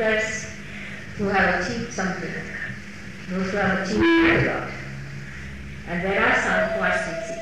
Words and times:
thinkers 0.00 0.46
who 1.16 1.28
have 1.28 1.60
achieved 1.60 1.92
something, 1.92 2.32
those 3.28 3.50
who 3.50 3.56
have 3.56 3.86
achieved 3.86 4.02
a 4.02 4.54
lot. 4.54 4.70
And 5.88 6.02
there 6.02 6.24
are 6.24 6.36
some 6.40 6.70
who 6.70 6.80
are 6.84 6.98
seeking. 7.04 7.36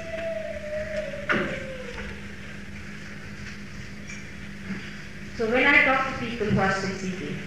So 5.37 5.51
when 5.53 5.67
I 5.67 5.85
talk 5.85 6.13
to 6.13 6.27
people 6.27 6.47
who 6.49 6.59
are 6.59 6.73
still 6.73 6.97
seeking, 6.97 7.39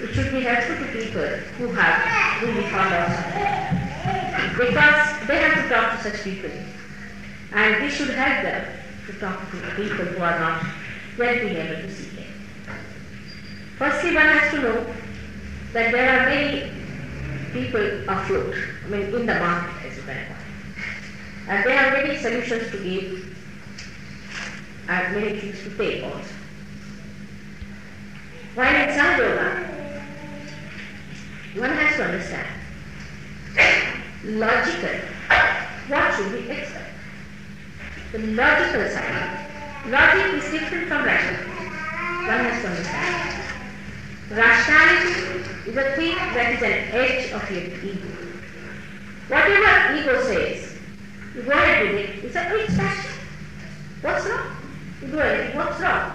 it 0.00 0.12
should 0.12 0.32
be 0.32 0.40
helpful 0.42 0.76
to 0.76 0.92
people 0.92 1.26
who 1.56 1.72
have 1.72 2.42
really 2.42 2.68
found 2.68 2.92
out 2.92 3.08
something. 3.16 3.46
Because 4.58 5.26
they 5.28 5.38
have 5.38 5.62
to 5.62 5.74
talk 5.74 5.96
to 5.96 6.10
such 6.10 6.22
people. 6.24 6.50
And 7.52 7.82
we 7.82 7.90
should 7.90 8.10
help 8.10 8.42
them 8.42 8.66
to 9.06 9.12
talk 9.18 9.50
to 9.50 9.56
the 9.56 9.70
people 9.70 10.04
who 10.04 10.22
are 10.22 10.38
not 10.38 10.66
yet 11.16 11.40
being 11.40 11.56
able 11.56 11.82
to 11.82 11.90
see. 11.90 12.19
Firstly, 13.80 14.14
one 14.14 14.26
has 14.26 14.52
to 14.52 14.60
know 14.60 14.94
that 15.72 15.90
there 15.90 16.10
are 16.12 16.28
many 16.28 16.70
people 17.50 17.80
afloat, 18.10 18.54
I 18.84 18.88
mean 18.88 19.14
in 19.14 19.24
the 19.24 19.34
market 19.36 19.86
as 19.86 19.96
you 19.96 20.02
can. 20.02 20.36
And 21.48 21.64
there 21.64 21.78
are 21.78 21.90
many 21.92 22.18
solutions 22.18 22.70
to 22.72 22.76
give 22.76 23.34
and 24.86 25.16
many 25.16 25.40
things 25.40 25.62
to 25.62 25.70
take 25.78 26.04
also. 26.04 26.34
While 28.54 28.74
in 28.82 28.94
Sadhana, 28.94 29.96
one 31.54 31.70
has 31.70 31.96
to 31.96 32.04
understand 32.04 32.48
logical, 34.24 35.00
what 35.88 36.14
should 36.16 36.32
we 36.32 36.50
expect? 36.50 36.92
The 38.12 38.18
logical 38.18 38.90
side. 38.90 39.46
Logic 39.86 40.34
is 40.34 40.50
different 40.50 40.88
from 40.88 41.02
rational. 41.02 41.48
One 42.28 42.44
has 42.44 42.60
to 42.60 42.68
understand. 42.68 43.39
Rationality 44.30 45.42
is 45.66 45.76
a 45.76 45.96
thing 45.96 46.14
that 46.14 46.54
is 46.54 46.62
an 46.62 46.94
edge 46.94 47.32
of 47.32 47.50
your 47.50 47.64
ego. 47.82 48.06
Whatever 49.26 49.98
ego 49.98 50.22
says, 50.22 50.78
you 51.34 51.42
go 51.42 51.50
ahead 51.50 51.82
with 51.82 52.08
it. 52.08 52.24
It's 52.24 52.36
a 52.36 52.56
it's 52.56 52.76
fashion. 52.76 53.20
What's 54.02 54.26
wrong? 54.26 54.56
You 55.02 55.08
go 55.08 55.18
ahead, 55.18 55.56
what's 55.56 55.80
wrong? 55.80 56.12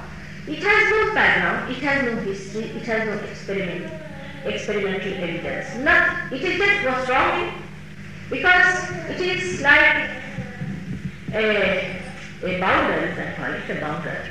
It 0.48 0.64
has 0.64 0.92
no 0.92 1.14
background, 1.14 1.72
it 1.72 1.84
has 1.84 2.06
no 2.06 2.22
history, 2.22 2.64
it 2.64 2.84
has 2.84 3.06
no 3.06 3.28
experiment, 3.28 3.92
experimental 4.46 5.14
evidence. 5.14 5.76
Nothing. 5.84 6.38
It 6.38 6.44
is 6.44 6.58
just 6.58 6.86
what's 6.86 7.10
wrong 7.10 7.64
because 8.30 8.92
it 9.10 9.20
is 9.20 9.62
like 9.62 10.10
a, 11.34 12.02
a 12.44 12.60
bounder, 12.62 13.10
you 13.10 13.16
can 13.16 13.36
call 13.36 13.54
it 13.54 13.78
a 13.78 13.82
bounder, 13.82 14.30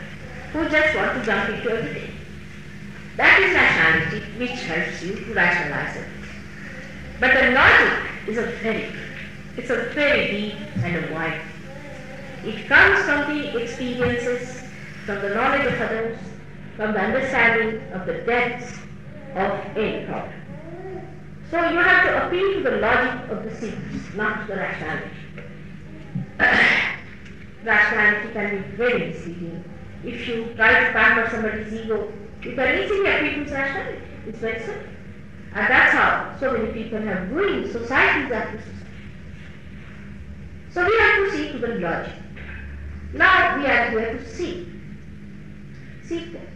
who 0.54 0.68
just 0.70 0.96
want 0.96 1.18
to 1.18 1.26
jump 1.26 1.50
into 1.50 1.70
everything. 1.70 2.13
That 3.16 3.40
is 3.42 3.54
rationality 3.54 4.38
which 4.38 4.60
helps 4.62 5.02
you 5.02 5.14
to 5.24 5.34
rationalize 5.34 5.96
it. 5.96 6.08
But 7.20 7.34
the 7.34 7.52
logic 7.52 8.10
is 8.26 8.38
a 8.38 8.46
very, 8.62 8.92
it's 9.56 9.70
a 9.70 9.90
very 9.94 10.30
deep 10.30 10.54
and 10.82 11.04
a 11.04 11.14
wide. 11.14 11.40
It 12.44 12.66
comes 12.66 13.04
from 13.04 13.38
the 13.38 13.62
experiences, 13.62 14.64
from 15.06 15.22
the 15.22 15.34
knowledge 15.34 15.66
of 15.66 15.80
others, 15.80 16.18
from 16.76 16.92
the 16.92 17.00
understanding 17.00 17.80
of 17.92 18.04
the 18.06 18.14
depths 18.22 18.78
of 19.36 19.60
any 19.76 20.06
problem. 20.06 20.32
So 21.50 21.70
you 21.70 21.78
have 21.78 22.04
to 22.06 22.26
appeal 22.26 22.64
to 22.64 22.70
the 22.70 22.76
logic 22.78 23.30
of 23.30 23.44
the 23.44 23.54
seekers, 23.54 24.14
not 24.16 24.42
to 24.42 24.54
the 24.54 24.56
rationality. 24.58 25.10
rationality 27.64 28.32
can 28.32 28.62
be 28.62 28.76
very 28.76 28.98
misleading. 29.10 29.64
If 30.02 30.26
you 30.26 30.52
try 30.56 30.84
to 30.84 30.92
pamper 30.92 31.30
somebody's 31.30 31.72
ego, 31.72 32.12
you 32.44 32.54
can 32.54 32.78
easily 32.78 33.10
appeal 33.10 33.44
to 33.44 33.52
rationality. 33.52 34.02
It's 34.26 34.38
very 34.38 34.60
simple. 34.60 34.88
And 35.54 35.66
that's 35.68 35.92
how 35.94 36.36
so 36.40 36.52
many 36.52 36.72
people 36.72 37.00
have 37.00 37.30
ruined 37.30 37.70
societies 37.70 38.32
after. 38.32 38.62
So 40.72 40.84
we 40.84 40.98
have 40.98 41.16
to 41.24 41.30
see 41.36 41.52
to 41.52 41.58
the 41.58 41.68
logic. 41.76 42.12
Now 43.12 43.56
we 43.56 43.66
are 43.66 43.90
here 43.90 44.18
to 44.18 44.28
see. 44.28 44.68
Seek 46.04 46.32
them. 46.32 46.46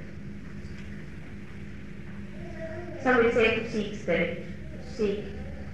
Some 3.02 3.16
will 3.18 3.32
say 3.32 3.60
to 3.60 3.70
seek 3.70 3.94
spirit, 3.94 4.44
to 4.82 4.92
seek 4.92 5.24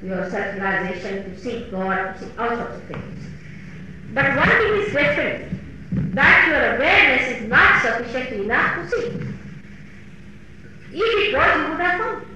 your 0.03 0.29
self-realization, 0.31 1.25
to 1.25 1.41
seek 1.41 1.71
God, 1.71 2.15
to 2.15 2.21
seek 2.21 2.39
all 2.39 2.51
sorts 2.51 2.77
of 2.77 2.85
things. 2.85 3.27
But 4.13 4.37
one 4.37 4.49
thing 4.49 4.75
is 4.83 4.93
different, 4.93 6.15
that 6.15 6.47
your 6.49 6.77
awareness 6.77 7.41
is 7.41 7.49
not 7.49 7.83
sufficient 7.83 8.43
enough 8.43 8.91
to 8.91 9.01
seek. 9.01 9.34
It 10.97 11.35
was, 11.35 11.45
have 11.45 11.99
found. 11.99 12.27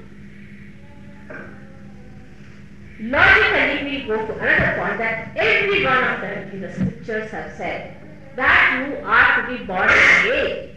Logically, 3.01 4.01
we 4.01 4.07
go 4.07 4.17
to 4.27 4.33
another 4.33 4.81
point 4.81 4.99
that 4.99 5.37
every 5.37 5.85
one 5.85 6.03
of 6.03 6.21
them 6.21 6.51
in 6.51 6.61
the 6.63 6.73
scriptures 6.73 7.31
have 7.31 7.57
said 7.57 7.97
that 8.35 8.89
you 8.89 8.97
are 9.05 9.43
to 9.43 9.59
be 9.59 9.65
born 9.65 9.89
again. 9.89 10.75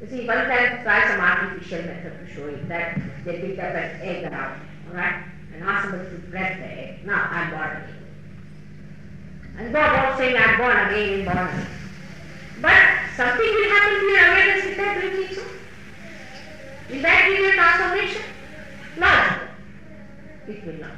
You 0.00 0.08
see, 0.08 0.26
one 0.26 0.46
time 0.46 0.82
try 0.82 1.08
some 1.08 1.20
artificial 1.20 1.82
method 1.82 2.26
to 2.26 2.34
show 2.34 2.48
you 2.48 2.64
that 2.66 3.00
they 3.24 3.40
pick 3.40 3.58
up 3.58 3.74
an 3.74 4.00
egg 4.00 4.24
around, 4.24 4.60
alright, 4.90 5.24
and 5.54 5.62
ask 5.62 5.88
somebody 5.88 6.10
to 6.10 6.16
break 6.16 6.58
the 6.58 6.64
egg. 6.64 7.06
Now 7.06 7.28
I'm 7.30 7.50
born 7.50 7.70
again. 7.70 7.94
And 9.58 9.72
God 9.72 10.08
was 10.08 10.18
saying 10.18 10.36
I'm 10.36 10.58
born 10.58 10.76
again, 10.76 11.24
born 11.24 11.38
again. 11.38 11.77
But 12.60 12.82
something 13.16 13.46
will 13.46 13.70
happen 13.70 14.00
to 14.00 14.06
your 14.06 14.26
awareness 14.26 14.64
with 14.64 14.76
that, 14.78 15.00
do 15.00 15.06
you? 15.08 15.42
Will 16.90 17.02
that 17.02 17.28
give 17.28 17.38
you 17.38 17.48
a 17.48 17.52
transformation? 17.52 18.22
No. 18.98 19.38
It 20.48 20.66
will 20.66 20.80
not. 20.80 20.96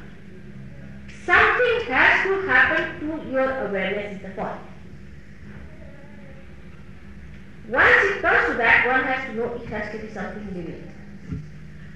Something 1.25 1.93
has 1.93 2.23
to 2.25 2.47
happen 2.47 2.99
to 2.99 3.29
your 3.29 3.67
awareness 3.67 4.15
is 4.15 4.21
the 4.21 4.29
point. 4.29 4.59
Once 7.69 8.03
it 8.05 8.21
comes 8.21 8.47
to 8.47 8.53
that, 8.55 8.87
one 8.87 9.03
has 9.03 9.29
to 9.29 9.35
know 9.35 9.53
it 9.53 9.65
has 9.67 9.91
to 9.91 9.99
be 9.99 10.13
something 10.13 10.45
living. 10.47 10.91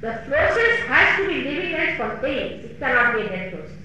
The 0.02 0.22
process 0.28 0.80
has 0.88 1.18
to 1.18 1.28
be 1.28 1.44
living 1.44 1.74
and 1.74 1.96
spontaneous. 1.96 2.66
It 2.66 2.80
cannot 2.80 3.16
be 3.16 3.22
a 3.22 3.30
dead 3.30 3.54
process. 3.54 3.78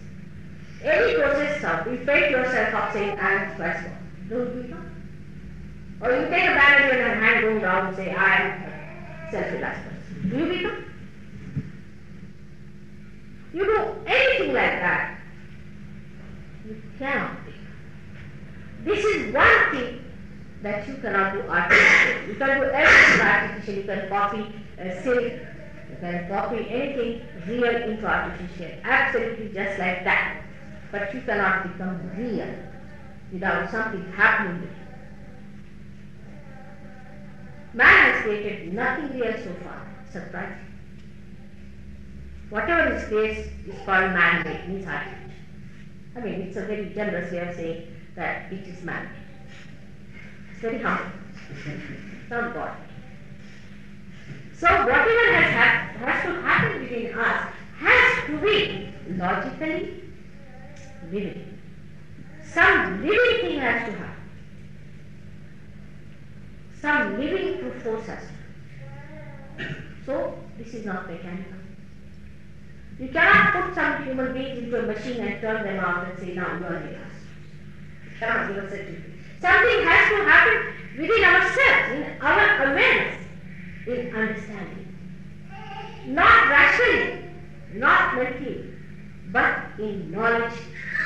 Any 0.83 1.15
process 1.15 1.59
stop. 1.59 1.87
You 1.87 2.05
fake 2.05 2.31
yourself 2.31 2.75
up 2.75 2.93
saying, 2.93 3.19
I 3.19 3.33
am 3.33 3.57
born. 3.57 3.97
Don't 4.29 4.53
do 4.53 4.61
it 4.61 4.71
not. 4.71 4.90
Or 6.01 6.11
you 6.11 6.29
take 6.29 6.45
a 6.45 6.55
bandage 6.55 6.99
and 6.99 7.13
a 7.13 7.15
hand 7.15 7.41
going 7.43 7.61
down 7.61 7.89
and 7.89 7.97
say, 7.97 8.15
I 8.15 8.37
am 8.37 8.63
a 8.63 9.31
self-realized 9.31 9.83
person. 9.83 10.31
Do 10.31 10.39
you 10.39 10.47
become? 10.47 10.85
You 13.53 13.65
do 13.65 13.95
anything 14.07 14.55
like 14.55 14.81
that, 14.81 15.19
you 16.65 16.81
cannot. 16.99 17.37
This 18.85 19.05
is 19.05 19.35
one 19.35 19.71
thing 19.73 20.05
that 20.63 20.89
you 20.89 20.95
cannot 20.99 21.35
do 21.35 21.41
artificially. 21.43 22.29
You 22.29 22.35
can 22.37 22.61
do 22.61 22.65
everything 22.65 23.27
artificial. 23.27 23.75
You 23.75 23.83
can 23.83 24.09
copy 24.09 24.55
uh, 24.81 25.03
silk, 25.03 25.23
you 25.23 25.97
can 26.01 26.29
copy 26.29 26.69
anything 26.71 27.23
real 27.47 27.77
into 27.77 28.07
artificial. 28.07 28.71
Absolutely 28.85 29.49
just 29.53 29.79
like 29.79 30.05
that. 30.05 30.43
But 30.93 31.13
you 31.13 31.21
cannot 31.23 31.65
become 31.65 32.11
real 32.17 32.55
without 33.33 33.71
something 33.71 34.13
happening. 34.13 34.69
Man 37.73 38.13
has 38.13 38.23
created 38.23 38.75
nothing 38.75 39.19
real 39.19 39.33
so 39.33 39.55
far. 39.63 39.87
Surprising. 40.13 40.67
Whatever 42.51 42.95
is 42.97 43.05
created 43.05 43.53
is 43.69 43.77
called 43.87 44.13
man-made, 44.13 44.69
means 44.69 44.87
artificial. 44.87 45.31
I 46.17 46.21
mean, 46.21 46.41
it's 46.43 46.57
a 46.57 46.63
very 46.63 46.93
generous 46.93 47.31
way 47.31 47.39
of 47.39 47.55
saying 47.55 47.97
that 48.17 48.53
it 48.53 48.67
is 48.67 48.83
man-made. 48.83 49.11
It's 50.53 50.61
very 50.61 50.83
humble. 50.83 51.13
Not 52.31 52.55
God. 52.55 52.77
So 54.57 54.67
whatever 54.67 55.33
has, 55.33 55.97
has 55.97 56.25
to 56.27 56.43
happen 56.43 56.83
within 56.83 57.19
us 57.19 57.53
has 57.79 58.27
to 58.27 58.39
be 58.39 58.89
logically 59.17 60.03
living. 61.11 61.59
Some 62.45 63.07
living 63.07 63.41
thing 63.41 63.59
has 63.61 63.89
to 63.89 63.97
happen. 63.97 64.20
Some 66.81 67.21
living 67.21 67.81
force 67.81 68.07
has 68.07 68.23
to 69.59 69.75
So 70.07 70.39
this 70.57 70.73
is 70.73 70.87
not 70.87 71.11
mechanical. 71.11 71.59
You 72.99 73.09
cannot 73.09 73.53
put 73.53 73.75
some 73.75 74.05
human 74.05 74.33
beings 74.33 74.65
into 74.65 74.79
a 74.79 74.83
machine 74.83 75.21
and 75.21 75.41
turn 75.41 75.65
them 75.65 75.79
out 75.79 76.09
and 76.09 76.19
say, 76.19 76.35
now 76.35 76.59
you 76.59 76.65
are 76.65 76.81
with 76.81 76.97
us. 76.97 77.13
You 78.05 78.19
cannot 78.19 78.49
give 78.49 78.65
us 78.65 78.73
a 78.73 78.77
certificate. 78.77 79.13
Something 79.41 79.87
has 79.87 80.11
to 80.11 80.25
happen 80.25 80.73
within 80.99 81.25
ourselves, 81.25 81.93
in 81.95 82.23
our 82.23 82.73
awareness, 82.73 83.27
in 83.87 84.15
understanding. 84.15 84.97
Not 86.07 86.49
rationally, 86.49 87.25
not 87.75 88.17
mentally, 88.17 88.75
but 89.33 89.79
in 89.79 90.11
knowledge, 90.11 90.59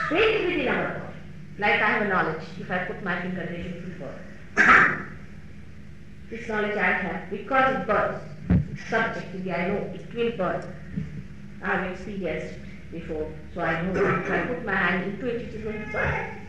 built 0.09 0.45
within 0.47 0.69
our 0.69 0.99
body. 0.99 1.15
Like 1.59 1.83
I 1.83 1.91
have 1.91 2.03
a 2.03 2.09
knowledge, 2.09 2.43
if 2.59 2.71
I 2.71 2.79
put 2.79 3.03
my 3.05 3.23
finger 3.23 3.43
it 3.43 3.99
will 3.99 4.07
work. 4.07 5.09
This 6.35 6.49
knowledge 6.49 6.77
I 6.77 6.93
have 6.93 7.31
because 7.31 7.77
it 7.77 7.87
burns. 7.87 8.21
Subjectively, 8.89 9.53
I 9.53 9.69
know 9.69 9.77
it 9.95 10.15
will 10.15 10.37
burn. 10.37 10.65
I 11.63 11.77
have 11.77 11.93
experienced 11.93 12.59
before, 12.91 13.33
so 13.55 13.61
I 13.61 13.83
know 13.83 14.21
if 14.21 14.31
I 14.31 14.47
put 14.47 14.65
my 14.65 14.75
hand 14.75 15.13
into 15.13 15.27
it, 15.29 15.43
it 15.43 15.55
is 15.55 15.63
going 15.63 15.85
to. 15.93 16.41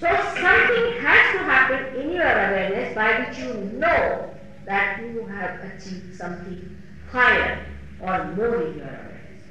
So 0.00 0.08
something 0.08 1.00
has 1.00 1.32
to 1.32 1.38
happen 1.38 2.00
in 2.00 2.10
your 2.10 2.24
awareness 2.24 2.94
by 2.94 3.20
which 3.20 3.38
you 3.38 3.54
know 3.78 4.34
that 4.66 5.00
you 5.00 5.24
have 5.26 5.60
achieved 5.60 6.16
something 6.16 6.76
higher 7.10 7.64
or 8.00 8.24
more 8.34 8.62
in 8.62 8.78
your 8.78 8.86
awareness. 8.86 9.42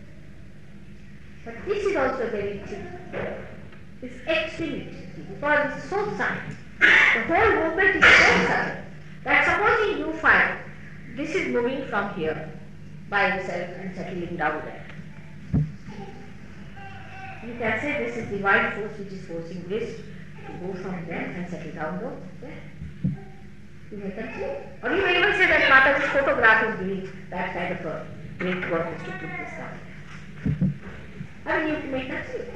But 1.46 1.56
this 1.66 1.86
is 1.86 1.96
also 1.96 2.30
very 2.30 2.62
tricky. 2.68 2.88
It's 4.02 4.58
tricky 4.58 5.11
because 5.30 5.78
it's 5.78 5.90
so 5.90 6.06
subtle. 6.18 6.56
The 6.80 7.24
whole 7.28 7.52
movement 7.64 7.96
is 7.96 8.04
so 8.04 8.46
subtle 8.48 8.82
that 9.24 9.46
supposing 9.46 9.98
you 10.00 10.14
find 10.14 10.60
this 11.16 11.36
is 11.36 11.48
moving 11.48 11.86
from 11.88 12.14
here 12.16 12.52
by 13.10 13.28
itself 13.28 13.70
and 13.80 13.96
settling 13.96 14.38
down 14.38 14.62
there. 14.66 14.86
You 17.46 17.56
can 17.58 17.82
say 17.82 18.06
this 18.06 18.18
is 18.18 18.30
divine 18.30 18.72
force 18.74 18.98
which 19.00 19.14
is 19.14 19.26
forcing 19.26 19.68
this 19.68 20.00
to 20.46 20.52
go 20.66 20.74
from 20.74 21.06
there 21.08 21.34
and 21.36 21.50
settle 21.50 21.72
down 21.74 22.22
there. 22.40 22.64
You 23.92 23.98
may 23.98 24.12
continue. 24.12 24.56
Or 24.82 24.96
you 24.96 25.04
may 25.04 25.20
even 25.20 25.34
say 25.34 25.48
that 25.48 25.70
Mataji's 25.70 26.10
photograph 26.12 26.64
is 26.64 26.80
doing 26.80 27.12
that 27.30 27.54
kind 27.54 27.74
of 27.74 27.86
a 27.86 28.08
great 28.40 28.72
work 28.72 28.88
is 28.96 29.04
to 29.04 29.12
put 29.12 29.22
this 29.22 29.52
down. 29.52 30.74
I 31.46 31.66
mean, 31.66 31.84
you 31.84 31.92
may 31.92 32.06
continue. 32.06 32.52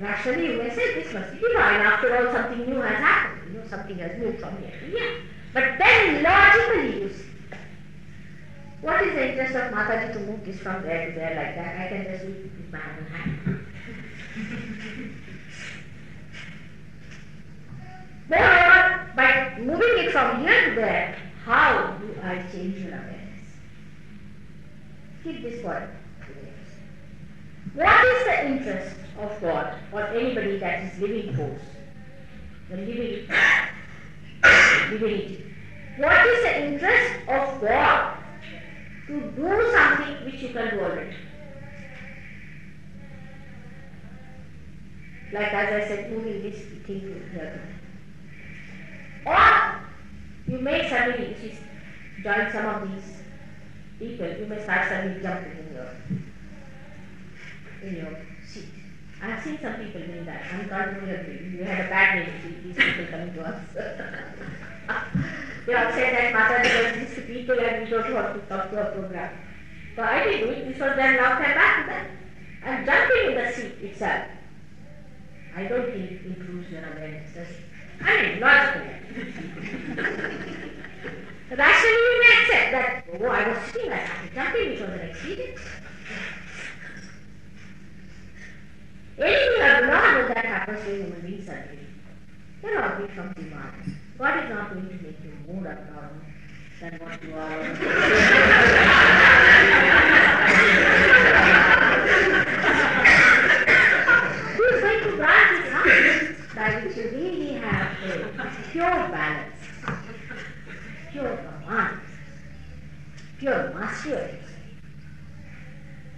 Rationally, 0.00 0.52
you 0.52 0.58
may 0.58 0.70
say 0.74 0.94
this 0.94 1.12
must 1.12 1.32
be 1.32 1.40
divine. 1.40 1.80
After 1.80 2.16
all, 2.16 2.32
something 2.32 2.64
new 2.66 2.80
has 2.80 2.96
happened. 2.96 3.52
You 3.52 3.60
know, 3.60 3.66
something 3.68 3.98
has 3.98 4.18
moved 4.18 4.40
from 4.40 4.56
here 4.58 4.72
to 4.80 4.86
here. 4.86 5.20
But 5.52 5.76
then 5.78 6.22
logically, 6.22 7.02
you 7.02 7.08
see, 7.12 7.24
what 8.80 9.02
is 9.02 9.12
the 9.12 9.30
interest 9.30 9.54
of 9.56 9.72
Mataji 9.74 10.14
to 10.14 10.20
move 10.20 10.42
this 10.44 10.58
from 10.60 10.82
there 10.82 11.10
to 11.10 11.14
there 11.14 11.34
like 11.36 11.54
that? 11.54 11.80
I 11.80 11.88
can 11.88 12.04
just 12.04 12.24
do 12.24 12.30
it 12.30 12.44
with 12.44 12.72
my 12.72 12.78
own 12.78 13.04
hand. 13.06 13.66
Moreover, 18.30 19.12
by 19.16 19.58
moving 19.58 20.04
it 20.04 20.12
from 20.12 20.40
here 20.40 20.70
to 20.70 20.74
there, 20.76 21.16
how 21.44 21.98
do 22.00 22.14
I 22.22 22.42
change 22.50 22.78
your 22.78 22.94
awareness? 22.94 23.18
Keep 25.24 25.42
this 25.42 25.62
point. 25.62 25.90
What 27.74 28.04
is 28.04 28.24
the 28.24 28.46
interest 28.46 28.96
of 29.18 29.40
God 29.40 29.74
or 29.92 30.02
anybody 30.08 30.58
that 30.58 30.82
is 30.84 30.98
living 31.00 31.34
force? 31.36 31.60
The 32.68 32.76
living 32.76 33.28
divinity. 34.90 35.44
What 35.98 36.26
is 36.26 36.42
the 36.42 36.66
interest 36.66 37.28
of 37.28 37.60
God 37.60 38.16
to 39.06 39.20
do 39.20 39.72
something 39.72 40.24
which 40.24 40.42
you 40.42 40.48
can 40.48 40.70
do 40.70 40.80
already? 40.80 41.16
Like 45.32 45.52
as 45.52 45.84
I 45.84 45.88
said, 45.88 46.12
moving 46.12 46.42
this 46.42 46.60
thing 46.86 47.00
to 47.02 47.30
here. 47.32 47.62
Or 49.26 49.80
you 50.48 50.58
may 50.60 50.88
suddenly, 50.88 51.26
if 51.26 51.44
you 51.44 51.52
join 52.22 52.50
some 52.50 52.66
of 52.66 52.90
these 52.90 53.22
people, 53.98 54.26
you 54.26 54.46
may 54.46 54.62
start 54.62 54.88
suddenly 54.88 55.22
jumping 55.22 55.52
in 55.52 55.74
your 55.74 55.88
in 57.82 57.96
your 57.96 58.16
seat. 58.46 58.68
I 59.22 59.26
have 59.26 59.44
seen 59.44 59.58
some 59.60 59.74
people 59.74 60.00
doing 60.00 60.24
that. 60.24 60.42
Uncontrollably. 60.52 61.56
You 61.58 61.64
had 61.64 61.86
a 61.86 61.88
bad 61.88 62.26
see 62.42 62.54
these 62.62 62.76
people 62.76 63.06
coming 63.06 63.34
to 63.34 63.42
us. 63.42 63.60
they 65.66 65.74
all 65.74 65.92
said 65.92 66.14
that 66.14 66.32
Mata 66.32 66.62
does 66.62 66.94
this 66.96 67.14
to 67.16 67.20
people 67.22 67.60
and 67.60 67.84
we 67.84 67.90
don't 67.90 68.14
want 68.14 68.34
to 68.34 68.40
talk 68.48 68.70
to 68.70 68.88
a 68.88 68.92
program. 68.92 69.36
So 69.94 70.02
I 70.02 70.24
did 70.24 70.48
it. 70.48 70.68
This 70.68 70.80
was 70.80 70.96
then 70.96 71.16
now 71.16 71.36
came 71.36 71.54
back 71.54 71.86
that. 71.86 72.10
And 72.62 72.86
jumping 72.86 73.32
in 73.32 73.34
the 73.34 73.52
seat 73.52 73.90
itself, 73.90 74.24
I 75.56 75.64
don't 75.64 75.92
think 75.92 76.10
it 76.12 76.26
improves 76.26 76.70
your 76.70 76.84
awareness, 76.84 77.34
it? 77.36 77.48
I 78.02 78.22
mean, 78.22 78.40
logically. 78.40 78.90
Rationally, 81.50 81.96
you 81.96 82.20
may 82.20 82.32
accept 82.40 82.72
that, 82.72 83.04
oh, 83.20 83.26
I 83.26 83.48
was 83.48 83.58
sitting, 83.72 83.92
I 83.92 84.06
started 84.06 84.34
jumping, 84.34 84.70
which 84.70 84.80
was 84.80 84.90
an 84.90 85.00
experience. 89.20 89.58
Anything 89.58 89.62
abnormal 89.62 90.28
that 90.28 90.44
happens 90.44 90.84
to 90.84 90.90
human 90.90 91.20
beings 91.20 91.46
suddenly 91.46 91.78
cannot 92.62 92.98
be 92.98 93.06
from 93.14 93.32
demand. 93.34 93.96
God 94.18 94.44
is 94.44 94.50
not 94.50 94.72
going 94.72 94.88
to 94.88 94.94
make 94.94 95.18
you 95.22 95.32
more 95.46 95.66
abnormal 95.66 96.20
than 96.80 96.92
what 96.98 97.22
you 97.22 97.34
are. 97.34 97.64
He 104.56 104.62
is 104.62 104.80
going 104.82 105.00
to 105.04 105.10
grant 105.16 105.50
you 105.52 105.70
something 105.70 106.36
by 106.54 106.68
which 106.84 106.96
you 106.96 107.04
really 107.10 107.52
have 107.54 107.88
a 108.08 108.50
pure 108.70 108.84
balance, 108.84 109.60
pure 111.12 111.36
command, 111.36 112.00
pure 113.38 113.72
mastery. 113.74 114.38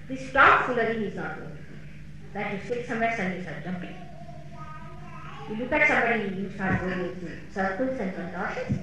This 0.08 0.32
tomfoolery 0.32 1.04
is 1.06 1.14
not 1.14 1.38
going 1.38 1.51
that 2.34 2.52
you 2.52 2.61
sit 2.67 2.87
somewhere 2.87 3.14
and 3.19 3.37
you 3.37 3.43
start 3.43 3.64
jumping. 3.64 3.96
You 5.50 5.56
look 5.56 5.73
at 5.73 5.88
somebody, 5.88 6.34
you 6.40 6.50
start 6.55 6.81
going 6.81 7.00
into 7.00 7.52
circles 7.52 8.00
and 8.00 8.14
contortions. 8.14 8.79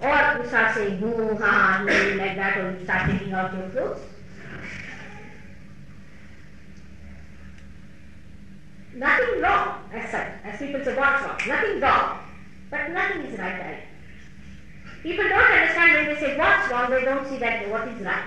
Or 0.00 0.40
you 0.42 0.48
start 0.48 0.74
saying, 0.74 1.00
no, 1.00 1.36
ha, 1.36 1.84
like 1.84 2.36
that, 2.36 2.58
or 2.58 2.78
you 2.78 2.84
start 2.84 3.10
taking 3.10 3.32
out 3.32 3.52
your 3.52 3.68
clothes. 3.70 4.00
Nothing 8.94 9.40
wrong 9.40 9.90
as 9.92 10.10
such, 10.10 10.28
as 10.44 10.58
people 10.58 10.84
say, 10.84 10.96
what's 10.96 11.22
wrong? 11.24 11.38
Nothing 11.46 11.80
wrong, 11.80 12.18
but 12.70 12.90
nothing 12.90 13.22
is 13.22 13.38
right 13.38 13.54
either. 13.54 13.80
People 15.02 15.28
don't 15.28 15.52
understand 15.52 15.92
when 15.94 16.14
they 16.14 16.20
say 16.20 16.38
what's 16.38 16.70
wrong, 16.70 16.90
they 16.90 17.04
don't 17.04 17.28
see 17.28 17.36
that 17.38 17.68
what 17.70 17.86
is 17.88 18.00
right. 18.02 18.24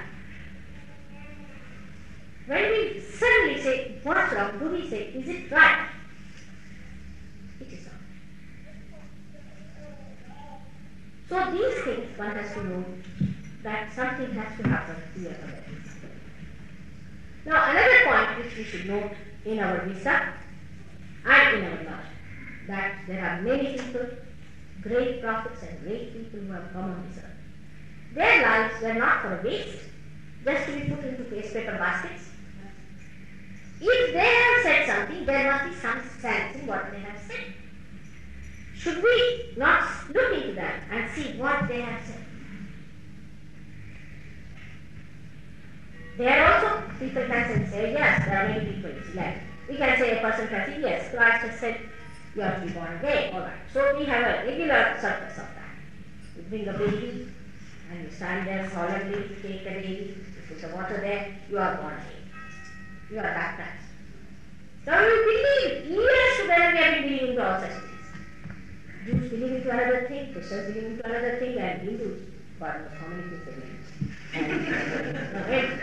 When 2.48 2.70
we 2.72 3.00
suddenly 3.00 3.62
say, 3.62 4.00
what's 4.04 4.34
wrong, 4.34 4.58
do 4.58 4.70
we 4.70 4.90
say, 4.90 5.04
is 5.14 5.28
it 5.28 5.52
right? 5.52 5.88
It 7.60 7.68
is 7.72 7.86
not. 7.86 7.94
So 11.30 11.52
these 11.52 11.84
things 11.84 12.18
one 12.18 12.32
has 12.32 12.54
to 12.56 12.64
know 12.64 12.86
that 13.64 13.94
something 13.94 14.32
has 14.32 14.58
to 14.60 14.68
happen 14.68 14.96
here. 15.16 15.38
Now 17.46 17.72
another 17.72 18.00
point 18.06 18.44
which 18.44 18.58
we 18.58 18.64
should 18.64 18.88
note 18.88 19.12
in 19.46 19.60
our 19.60 19.86
visa 19.86 20.34
and 21.26 21.58
in 21.58 21.66
our 21.66 21.84
knowledge, 21.84 22.06
that 22.68 22.96
there 23.08 23.24
are 23.24 23.42
many 23.44 23.78
people, 23.78 24.08
great 24.82 25.22
prophets 25.22 25.62
and 25.62 25.80
great 25.84 26.12
people 26.12 26.40
who 26.40 26.52
have 26.54 26.74
come 26.74 26.86
on 26.86 27.08
this 27.08 27.24
earth. 27.24 27.30
Their 28.16 28.42
lives 28.42 28.82
were 28.82 28.94
not 28.96 29.22
for 29.22 29.42
waste, 29.44 29.80
just 30.44 30.66
to 30.66 30.72
be 30.74 30.90
put 30.90 31.06
into 31.06 31.24
paste 31.24 31.54
paper 31.54 31.78
baskets 31.78 32.31
if 33.90 34.14
they 34.14 34.20
have 34.20 34.64
said 34.64 34.88
something, 34.88 35.26
there 35.26 35.52
must 35.52 35.66
be 35.66 35.82
some 35.82 36.02
sense 36.20 36.56
in 36.56 36.68
what 36.68 36.92
they 36.92 37.00
have 37.00 37.20
said. 37.28 37.54
Should 38.78 39.04
we 39.04 39.54
not 39.58 39.88
look 40.14 40.34
into 40.34 40.54
that 40.54 40.84
and 40.92 41.10
see 41.12 41.38
what 41.38 41.68
they 41.68 41.82
have 41.82 42.06
said? 42.06 42.26
There 46.18 46.44
are 46.44 46.66
also 46.66 46.84
people 47.00 47.26
can 47.26 47.72
say, 47.72 47.94
yes, 47.94 48.26
there 48.26 48.44
are 48.44 48.50
many 48.50 48.72
people. 48.72 48.92
Like 49.16 49.38
we 49.68 49.78
can 49.78 49.98
say 49.98 50.18
a 50.18 50.22
person 50.22 50.48
can 50.48 50.68
say, 50.68 50.82
yes, 50.82 51.14
Christ 51.14 51.48
has 51.48 51.60
said 51.60 51.80
you 52.36 52.42
have 52.42 52.62
to 52.62 52.68
be 52.68 52.74
born 52.74 52.96
again. 52.98 53.34
All 53.34 53.42
right. 53.42 53.54
So 53.74 53.98
we 53.98 54.06
have 54.06 54.22
a 54.22 54.48
regular 54.48 54.98
surface 55.02 55.38
of 55.38 55.48
that. 55.56 55.76
You 56.38 56.44
bring 56.44 56.68
a 56.68 56.74
baby 56.74 57.28
and 57.92 58.04
you 58.04 58.12
stand 58.12 58.48
there 58.48 58.70
solemnly, 58.70 59.36
take 59.42 59.64
the 59.64 59.70
baby, 59.72 60.16
you 60.18 60.26
put 60.48 60.62
the 60.62 60.76
water 60.76 60.98
there, 61.02 61.36
you 61.50 61.58
are 61.58 61.76
born 61.78 61.94
again 61.94 62.21
you 63.12 63.20
are 63.20 63.24
baptized. 63.24 63.84
Now 64.86 65.06
you 65.06 65.16
believe, 65.26 65.86
years 65.86 66.42
together 66.42 66.72
we 66.72 66.78
have 66.78 66.94
been 66.94 67.04
believing 67.04 67.36
to 67.36 67.42
all 67.46 67.60
such 67.60 67.72
things. 67.72 68.08
Jews 69.06 69.30
believe 69.30 69.56
into 69.58 69.70
another 69.70 70.08
thing, 70.08 70.34
Christians 70.34 70.74
believe 70.74 70.92
into 70.92 71.06
another 71.06 71.38
thing, 71.40 71.58
and 71.58 71.82
Hindus, 71.82 72.22
God 72.60 72.82
knows 72.82 72.94
how 73.00 73.08
many 73.08 73.24
things 73.24 73.44
they 74.34 74.42
believe. 74.42 75.82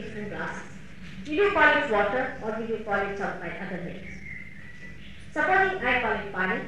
Different 0.00 0.30
glasses. 0.30 0.72
Will 1.26 1.34
you 1.34 1.50
call 1.52 1.82
it 1.82 1.90
water 1.90 2.36
or 2.42 2.52
will 2.58 2.68
you 2.68 2.84
call 2.84 3.00
it 3.00 3.18
some 3.18 3.42
other 3.42 3.84
names? 3.84 4.14
Supposing 5.32 5.84
I 5.84 6.00
call 6.00 6.12
it 6.12 6.32
pani, 6.32 6.60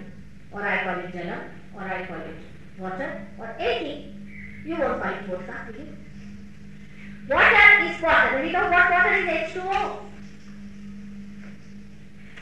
or 0.53 0.63
I 0.63 0.85
call 0.85 0.99
it 1.05 1.13
jala, 1.13 1.39
or 1.75 1.83
I 1.83 2.07
call 2.07 2.21
it 2.21 2.37
water, 2.79 3.27
or 3.39 3.57
anything, 3.59 4.63
you 4.67 4.77
won't 4.77 5.03
call 5.03 5.13
it 5.13 5.25
vodka, 5.25 5.67
will 5.67 5.81
you? 5.81 5.97
Water 7.29 7.85
is 7.85 8.03
water. 8.03 8.43
We 8.43 8.53
know 8.53 8.71
what 8.71 8.91
water 8.91 9.15
is 9.15 9.27
H2O. 9.29 10.11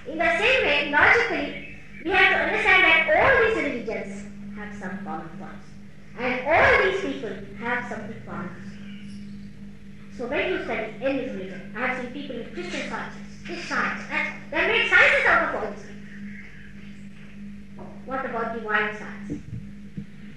In 0.09 0.19
the 0.19 0.39
same 0.39 0.65
way, 0.65 0.91
logically, 0.91 1.77
we 2.05 2.11
have 2.11 2.33
to 2.33 2.39
understand 2.45 2.83
that 2.85 3.05
all 3.15 3.47
these 3.47 3.57
religions 3.63 4.25
have 4.57 4.75
some 4.75 5.05
common 5.05 5.29
points. 5.39 5.67
And 6.19 6.41
all 6.47 6.83
these 6.83 7.01
people 7.03 7.37
have 7.61 7.89
something 7.91 8.23
common. 8.27 8.68
So 10.19 10.27
when 10.27 10.51
you 10.51 10.65
study 10.65 10.95
any 11.01 11.31
religion, 11.31 11.73
I 11.77 11.87
have 11.87 12.03
seen 12.03 12.13
people 12.13 12.37
in 12.37 12.53
Christian 12.53 12.91
sciences, 12.91 13.23
this 13.47 13.65
science, 13.65 14.03
they 14.51 14.67
make 14.67 14.91
sciences 14.91 15.27
out 15.27 15.55
of 15.55 15.63
all 15.63 15.71
these 15.71 15.87
What 18.05 18.25
about 18.27 18.55
divine 18.55 18.99
science? 18.99 19.43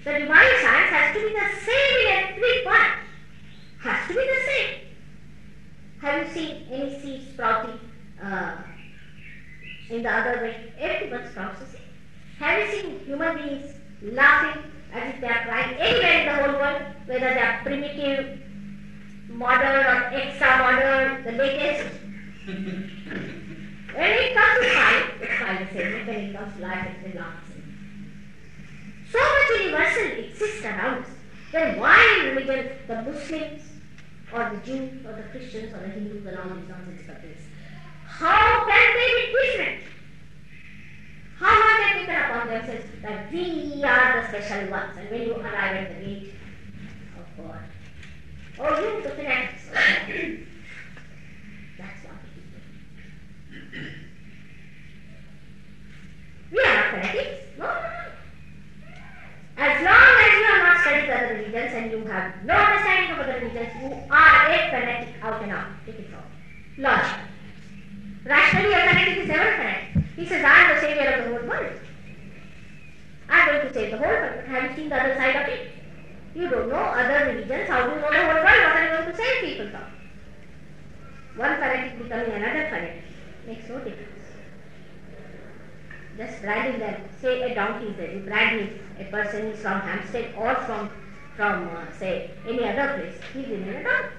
The 0.04 0.12
divine 0.20 0.54
science 0.62 0.90
has 0.90 1.16
to 1.16 1.20
be 1.20 1.34
the 1.34 1.48
same 1.66 1.96
in 2.00 2.06
every 2.22 2.62
point. 2.64 2.94
Has 3.80 4.06
to 4.06 4.14
be 4.14 4.20
the 4.20 4.40
same. 4.46 4.70
Have 6.00 6.28
you 6.28 6.32
seen 6.32 6.66
any 6.70 7.00
seed 7.00 7.32
sprouting 7.32 7.80
uh, 8.22 8.54
in 9.90 10.02
the 10.02 10.10
other 10.10 10.42
way. 10.42 10.72
Everyone 10.78 11.30
stops 11.32 11.58
to 11.60 11.66
see. 11.66 11.82
Have 12.38 12.60
you 12.60 12.80
seen 12.80 13.00
human 13.00 13.36
beings 13.36 13.74
laughing 14.00 14.62
as 14.92 15.14
if 15.14 15.20
they 15.20 15.26
are 15.26 15.44
crying 15.44 15.76
anywhere 15.76 16.20
in 16.20 16.26
the 16.26 16.34
whole 16.34 16.60
world, 16.60 16.82
whether 17.06 17.34
they 17.34 17.40
are 17.40 17.60
primitive, 17.62 18.38
modern 19.32 19.86
or 19.86 20.04
extra 20.12 20.58
modern, 20.58 21.24
the 21.24 21.32
latest? 21.32 21.94
when 22.46 24.10
it 24.10 24.34
comes 24.34 24.58
to 24.60 24.72
science, 24.72 25.12
it's 25.20 25.38
fine 25.38 25.66
the 25.66 25.72
same. 25.72 26.06
When 26.06 26.16
it 26.16 26.36
comes 26.36 26.56
to 26.56 26.62
life, 26.62 26.88
it's 27.04 27.14
not 27.14 27.32
the 27.40 27.52
same. 27.52 27.66
So 29.10 29.18
much 29.18 29.60
universal 29.60 30.24
exists 30.24 30.64
around 30.64 31.04
us. 31.04 31.10
Then 31.52 31.78
why 31.78 32.18
in 32.20 32.36
religion 32.36 32.76
the 32.86 33.02
Muslims 33.02 33.62
or 34.32 34.50
the 34.50 34.66
Jews 34.66 35.04
or 35.06 35.12
the 35.12 35.22
Christians 35.30 35.74
or 35.74 35.80
the 35.80 35.88
Hindus 35.88 36.26
and 36.26 36.38
all 36.38 36.56
these 36.56 36.68
nonsense 36.68 37.06
countries 37.06 37.42
how 38.18 38.66
can 38.66 38.94
they 38.94 39.10
be 39.16 39.32
different? 39.32 39.82
How 41.38 41.60
are 41.60 41.76
they 41.82 42.00
taken 42.00 42.14
upon 42.14 42.48
themselves 42.48 42.86
that 43.02 43.32
we 43.32 43.82
are 43.82 44.22
the 44.22 44.28
special 44.28 44.70
ones? 44.70 44.96
And 44.96 45.10
when 45.10 45.22
you 45.22 45.34
arrive 45.34 45.76
at 45.76 45.88
the 45.88 46.04
gate 46.04 46.34
of 47.18 47.26
God, 47.36 47.58
oh, 48.62 48.80
you, 48.80 49.02
the 49.02 49.10
fanatics, 49.10 49.62
that's 49.72 50.04
it 50.08 50.14
is. 50.14 50.38
We 56.52 56.60
are 56.60 56.74
not 56.74 56.90
fanatics. 56.90 57.46
No, 57.58 57.64
no, 57.64 57.72
no. 57.72 58.02
As 59.56 59.84
long 59.84 59.94
as 59.94 60.32
you 60.38 60.44
have 60.44 60.62
not 60.62 60.80
studied 60.82 61.10
other 61.10 61.34
religions 61.34 61.72
and 61.74 61.90
you 61.90 62.04
have 62.06 62.44
no 62.44 62.54
understanding 62.54 63.10
of 63.12 63.18
other 63.20 63.40
religions, 63.40 63.70
you 63.80 63.88
are 64.10 64.50
a 64.50 64.70
fanatic 64.70 65.14
out 65.22 65.42
and 65.42 65.52
out. 65.52 65.66
Take 65.86 65.98
it 65.98 66.10
from. 66.10 66.82
Logic. 66.82 67.20
Rationally, 68.24 68.72
a 68.72 68.78
fanatic 68.78 69.18
is 69.18 69.28
never 69.28 69.48
a 69.48 69.56
fanatic. 69.56 70.04
He 70.16 70.26
says, 70.26 70.44
I 70.44 70.54
am 70.62 70.74
the 70.74 70.80
savior 70.80 71.10
of 71.10 71.24
the 71.24 71.38
whole 71.38 71.48
world. 71.48 71.80
I 73.28 73.40
am 73.40 73.48
going 73.48 73.66
to 73.66 73.72
save 73.72 73.90
the 73.92 73.98
whole 73.98 74.06
world. 74.06 74.32
But 74.36 74.46
have 74.46 74.70
you 74.70 74.76
seen 74.76 74.88
the 74.88 75.00
other 75.00 75.14
side 75.14 75.36
of 75.36 75.48
it? 75.48 75.81
You 76.34 76.48
don't 76.48 76.68
know 76.68 76.76
other 76.76 77.26
religions. 77.26 77.68
How 77.68 77.86
do 77.86 77.94
you 77.94 78.00
know 78.00 78.10
the 78.10 78.16
whole 78.16 78.26
world? 78.26 78.44
What 78.44 78.76
are 78.76 78.84
you 78.84 78.90
going 78.90 79.10
to 79.10 79.16
save 79.16 79.44
people 79.44 79.68
from? 79.70 79.84
One 81.36 81.54
fanatic 81.56 81.98
becoming 81.98 82.32
another 82.32 82.68
fanatic 82.68 83.02
makes 83.46 83.68
no 83.68 83.78
difference. 83.78 84.08
Just 86.16 86.42
branding 86.42 86.80
them. 86.80 87.02
Say 87.20 87.42
a 87.42 87.54
donkey 87.54 87.86
is 87.88 87.96
there. 87.96 88.12
You 88.12 88.22
him. 88.22 88.80
A 88.98 89.04
person 89.04 89.46
is 89.46 89.60
from 89.60 89.80
Hampstead 89.80 90.34
or 90.36 90.54
from, 90.54 90.90
from 91.36 91.68
uh, 91.68 91.92
say, 91.98 92.30
any 92.46 92.64
other 92.64 92.94
place. 92.94 93.14
He 93.34 93.50
will 93.50 93.62
a 93.68 94.10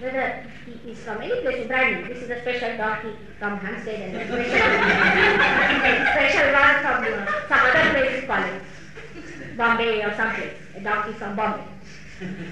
whether 0.00 0.46
he 0.64 0.90
is 0.92 0.98
from 1.00 1.20
any 1.20 1.40
place 1.40 1.62
in 1.62 1.68
Brighton. 1.68 2.08
This 2.08 2.22
is 2.22 2.30
a 2.30 2.40
special 2.40 2.76
donkey 2.76 3.16
from 3.38 3.58
Hampstead 3.58 4.00
and 4.00 4.16
a 4.16 4.26
special, 4.26 4.44
special 6.14 6.52
one 6.52 6.76
from 6.82 6.98
uh, 7.04 7.48
some 7.48 7.62
other 7.66 7.90
place 7.90 8.24
call 8.26 9.56
Bombay 9.56 10.04
or 10.04 10.14
someplace. 10.14 10.67
A 10.78 10.80
donkey 10.80 11.12
from 11.14 11.34
Bombay. 11.34 11.64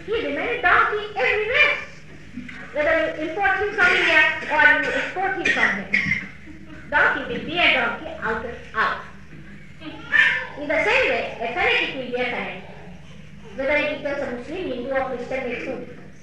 He 0.04 0.12
remains 0.26 0.58
a 0.58 0.62
donkey 0.62 1.14
everywhere. 1.14 1.76
Whether 2.72 3.22
you 3.22 3.28
import 3.28 3.58
him 3.58 3.74
from 3.74 3.86
India 3.86 4.20
or 4.50 4.82
you 4.82 4.90
export 4.90 5.36
him 5.36 5.46
from 5.46 5.70
here. 5.76 6.22
Donkey 6.90 7.32
will 7.32 7.44
be 7.46 7.58
a 7.58 7.74
donkey 7.74 8.08
out 8.20 8.44
and 8.44 8.56
out. 8.74 9.02
In 10.58 10.66
the 10.66 10.84
same 10.84 11.08
way, 11.08 11.38
a 11.40 11.46
fanatic 11.54 11.94
will 11.94 12.06
be 12.06 12.14
a 12.14 12.24
fanatic. 12.24 12.64
Whether 13.54 13.78
he 13.78 14.02
becomes 14.02 14.22
a 14.22 14.36
Muslim, 14.36 14.56
Hindu 14.56 14.90
or 14.90 15.04
Christian 15.04 15.42
no 15.44 15.78
difference 15.78 16.16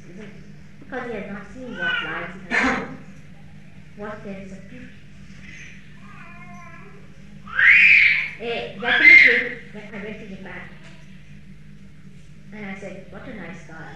because 0.80 1.08
he 1.08 1.16
has 1.16 1.32
not 1.32 1.44
seen 1.54 1.78
what 1.78 2.04
lies 2.04 2.30
in 2.36 2.42
the 2.50 4.04
what 4.04 4.24
there 4.26 4.42
is 4.42 4.52
a 4.52 4.56
beauty. 4.56 4.88
A 8.42 8.78
Japanese 8.82 9.28
lady, 9.28 9.56
I 9.74 10.04
went 10.04 10.20
to 10.20 10.28
Japan, 10.28 10.62
and 12.54 12.66
I 12.66 12.80
said, 12.80 13.06
what 13.12 13.28
a 13.28 13.34
nice 13.34 13.64
garden. 13.68 13.96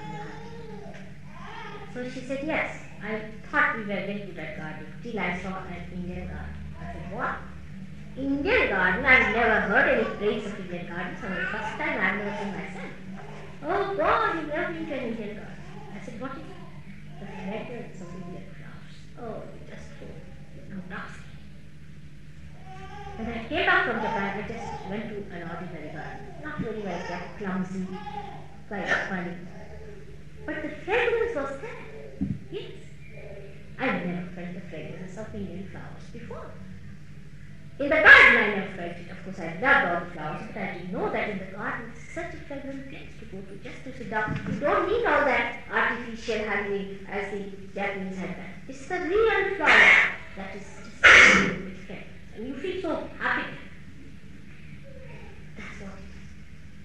So 1.93 2.09
she 2.09 2.21
said, 2.21 2.43
yes, 2.45 2.75
I 3.03 3.21
thought 3.49 3.75
we 3.77 3.81
were 3.81 3.87
very 3.87 4.19
good 4.19 4.37
at 4.37 4.57
gardening 4.57 4.93
till 5.01 5.19
I 5.19 5.39
saw 5.41 5.63
an 5.65 5.85
Indian 5.93 6.27
garden. 6.27 6.55
I 6.79 6.93
said, 6.93 7.11
what? 7.11 7.35
Indian 8.17 8.69
garden? 8.69 9.05
I've 9.05 9.35
never 9.35 9.59
heard 9.61 9.99
any 9.99 10.15
praise 10.15 10.45
of 10.45 10.59
Indian 10.59 10.87
garden, 10.87 11.17
so 11.21 11.27
the 11.29 11.47
first 11.47 11.77
time 11.77 11.99
I've 12.01 12.17
never 12.17 12.37
seen 12.37 12.53
myself. 12.53 12.91
Oh 13.63 13.95
God, 13.95 14.35
you 14.35 14.47
never 14.47 14.73
been 14.73 14.85
to 14.87 14.93
an 14.93 15.03
Indian 15.09 15.35
garden. 15.35 15.53
I 15.95 16.05
said, 16.05 16.21
what 16.21 16.31
is 16.31 16.37
it? 16.37 16.57
the 17.19 17.25
fragrance 17.25 18.01
of 18.01 18.07
Indian 18.13 18.43
flowers. 18.53 18.95
Oh, 19.19 19.41
just 19.67 19.89
nasty. 20.89 21.21
When 23.17 23.27
I 23.27 23.43
came 23.47 23.65
back 23.65 23.85
from 23.87 24.01
Japan, 24.01 24.43
I 24.43 24.47
just 24.47 24.89
went 24.89 25.09
to 25.09 25.15
an 25.35 25.49
ordinary 25.49 25.89
garden. 25.89 26.27
Not 26.43 26.59
very 26.59 26.81
well 26.81 27.01
kept, 27.07 27.37
clumsy, 27.39 27.87
quite 28.67 28.87
funny. 29.09 29.33
But 30.45 30.61
the 30.63 30.69
fragrance 30.85 31.35
was 31.35 31.61
there. 31.61 32.29
Yes. 32.51 32.71
I've 33.79 34.05
never 34.05 34.27
felt 34.35 34.53
the 34.55 34.61
fragrance 34.69 35.17
of 35.17 35.35
Indian 35.35 35.69
flowers 35.69 36.03
before. 36.11 36.51
In 37.79 37.89
the 37.89 37.95
garden, 37.95 38.37
I 38.37 38.55
never 38.55 38.75
felt 38.75 38.97
it. 38.97 39.11
Of 39.11 39.23
course, 39.23 39.39
I 39.39 39.59
loved 39.61 39.87
all 39.87 39.99
the 40.05 40.13
flowers, 40.13 40.49
but 40.53 40.61
I 40.63 40.73
didn't 40.73 40.91
know 40.91 41.11
that 41.11 41.29
in 41.29 41.37
the 41.39 41.45
garden 41.45 41.91
it's 41.93 42.13
such 42.13 42.33
a 42.33 42.37
fragrant 42.37 42.89
place 42.89 43.09
to 43.19 43.25
go 43.25 43.41
to 43.41 43.55
just 43.57 43.83
to 43.83 43.95
sit 43.95 44.09
down. 44.09 44.41
You 44.51 44.59
don't 44.59 44.87
need 44.87 45.05
all 45.05 45.25
that 45.25 45.61
artificial 45.71 46.45
handling 46.47 47.05
as 47.09 47.31
the 47.31 47.51
Japanese 47.75 48.17
had 48.17 48.35
done. 48.35 48.45
It's 48.67 48.87
the 48.87 48.99
real 48.99 49.55
flower 49.57 50.13
that 50.37 50.55
is 50.55 50.63
just 50.63 50.87
and 52.37 52.47
you 52.47 52.55
feel 52.55 52.81
so 52.81 53.09
happy. 53.19 53.51
That's 55.57 55.81
all. 55.81 55.97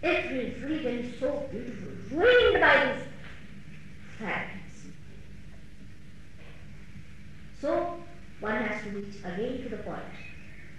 Every 0.02 0.56
region 0.64 0.98
is 0.98 1.20
so 1.20 1.48
beautiful, 1.50 2.18
ruined 2.18 2.60
by 2.60 2.86
this 2.86 3.06
fragrance. 4.18 4.86
So 7.60 8.00
one 8.40 8.56
has 8.56 8.82
to 8.82 8.90
reach 8.90 9.14
again 9.20 9.62
to 9.62 9.68
the 9.68 9.76
point 9.76 10.02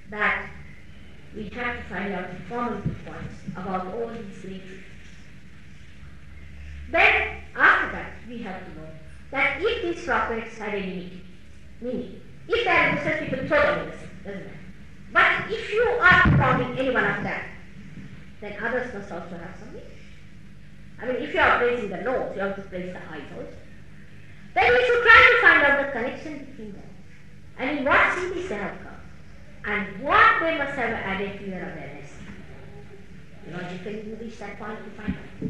that 0.10 0.50
we 1.34 1.44
have 1.50 1.78
to 1.78 1.84
find 1.84 2.14
out 2.14 2.32
the 2.32 2.54
common 2.54 2.82
points 3.06 3.36
about 3.56 3.88
all 3.88 4.10
these 4.10 4.42
truths. 4.42 4.84
Then, 6.92 7.38
after 7.56 7.92
that, 7.94 8.12
we 8.28 8.40
have 8.40 8.60
to 8.66 8.82
know 8.82 8.88
that 9.32 9.58
if 9.62 9.82
these 9.82 10.06
prophets 10.06 10.58
had 10.58 10.76
any 10.76 11.22
meaning, 11.80 12.22
if 12.50 12.66
they 12.66 12.70
are 12.70 12.90
innocent, 12.90 13.30
people 13.30 13.40
innocent, 13.46 14.24
doesn't 14.26 14.42
it? 14.42 14.52
But 15.14 15.50
if 15.50 15.72
you 15.72 15.82
are 15.82 16.22
founding 16.38 16.78
any 16.78 16.94
one 16.94 17.06
of 17.06 17.24
them, 17.24 17.42
then 18.44 18.62
others 18.62 18.94
must 18.94 19.12
also 19.12 19.38
have 19.38 19.56
some 19.58 19.74
meaning. 19.74 19.88
I 21.02 21.06
mean, 21.06 21.16
if 21.16 21.34
you 21.34 21.40
are 21.40 21.58
praising 21.60 21.90
the 21.90 22.02
nose, 22.02 22.36
you 22.36 22.42
have 22.42 22.56
to 22.58 22.62
praise 22.64 22.94
the 22.94 23.00
also. 23.00 23.48
Then 24.54 24.74
we 24.74 24.86
should 24.86 25.04
try 25.04 25.32
to 25.32 25.48
find 25.48 25.64
out 25.64 25.86
the 25.86 25.92
connection 25.92 26.46
between 26.46 26.74
them. 26.74 26.90
And 27.58 27.80
in 27.80 27.86
what 27.86 28.14
cities 28.14 28.50
they 28.50 28.56
have 28.56 28.78
come 28.84 28.94
and 29.66 30.04
what 30.04 30.42
they 30.42 30.58
must 30.58 30.74
have 30.74 30.90
added 30.92 31.40
to 31.40 31.46
your 31.46 31.62
awareness. 31.62 32.12
Logically, 33.50 34.08
you 34.08 34.18
reach 34.20 34.38
that 34.40 34.60
point 34.60 34.80
to 34.84 34.92
find 34.92 35.16
out. 35.16 35.50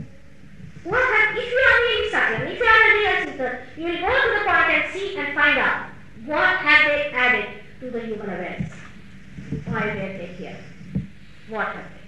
What 0.84 1.38
if 1.38 1.52
you 1.52 1.58
are 1.58 1.80
really 1.82 2.12
subtle, 2.12 2.48
if 2.48 2.60
you 2.60 2.66
are 2.66 2.92
a 2.92 2.94
real 2.94 3.32
seeker, 3.32 3.68
you 3.78 3.84
will 3.86 4.02
go 4.02 4.22
to 4.22 4.40
the 4.40 4.46
point 4.46 4.70
and 4.70 4.94
see 4.94 5.18
and 5.18 5.34
find 5.34 5.58
out 5.58 5.88
what 6.26 6.58
have 6.58 6.92
they 6.92 7.12
added 7.12 7.62
to 7.80 7.90
the 7.90 8.02
human 8.02 8.30
awareness. 8.30 8.72
Why 9.66 9.88
were 9.88 9.94
they 9.94 10.36
here? 10.38 10.58
What 11.50 11.76
they 11.76 12.03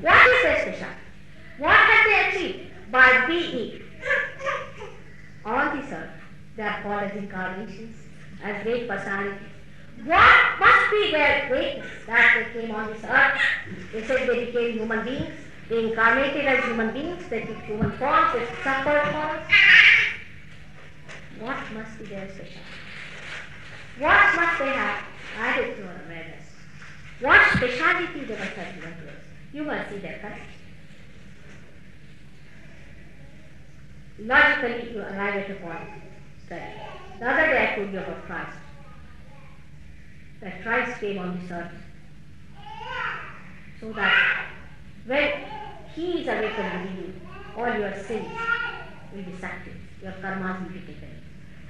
What 0.00 0.26
is 0.26 0.62
special? 0.62 0.88
What 1.58 1.76
have 1.76 2.04
they 2.06 2.38
achieved 2.38 2.70
by 2.90 3.26
being 3.26 3.82
on 5.44 5.80
this 5.80 5.92
earth? 5.92 6.10
They 6.56 6.62
are 6.62 6.82
called 6.82 7.02
as 7.02 7.16
incarnations 7.16 7.96
as 8.42 8.62
great 8.62 8.88
personalities. 8.88 9.48
What 10.04 10.60
must 10.60 10.90
be 10.90 11.10
their 11.12 11.48
greatness 11.48 11.90
that 12.06 12.48
they 12.54 12.60
came 12.60 12.70
on 12.74 12.88
this 12.88 13.04
earth? 13.04 13.40
They 13.92 14.04
said 14.04 14.28
they 14.28 14.44
became 14.46 14.78
human 14.78 15.04
beings. 15.04 15.34
They 15.68 15.88
incarnated 15.88 16.46
as 16.46 16.64
human 16.64 16.92
beings. 16.92 17.28
They 17.28 17.40
took 17.40 17.58
human 17.62 17.90
forms. 17.92 18.32
They 18.34 18.46
suffered 18.62 19.12
forms. 19.12 19.46
What 21.40 21.72
must 21.72 21.98
be 21.98 22.04
their 22.04 22.28
special? 22.28 22.62
What 23.98 24.36
must 24.36 24.58
they 24.58 24.68
have 24.68 25.04
added 25.38 25.76
to 25.76 25.82
our 25.86 26.00
awareness? 26.06 26.44
What 27.20 27.40
speciality 27.56 28.24
they 28.24 28.38
must 28.38 28.52
have 28.52 28.74
given 28.74 28.90
to 28.90 29.08
us? 29.08 29.25
You 29.56 29.64
must 29.64 29.88
see 29.88 29.96
their 29.96 30.18
connection. 30.18 30.44
Logically, 34.18 34.92
you 34.92 35.00
arrive 35.00 35.36
at 35.36 35.50
a 35.50 35.54
point. 35.54 35.88
Study. 36.44 36.62
The 37.18 37.30
other 37.30 37.46
day 37.46 37.72
I 37.72 37.76
told 37.76 37.90
you 37.90 38.00
about 38.00 38.26
Christ. 38.26 38.58
That 40.42 40.62
Christ 40.62 41.00
came 41.00 41.18
on 41.20 41.40
this 41.40 41.50
earth 41.50 41.72
so 43.80 43.92
that 43.94 44.50
when 45.06 45.32
He 45.94 46.20
is 46.20 46.28
away 46.28 46.50
from 46.50 46.94
you, 46.98 47.14
all 47.56 47.78
your 47.78 47.94
sins 47.94 48.28
will 49.14 49.22
be 49.22 49.32
sucked 49.40 49.68
in, 49.68 49.80
your 50.02 50.12
karmas 50.20 50.64
will 50.64 50.74
be 50.74 50.80
taken 50.80 51.22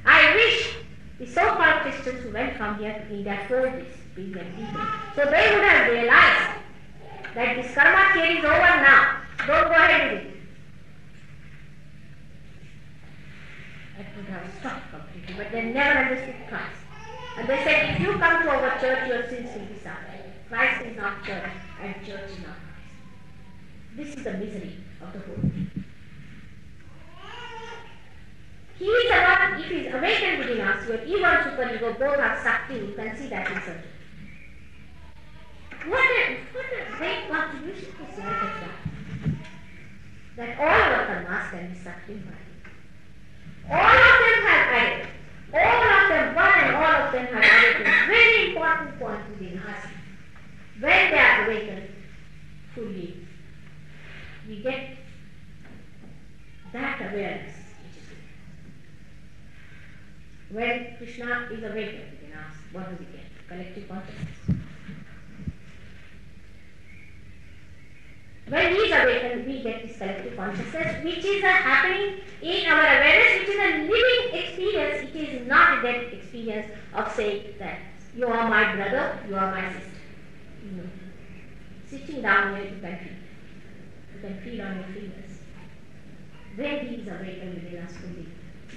I 0.05 0.35
wish 0.35 0.75
the 1.21 1.27
so-called 1.29 1.83
Christians 1.83 2.25
who 2.25 2.33
went 2.33 2.57
from 2.57 2.79
here 2.79 2.95
to 2.95 3.15
India 3.15 3.47
told 3.47 3.73
this 3.75 3.97
billion 4.17 4.53
people, 4.57 4.87
so 5.15 5.25
they 5.27 5.55
would 5.55 5.65
have 5.65 5.93
realized 5.93 6.66
that 7.37 7.55
this 7.63 7.75
karma 7.75 8.15
theory 8.15 8.39
is 8.39 8.45
over 8.45 8.57
now. 8.57 9.21
Don't 9.47 9.69
go 9.69 9.75
ahead 9.75 10.13
with 10.13 10.23
it. 10.23 10.33
That 13.99 14.07
would 14.17 14.27
have 14.27 14.51
stopped 14.59 14.91
completely, 14.91 15.35
but 15.37 15.53
they 15.53 15.65
never 15.67 15.99
understood 15.99 16.35
Christ. 16.49 16.81
And 17.37 17.47
they 17.47 17.63
said, 17.63 17.95
if 17.95 18.01
you 18.01 18.13
come 18.13 18.43
to 18.43 18.49
our 18.49 18.81
church, 18.81 19.07
your 19.09 19.29
sins 19.29 19.51
will 19.53 19.67
be 19.67 19.79
sorted. 19.85 20.33
Christ 20.49 20.87
is 20.87 20.97
not 20.97 21.23
church, 21.25 21.53
and 21.83 21.95
church 22.07 22.31
is 22.31 22.39
not 22.39 22.57
Christ. 22.57 22.97
This 23.97 24.17
is 24.17 24.25
the 24.25 24.33
misery 24.33 24.79
of 25.03 25.13
the 25.13 25.19
whole 25.19 25.37
thing. 25.37 25.85
He 28.79 28.85
is 28.87 29.11
about, 29.11 29.61
if 29.61 29.67
he 29.67 29.77
is 29.77 29.95
awakened 29.95 30.39
within 30.39 30.61
us, 30.63 30.89
your 30.89 31.05
ego 31.05 31.25
and 31.25 31.51
superego 31.51 31.99
both 31.99 32.19
are 32.19 32.41
sucked 32.43 32.71
in. 32.71 32.89
You 32.89 32.95
can 32.95 33.15
see 33.15 33.29
that 33.29 33.51
in 33.51 33.61
certain. 33.61 33.83
What 35.89 35.99
a, 35.99 36.37
what 36.53 36.67
great 36.99 37.29
contribution 37.29 37.93
to 37.93 38.21
life. 38.21 38.71
That 40.37 40.59
all 40.59 40.67
our 40.67 41.07
karmas 41.07 41.51
can 41.51 41.73
be 41.73 41.79
sucked 41.79 42.09
in 42.09 42.19
by 42.21 42.37
all 43.69 43.81
of 43.81 44.19
them 44.21 44.47
have 44.47 44.69
added. 44.75 45.09
All 45.53 45.59
of 45.59 46.09
them, 46.09 46.35
one 46.35 46.59
and 46.59 46.77
all 46.77 47.07
of 47.07 47.13
them 47.13 47.27
have 47.27 47.43
added 47.43 47.81
a 47.81 48.07
very 48.07 48.49
important 48.49 48.99
point 48.99 49.29
within 49.31 49.59
us. 49.59 49.87
When 50.81 51.11
they 51.11 51.19
are 51.19 51.47
awakened 51.47 51.89
fully, 52.75 53.27
we 54.49 54.63
get 54.63 54.97
that 56.73 57.01
awareness 57.01 57.57
When 60.51 60.97
Krishna 60.97 61.49
is 61.51 61.63
awakened 61.65 62.11
within 62.13 62.33
us, 62.39 62.55
what 62.73 62.89
do 62.91 63.05
we 63.05 63.07
get? 63.07 63.25
Collective 63.49 63.89
consciousness. 63.89 64.66
When 68.49 68.75
he 68.75 68.79
is 68.79 68.93
awakened, 68.93 69.47
we 69.47 69.61
get 69.61 69.89
this 69.89 69.99
collective 69.99 70.37
consciousness, 70.37 71.03
which 71.03 71.25
is 71.25 71.43
happening 71.43 72.21
in 72.41 72.71
our 72.71 72.79
awareness, 72.79 73.41
which 73.41 73.49
is 73.49 73.61
a 73.61 73.89
living 73.91 74.39
experience. 74.39 75.11
It 75.13 75.17
is 75.17 75.49
not 75.49 75.79
a 75.79 75.83
dead 75.83 76.13
experience 76.13 76.71
of 76.95 77.13
saying 77.13 77.55
that 77.59 77.79
you 78.17 78.29
are 78.29 78.49
my 78.49 78.77
brother, 78.77 79.19
you 79.29 79.35
are 79.35 79.51
my 79.51 79.73
sister. 79.73 79.91
Know, 80.63 80.83
sitting 81.89 82.23
down 82.23 82.55
here, 82.57 82.65
you 82.67 82.81
can 82.81 82.99
feel. 82.99 83.17
You 84.15 84.21
can 84.21 84.41
feel 84.43 84.63
on 84.63 84.77
your 84.77 84.85
fingers. 84.85 85.31
When 86.55 86.87
he 86.87 86.95
is 87.03 87.09
awakened 87.09 87.55
within 87.55 87.83
us 87.83 87.93
fully, 87.97 88.29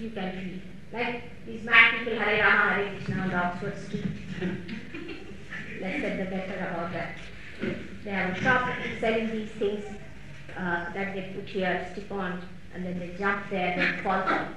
you 0.01 0.09
can 0.09 0.31
feel. 0.31 0.59
Like 0.91 1.23
these 1.45 1.63
mad 1.63 1.99
people, 1.99 2.19
Hare 2.19 2.43
Rama, 2.43 2.73
Hare 2.73 2.95
Krishna 2.95 3.21
on 3.21 3.29
the 3.29 3.35
Oxford 3.35 3.77
Street. 3.77 4.05
Let's 5.81 6.01
get 6.01 6.17
the 6.17 6.35
better 6.35 6.69
about 6.71 6.91
that. 6.93 7.17
They 7.61 8.11
have 8.11 8.37
a 8.37 8.41
shop 8.41 8.69
selling 8.99 9.31
these 9.31 9.49
things 9.51 9.83
uh, 10.57 10.93
that 10.93 11.13
they 11.13 11.33
put 11.35 11.47
here, 11.47 11.87
stick 11.91 12.09
on, 12.11 12.41
and 12.73 12.85
then 12.85 12.99
they 12.99 13.13
jump 13.17 13.49
there, 13.49 13.75
then 13.75 14.03
fall 14.03 14.25
down. 14.25 14.55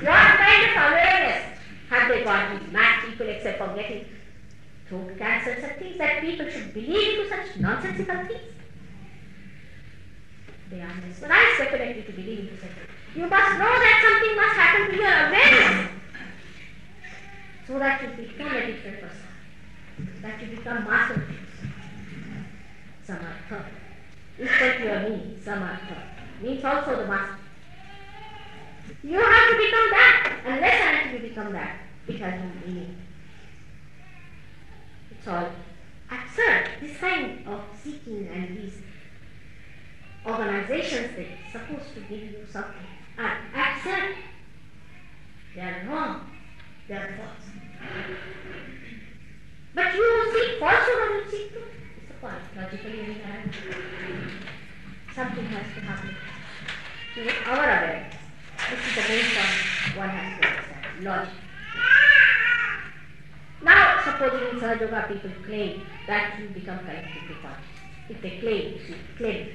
What 0.00 0.38
kind 0.38 0.64
of 0.70 0.92
awareness 0.92 1.58
have 1.90 2.08
they 2.08 2.24
got, 2.24 2.58
these 2.58 2.72
mad 2.72 3.04
people, 3.04 3.28
except 3.28 3.58
for 3.58 3.74
getting 3.74 4.06
throat 4.88 5.16
cancer, 5.18 5.56
such 5.60 5.78
things 5.78 5.98
that 5.98 6.20
people 6.20 6.48
should 6.48 6.74
believe 6.74 7.20
into 7.20 7.28
such 7.28 7.56
nonsensical 7.58 8.26
things? 8.26 8.40
They 10.70 10.80
are 10.80 10.94
mesmerized 11.06 11.58
definitely 11.58 12.02
to 12.02 12.12
believe 12.12 12.38
into 12.40 12.56
such 12.60 12.70
things. 12.70 12.88
You 13.14 13.26
must 13.26 13.52
know 13.58 13.64
that 13.64 13.96
something 14.04 14.36
must 14.36 14.56
happen 14.56 14.90
to 14.90 14.96
your 14.96 15.28
awareness 15.28 15.90
so 17.66 17.78
that 17.78 18.02
you 18.02 18.08
become 18.26 18.56
a 18.56 18.66
different 18.66 19.00
person, 19.00 20.22
that 20.22 20.40
you 20.42 20.56
become 20.56 20.84
master 20.84 21.24
to 23.08 24.84
your 24.84 25.08
need, 25.08 25.42
samartha. 25.44 26.02
Means 26.42 26.64
also 26.64 26.96
the 26.96 27.06
master. 27.06 27.38
You 29.02 29.18
have 29.18 29.50
to 29.50 29.56
become 29.56 29.90
that. 29.90 30.40
Unless 30.44 31.04
until 31.06 31.20
you 31.20 31.28
become 31.28 31.52
that, 31.52 31.80
it 32.06 32.20
has 32.20 32.40
no 32.40 32.66
meaning. 32.66 32.96
It's 35.10 35.26
all 35.26 35.48
absurd. 36.10 36.68
This 36.80 36.96
kind 36.98 37.46
of 37.48 37.60
seeking 37.82 38.28
and 38.28 38.58
these 38.58 38.74
organizations 40.26 41.16
that 41.16 41.26
are 41.26 41.50
supposed 41.52 41.94
to 41.94 42.00
give 42.00 42.22
you 42.30 42.46
something 42.50 42.86
are 43.18 43.38
absurd. 43.54 44.16
They 45.54 45.60
are 45.62 45.86
wrong. 45.88 46.30
They 46.88 46.94
are 46.94 47.14
false. 47.16 47.50
But 49.74 49.94
you 49.94 50.32
seek 50.32 50.60
falsehood 50.60 50.98
or 50.98 51.14
you 51.14 51.30
seek 51.30 51.52
truth. 51.52 51.87
It's. 52.20 52.40
Logically, 52.56 52.98
we 53.06 53.14
have 53.22 53.54
something 55.14 55.44
has 55.46 55.74
to 55.74 55.80
happen. 55.80 56.16
So 57.14 57.20
our 57.50 57.56
awareness. 57.56 58.14
This 58.70 58.80
is 58.86 58.94
the 58.94 59.02
main 59.08 59.24
point 59.34 59.96
one 59.96 60.08
has 60.10 60.40
to 60.40 60.48
understand. 60.48 61.04
Logic. 61.04 61.34
Now, 63.62 64.00
supposing 64.04 64.48
in 64.48 64.60
Sahaja 64.60 64.80
Yoga 64.80 65.04
people 65.08 65.30
claim 65.46 65.86
that 66.06 66.38
you 66.40 66.48
become 66.48 66.78
collectively 66.80 67.36
conscious. 67.40 67.64
If 68.08 68.22
they 68.22 68.38
claim, 68.40 68.80
you 68.88 68.94
claim. 69.16 69.48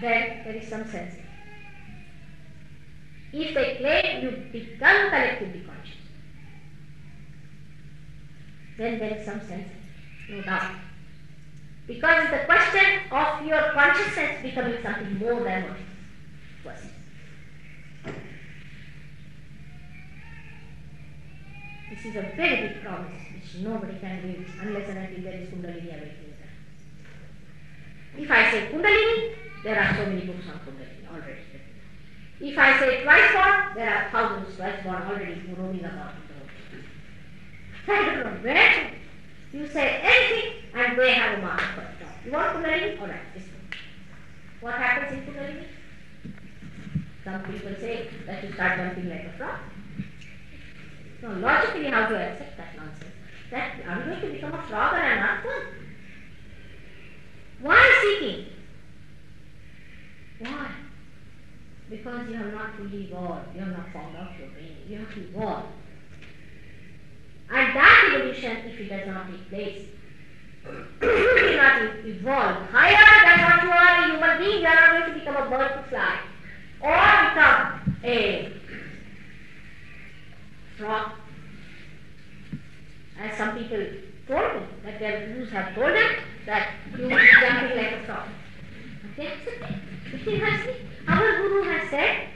then 0.00 0.44
there 0.44 0.56
is 0.56 0.68
some 0.68 0.86
sense. 0.88 1.14
If 3.32 3.54
they 3.54 3.76
claim 3.80 4.22
you 4.22 4.30
become 4.52 5.10
collectively 5.10 5.62
conscious, 5.66 6.03
then 8.76 8.98
there 8.98 9.16
is 9.16 9.24
some 9.24 9.40
sense, 9.40 9.68
no 10.28 10.42
doubt. 10.42 10.74
Because 11.86 12.24
it's 12.24 12.32
the 12.32 12.44
question 12.46 13.00
of 13.10 13.46
your 13.46 13.60
consciousness 13.72 14.42
becoming 14.42 14.82
something 14.82 15.18
more 15.18 15.42
than 15.42 15.62
what 15.64 15.76
it 15.76 16.64
was. 16.64 16.80
This 21.90 22.04
is 22.06 22.16
a 22.16 22.22
very 22.36 22.68
big 22.68 22.82
promise 22.82 23.22
which 23.34 23.62
nobody 23.62 23.98
can 23.98 24.22
reach 24.22 24.48
unless 24.60 24.88
and 24.88 24.98
until 24.98 25.22
there 25.22 25.40
is 25.40 25.48
Kundalini 25.48 25.88
awakening. 25.88 26.34
If 28.16 28.30
I 28.30 28.50
say 28.50 28.68
Kundalini, 28.72 29.34
there 29.62 29.80
are 29.80 29.96
so 29.96 30.06
many 30.06 30.26
books 30.26 30.46
on 30.48 30.60
Kundalini 30.60 31.08
already. 31.12 31.40
If 32.40 32.58
I 32.58 32.78
say 32.78 33.04
twice 33.04 33.32
born, 33.32 33.74
there 33.76 33.94
are 33.94 34.10
thousands 34.10 34.56
twice 34.56 34.82
born 34.82 35.02
already 35.02 35.54
roaming 35.56 35.84
about. 35.84 36.14
Know 37.86 38.38
where 38.42 38.90
you 39.52 39.68
say 39.68 40.00
anything 40.02 40.62
and 40.74 40.98
they 40.98 41.12
have 41.12 41.38
a 41.38 41.42
mark 41.42 41.60
for 41.60 41.82
it. 41.82 41.88
You 42.24 42.32
want 42.32 42.52
to 42.52 42.58
Kundalini? 42.58 43.00
Alright, 43.00 43.20
this 43.34 43.44
one. 43.44 43.80
What 44.60 44.74
happens 44.74 45.18
if 45.18 45.26
you 45.26 45.40
in 45.40 45.48
Kundalini? 45.48 45.66
Some 47.24 47.42
people 47.44 47.74
say 47.78 48.08
that 48.26 48.44
you 48.44 48.52
start 48.52 48.78
jumping 48.78 49.08
like 49.10 49.24
a 49.24 49.32
frog. 49.36 49.58
No, 51.22 51.32
logically, 51.34 51.86
how 51.86 52.08
do 52.08 52.14
to 52.14 52.20
accept 52.20 52.56
that 52.56 52.76
nonsense? 52.76 53.14
That 53.50 53.74
I'm 53.88 54.06
going 54.06 54.20
to 54.20 54.28
become 54.28 54.54
a 54.54 54.62
frog 54.62 54.94
and 54.94 55.02
I'm 55.02 55.20
not 55.20 55.44
one. 55.44 55.62
Why 57.60 58.18
seeking? 58.20 58.46
Why? 60.40 60.70
Because 61.88 62.28
you 62.28 62.34
have 62.34 62.52
not 62.52 62.76
fully 62.76 63.04
evolved, 63.04 63.54
you 63.54 63.60
have 63.60 63.76
not 63.76 63.92
formed 63.92 64.16
out 64.16 64.38
your 64.38 64.48
brain, 64.48 64.76
you 64.88 64.98
have 64.98 65.14
to 65.14 65.20
evolve. 65.20 65.64
And 65.64 65.72
that 65.72 65.83
evolution, 68.14 68.56
if 68.68 68.80
it 68.80 68.88
does 68.88 69.06
not 69.06 69.30
take 69.30 69.48
place, 69.48 69.88
you 70.64 71.08
will 71.08 71.56
not 71.56 71.82
evolve 72.04 72.70
higher 72.70 73.26
than 73.26 73.44
what 73.44 73.62
you 73.62 73.70
are 73.70 73.94
a 73.98 74.06
human 74.06 74.38
being, 74.38 74.60
you 74.62 74.66
are 74.66 74.74
not 74.74 74.90
going 75.00 75.12
to 75.12 75.18
become 75.18 75.36
a 75.36 75.50
bird 75.50 75.68
to 75.74 75.82
fly 75.90 76.20
or 76.80 76.94
become 77.30 77.96
a 78.04 78.52
frog. 80.78 81.12
As 83.20 83.36
some 83.36 83.56
people 83.56 83.86
told 84.26 84.54
me, 84.54 84.66
that 84.84 84.98
their 84.98 85.26
gurus 85.26 85.50
have 85.50 85.74
told 85.74 85.94
them 85.94 86.14
that 86.46 86.74
you 86.96 87.02
will 87.04 87.10
be 87.10 87.28
jumping 87.40 87.76
like 87.76 87.92
a 87.92 88.04
frog. 88.04 88.28
Okay. 89.12 89.32
Our 91.08 91.36
guru 91.36 91.62
has 91.64 91.90
said, 91.90 92.28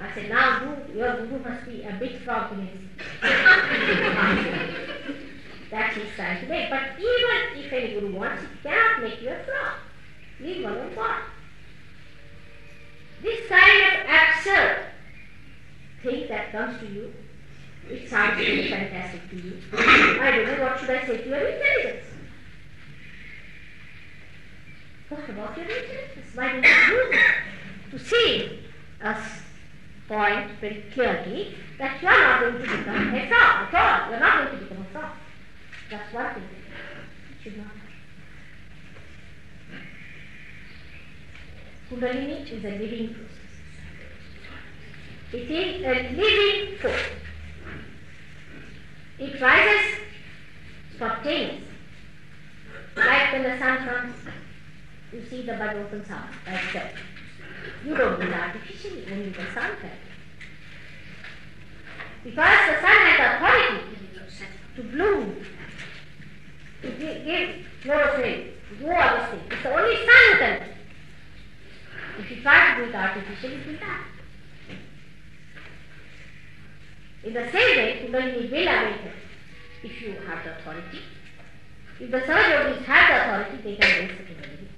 I 0.00 0.14
said, 0.14 0.30
now 0.30 0.62
you, 0.62 0.76
your 0.98 1.16
guru 1.16 1.38
must 1.44 1.66
be 1.66 1.82
a 1.82 1.92
big 1.92 2.12
his. 2.12 2.88
that 5.70 5.92
he's 5.92 6.14
trying 6.16 6.40
to 6.40 6.46
make. 6.46 6.70
But 6.70 6.82
even 6.98 7.64
if 7.64 7.72
any 7.72 7.92
guru 7.94 8.16
wants, 8.16 8.42
he 8.42 8.68
cannot 8.68 9.02
make 9.02 9.20
you 9.20 9.28
a 9.28 9.44
frog. 9.44 9.74
Leave 10.40 10.64
alone 10.64 10.94
God. 10.94 11.20
This 13.22 13.46
kind 13.46 13.82
of 13.82 13.92
absurd 14.08 14.86
thing 16.02 16.26
that 16.28 16.52
comes 16.52 16.80
to 16.80 16.86
you, 16.86 17.12
it 17.90 18.08
sounds 18.08 18.38
really 18.38 18.70
fantastic 18.70 19.28
to 19.28 19.36
you. 19.36 19.60
I 19.74 20.30
don't 20.30 20.46
know 20.46 20.62
what 20.64 20.80
should 20.80 20.90
I 20.90 21.06
say 21.06 21.18
to 21.18 21.28
your 21.28 21.38
intelligence. 21.38 22.06
What 25.10 25.28
about 25.28 25.56
your 25.58 25.66
intelligence? 25.66 26.34
Why 26.34 26.52
don't 26.52 26.64
you 26.64 27.12
to 27.90 27.98
see 27.98 28.60
a 29.02 29.14
point 30.10 30.50
very 30.60 30.82
clearly 30.92 31.54
that 31.78 32.02
you 32.02 32.08
are 32.08 32.20
not 32.20 32.40
going 32.40 32.54
to 32.54 32.58
become 32.58 33.14
a 33.14 33.28
frog 33.28 33.72
at 33.72 33.74
all. 33.74 34.08
You 34.08 34.16
are 34.16 34.20
not 34.20 34.50
going 34.50 34.58
to 34.58 34.64
become 34.64 34.82
a 34.82 34.92
frog. 34.92 35.12
That's 35.88 36.12
one 36.12 36.34
thing. 36.34 36.42
It 36.42 37.42
should 37.44 37.56
not 37.58 37.66
Kundalini 41.88 42.42
is 42.42 42.64
a 42.64 42.70
living 42.70 43.14
process. 43.14 43.40
It 45.32 45.50
is 45.50 45.84
a 45.84 45.94
living 46.16 46.78
force. 46.78 46.94
It 49.20 49.40
rises 49.40 50.00
spontaneous. 50.96 51.64
Like 52.96 53.32
when 53.32 53.42
the 53.44 53.58
sun 53.58 53.78
comes, 53.78 54.16
you 55.12 55.24
see 55.30 55.42
the 55.42 55.52
bud 55.54 55.76
opens 55.76 56.10
up 56.10 56.28
like 56.46 56.72
that. 56.74 56.94
You 57.84 57.96
don't 57.96 58.20
do 58.20 58.26
it 58.26 58.34
artificially, 58.34 59.06
only 59.10 59.30
the 59.30 59.44
sun. 59.54 59.70
Because 62.22 62.58
the 62.68 62.80
sun 62.80 62.98
has 63.06 63.36
authority 63.36 63.84
to 64.76 64.82
bloom, 64.82 65.44
to 66.82 66.90
give 66.90 67.66
chlorophyll, 67.82 68.44
to 68.68 68.76
do 68.78 68.90
all 68.90 69.16
these 69.16 69.28
things. 69.30 69.52
It's 69.52 69.62
the 69.62 69.72
only 69.72 69.96
sun 69.96 70.32
who 70.32 70.38
can 70.38 70.70
if 72.20 72.30
you 72.30 72.42
try 72.42 72.74
to 72.74 72.84
do 72.84 72.90
it 72.90 72.94
artificially, 72.94 73.54
it 73.54 73.66
will 73.66 73.76
die. 73.76 74.04
In 77.24 77.34
the 77.34 77.50
same 77.50 77.76
way, 77.76 78.00
Kundalini 78.02 78.50
will 78.50 78.68
awaken 78.68 79.12
if 79.82 80.02
you 80.02 80.16
have 80.26 80.44
the 80.44 80.58
authority. 80.58 81.00
If 81.98 82.10
the 82.10 82.20
Sahaja 82.20 82.82
have 82.82 83.08
the 83.08 83.44
authority, 83.44 83.62
they 83.62 83.76
can 83.76 84.00
raise 84.00 84.18
the 84.18 84.24
Kundalini. 84.24 84.68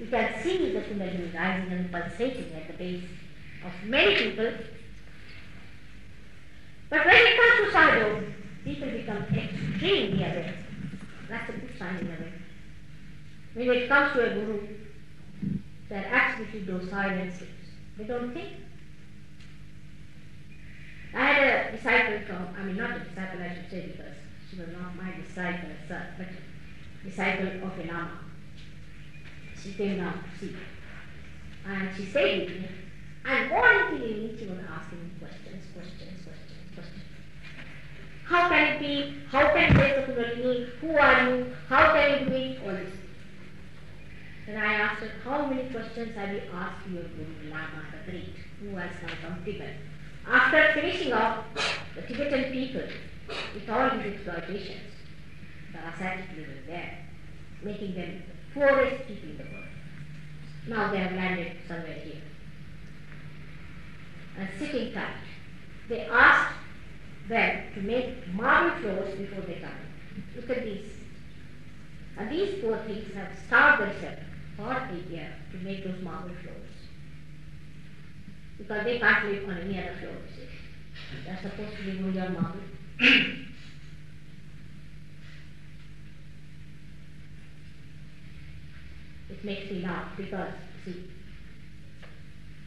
You 0.00 0.06
can 0.06 0.42
see 0.42 0.72
the 0.72 0.80
Kundalini 0.80 1.34
rising 1.34 1.72
and 1.72 1.90
pulsating 1.90 2.52
at 2.54 2.68
the 2.68 2.74
base 2.74 3.04
of 3.64 3.88
many 3.88 4.14
people. 4.14 4.52
But 6.90 7.04
when 7.04 7.16
it 7.16 7.36
comes 7.36 7.72
to 7.72 7.76
Sahaja 7.76 8.34
people 8.68 8.90
become 8.90 9.24
extremely 9.34 10.22
aware. 10.22 10.54
That's 11.28 11.48
a 11.48 11.52
good 11.52 11.78
sign 11.78 11.96
in 11.96 12.06
a 12.06 12.10
way. 12.10 12.32
When 13.54 13.76
it 13.76 13.88
comes 13.88 14.12
to 14.12 14.30
a 14.30 14.34
guru, 14.34 14.68
they're 15.88 16.06
absolutely 16.06 16.60
docile 16.60 17.10
and 17.10 17.32
slaves. 17.32 17.52
They 17.96 18.04
don't 18.04 18.32
think. 18.32 18.48
I 21.14 21.24
had 21.24 21.68
a 21.68 21.76
disciple 21.76 22.20
from, 22.26 22.54
I 22.58 22.64
mean, 22.64 22.76
not 22.76 22.96
a 22.96 23.00
disciple, 23.00 23.40
I 23.40 23.54
should 23.54 23.70
say, 23.70 23.86
because 23.86 24.14
she 24.50 24.58
was 24.58 24.68
not 24.68 24.96
my 24.96 25.12
disciple 25.20 25.70
but 25.88 26.28
disciple 27.04 27.46
of 27.46 27.78
a 27.78 27.84
Lama. 27.90 28.18
She 29.62 29.72
came 29.72 29.98
down 29.98 30.12
to 30.12 30.38
see. 30.38 30.56
And 31.66 31.88
she 31.96 32.06
stayed 32.06 32.48
with 32.48 32.60
me. 32.60 32.68
And 33.24 33.50
voluntarily, 33.50 34.36
she 34.38 34.46
was 34.46 34.58
asking 34.70 35.02
me 35.02 35.10
questions, 35.18 35.64
questions, 35.74 36.24
questions, 36.24 36.74
questions. 36.74 37.04
How 38.24 38.48
can 38.48 38.74
it 38.74 38.80
be? 38.80 39.14
How 39.30 39.52
can 39.52 39.72
you 39.72 39.78
take 39.80 40.06
the 40.06 40.12
Kundalini? 40.12 40.68
Who 40.80 40.96
are 40.96 41.30
you? 41.30 41.54
How 41.68 41.92
can 41.92 42.24
you 42.24 42.30
do? 42.30 42.60
All 42.64 42.72
this. 42.72 42.94
And 44.46 44.58
I 44.58 44.72
asked 44.74 45.02
her, 45.02 45.10
how 45.24 45.46
many 45.46 45.68
questions 45.68 46.14
have 46.16 46.32
you 46.32 46.40
asked 46.54 46.88
your 46.90 47.02
Guru 47.02 47.50
Lama 47.50 47.84
the 47.92 48.10
Great, 48.10 48.34
who 48.60 48.76
has 48.76 48.90
now 49.02 49.12
come 49.20 49.44
Tibet? 49.44 49.76
After 50.26 50.80
finishing 50.80 51.12
off 51.12 51.44
the 51.94 52.02
Tibetan 52.02 52.50
people 52.50 52.82
with 53.54 53.68
all 53.68 53.90
these 53.90 54.14
exploitations, 54.14 54.92
the 55.72 55.78
ascetic 55.86 56.24
living 56.34 56.62
there, 56.66 56.98
making 57.62 57.94
them 57.94 58.22
the 58.26 58.37
poorest 58.54 59.06
people 59.06 59.30
in 59.30 59.38
the 59.38 59.44
world. 59.44 59.64
Now 60.68 60.90
they 60.90 60.98
have 60.98 61.12
landed 61.12 61.52
somewhere 61.66 61.98
here. 62.04 62.22
And 64.38 64.48
sitting 64.58 64.92
tight, 64.92 65.14
they 65.88 66.06
asked 66.06 66.54
them 67.28 67.62
to 67.74 67.80
make 67.80 68.28
marble 68.32 68.80
floors 68.80 69.18
before 69.18 69.42
they 69.42 69.54
come. 69.54 69.70
Look 70.36 70.50
at 70.50 70.64
these. 70.64 70.86
And 72.16 72.30
these 72.30 72.60
poor 72.62 72.78
things 72.78 73.14
have 73.14 73.30
starved 73.46 73.82
themselves 73.82 74.22
for 74.56 74.72
a 74.72 75.10
year 75.10 75.32
to 75.52 75.58
make 75.58 75.84
those 75.84 76.02
marble 76.02 76.34
floors. 76.42 76.68
Because 78.58 78.84
they 78.84 78.98
can't 78.98 79.24
live 79.26 79.48
on 79.48 79.58
any 79.58 79.78
other 79.78 79.94
floor. 80.00 80.16
They're 81.24 81.38
supposed 81.40 81.76
to 81.76 81.84
live 81.84 82.04
on 82.04 82.14
your 82.14 82.30
marble. 82.30 83.44
It 89.30 89.44
makes 89.44 89.70
me 89.70 89.82
laugh 89.82 90.16
because, 90.16 90.52
see, 90.84 91.10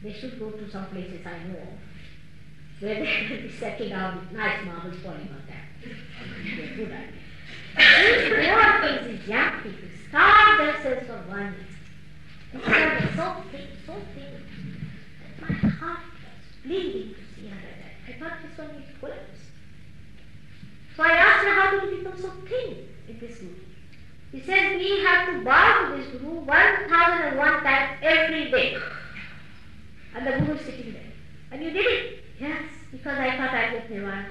they 0.02 0.12
should 0.12 0.38
go 0.38 0.50
to 0.50 0.70
some 0.70 0.86
places 0.86 1.24
I 1.26 1.38
know 1.44 1.58
of 1.58 1.78
where 2.80 2.94
they 2.94 3.28
will 3.30 3.42
be 3.42 3.50
settled 3.50 3.90
down 3.90 4.18
with 4.18 4.32
nice 4.32 4.64
marbles 4.64 4.96
falling 5.02 5.28
on 5.28 5.42
them. 5.46 5.64
Poor 7.74 8.72
things, 8.82 9.06
these 9.06 9.28
young 9.28 9.52
people, 9.62 9.88
starve 10.08 10.58
themselves 10.58 11.06
for 11.06 11.18
one 11.30 11.54
year. 11.54 11.72
They 12.52 12.58
so 13.16 13.26
thin, 13.50 13.68
so 13.86 13.94
thin, 14.14 14.32
that 15.40 15.62
my 15.62 15.68
heart 15.68 16.00
was 16.00 16.64
bleeding 16.64 17.14
to 17.14 17.20
see 17.34 17.48
like 17.48 17.62
that. 17.62 17.94
I 18.08 18.18
thought 18.18 18.38
this 18.42 18.58
one 18.58 18.70
is 18.76 18.98
collapse. 18.98 19.42
So 20.96 21.02
I 21.02 21.12
asked 21.12 21.44
her, 21.44 21.54
how 21.54 21.70
do 21.70 21.76
you 21.86 21.96
become 21.98 22.20
so 22.20 22.30
thin 22.46 22.88
in 23.08 23.18
this 23.18 23.40
movie? 23.40 23.71
He 24.32 24.40
says 24.40 24.78
we 24.78 25.04
have 25.04 25.28
to 25.28 25.44
bow 25.44 25.90
to 25.90 26.02
this 26.02 26.10
Guru 26.12 26.40
1001 26.40 27.62
times 27.62 27.98
every 28.02 28.50
day. 28.50 28.78
And 30.14 30.26
the 30.26 30.32
Guru 30.32 30.58
is 30.58 30.64
sitting 30.64 30.94
there. 30.94 31.12
And 31.50 31.62
you 31.62 31.70
did 31.70 31.84
it? 31.84 32.24
Yes, 32.40 32.62
because 32.90 33.18
I 33.18 33.36
thought 33.36 33.50
I 33.50 33.72
get 33.72 33.90
Nirvana. 33.90 34.26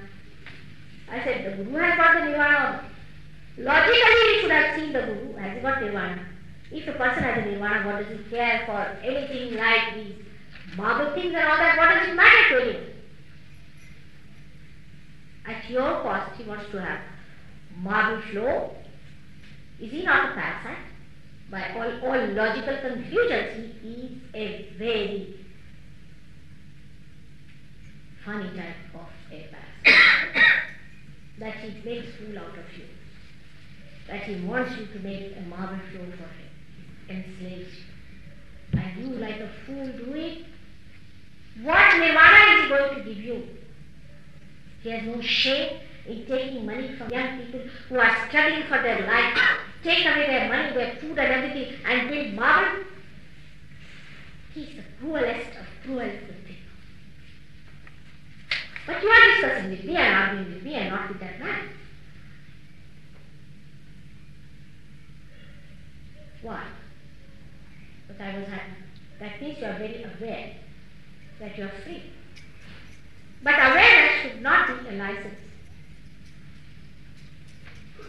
I 1.09 1.23
said, 1.23 1.45
the 1.45 1.63
Guru 1.63 1.77
has 1.77 1.97
got 1.97 2.15
the 2.15 2.25
Nirvana. 2.25 2.83
Logically, 3.59 4.33
he 4.33 4.41
should 4.41 4.51
have 4.51 4.79
seen 4.79 4.91
the 4.91 5.01
Guru. 5.01 5.35
Has 5.35 5.61
got 5.61 5.81
Nirvana? 5.83 6.25
If 6.71 6.87
a 6.87 6.93
person 6.93 7.23
has 7.23 7.45
a 7.45 7.51
Nirvana, 7.51 7.85
what 7.85 7.99
does 7.99 8.17
he 8.17 8.23
care 8.29 8.63
for 8.65 9.05
anything 9.05 9.55
like 9.55 9.93
these 9.93 10.15
marble 10.77 11.13
things 11.13 11.35
and 11.35 11.47
all 11.47 11.57
that? 11.57 11.77
What 11.77 11.93
does 11.93 12.09
it 12.09 12.15
matter 12.15 12.59
to 12.59 12.71
him? 12.71 12.85
At 15.45 15.69
your 15.69 16.01
cost, 16.01 16.37
he 16.37 16.43
wants 16.43 16.71
to 16.71 16.81
have 16.81 17.01
marble 17.77 18.21
flow 18.31 18.75
is 19.81 19.91
he 19.91 20.03
not 20.03 20.31
a 20.31 20.33
parasite? 20.33 20.77
By 21.49 21.73
all, 21.75 22.07
all 22.07 22.27
logical 22.27 22.77
conclusions, 22.77 23.73
he 23.81 23.89
is 23.89 24.21
a 24.35 24.73
very 24.77 25.39
funny 28.23 28.49
type 28.55 28.75
of 28.93 29.07
a 29.31 29.49
parasite. 29.83 30.45
that 31.39 31.55
he 31.55 31.69
makes 31.83 32.07
fool 32.15 32.37
out 32.37 32.57
of 32.57 32.77
you. 32.77 32.85
That 34.07 34.23
he 34.23 34.45
wants 34.45 34.77
you 34.77 34.85
to 34.85 34.99
make 34.99 35.35
a 35.35 35.41
marble 35.49 35.79
flow 35.91 36.05
for 36.11 36.29
him, 36.29 37.25
enslaves 37.25 37.73
you. 37.73 38.79
And 38.79 38.97
you, 39.03 39.19
like 39.19 39.39
a 39.39 39.49
fool, 39.65 39.87
do 39.87 40.13
it. 40.13 40.45
What 41.63 41.97
nirvana 41.97 42.55
is 42.55 42.63
he 42.63 42.69
going 42.69 42.95
to 42.95 43.03
give 43.03 43.17
you? 43.17 43.47
He 44.83 44.91
has 44.91 45.03
no 45.03 45.21
shame 45.21 45.79
in 46.07 46.25
taking 46.27 46.65
money 46.65 46.95
from 46.95 47.09
young 47.09 47.39
people 47.39 47.61
who 47.89 47.99
are 47.99 48.27
struggling 48.27 48.63
for 48.63 48.81
their 48.81 49.05
life 49.05 49.37
take 49.83 50.05
away 50.05 50.27
their 50.27 50.49
money, 50.49 50.73
their 50.73 50.95
food 50.95 51.17
and 51.17 51.33
everything 51.33 51.73
and 51.85 52.09
build 52.09 52.33
marble. 52.33 52.83
He's 54.53 54.75
the 54.75 54.83
cruelest 54.99 55.49
of 55.57 55.65
cruel 55.83 56.09
people. 56.45 56.55
But 58.85 59.01
you 59.01 59.09
are 59.09 59.31
discussing 59.31 59.71
with 59.71 59.83
me 59.83 59.95
and 59.95 60.15
arguing 60.15 60.53
with 60.53 60.63
me 60.63 60.73
and 60.75 60.89
not 60.89 61.09
with 61.09 61.19
that 61.19 61.39
man. 61.39 61.69
Why? 66.41 66.63
But 68.07 68.19
I 68.19 68.39
was 68.39 68.47
happy. 68.47 68.71
That 69.19 69.41
means 69.41 69.59
you 69.59 69.65
are 69.65 69.77
very 69.77 70.03
aware 70.03 70.53
that 71.39 71.57
you 71.57 71.65
are 71.65 71.71
free. 71.83 72.03
But 73.43 73.53
awareness 73.53 74.21
should 74.21 74.41
not 74.41 74.83
be 74.83 74.89
a 74.89 74.91
license. 74.93 75.39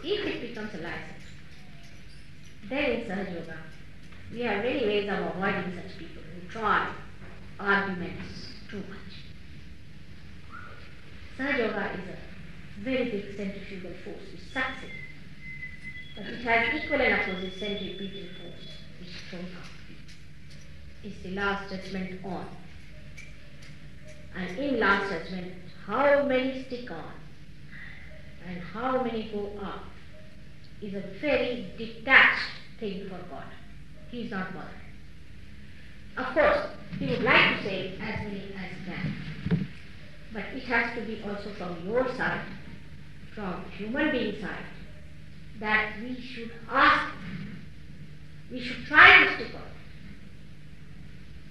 If 0.03 0.25
it 0.25 0.41
becomes 0.41 0.73
a 0.73 0.77
license, 0.77 1.22
then 2.69 2.83
in 2.83 3.01
Sahaja 3.07 3.33
Yoga, 3.33 3.57
we 4.31 4.41
have 4.41 4.63
many 4.63 4.85
ways 4.85 5.09
of 5.09 5.19
avoiding 5.19 5.73
such 5.75 5.97
people 5.97 6.21
who 6.21 6.47
try 6.49 6.93
arguments 7.59 8.47
too 8.69 8.83
much. 8.89 9.13
Sahaja 11.37 11.57
Yoga 11.57 11.91
is 11.93 12.09
a 12.09 12.83
very 12.83 13.05
big 13.11 13.37
centrifugal 13.37 13.91
force 14.03 14.31
which 14.31 14.41
sucks 14.53 14.83
it, 14.83 14.89
but 16.15 16.25
it 16.25 16.43
has 16.43 16.83
equal 16.83 17.01
and 17.01 17.13
opposite 17.13 17.59
centripetal 17.59 18.27
force 18.39 18.67
which 18.99 19.09
throws 19.29 19.43
out. 19.43 19.69
It's 21.03 21.21
the 21.21 21.31
last 21.31 21.69
judgment 21.69 22.23
on. 22.23 22.47
And 24.35 24.57
in 24.57 24.79
last 24.79 25.11
judgment, 25.11 25.53
how 25.85 26.23
many 26.23 26.63
stick 26.65 26.89
on 26.89 27.13
and 28.47 28.59
how 28.61 29.03
many 29.03 29.29
go 29.31 29.51
up 29.61 29.83
is 30.83 30.93
a 30.95 31.19
very 31.21 31.73
detached 31.77 32.51
thing 32.79 33.07
for 33.09 33.19
God. 33.29 33.45
He 34.11 34.23
is 34.23 34.31
not 34.31 34.53
bothered. 34.53 34.69
Of 36.17 36.33
course, 36.33 36.67
he 36.99 37.07
would 37.07 37.23
like 37.23 37.57
to 37.57 37.63
say 37.63 37.97
as 38.01 38.19
many 38.19 38.53
as 38.55 38.69
he 38.69 38.85
can. 38.85 39.67
But 40.33 40.43
it 40.53 40.63
has 40.63 40.93
to 40.95 41.05
be 41.05 41.21
also 41.23 41.51
from 41.57 41.87
your 41.87 42.07
side, 42.15 42.45
from 43.33 43.63
human 43.77 44.11
being 44.11 44.41
side, 44.41 44.65
that 45.59 45.95
we 46.01 46.19
should 46.19 46.51
ask, 46.69 47.13
we 48.51 48.59
should 48.59 48.85
try 48.85 49.23
this 49.23 49.49
to 49.49 49.57
on. 49.57 49.63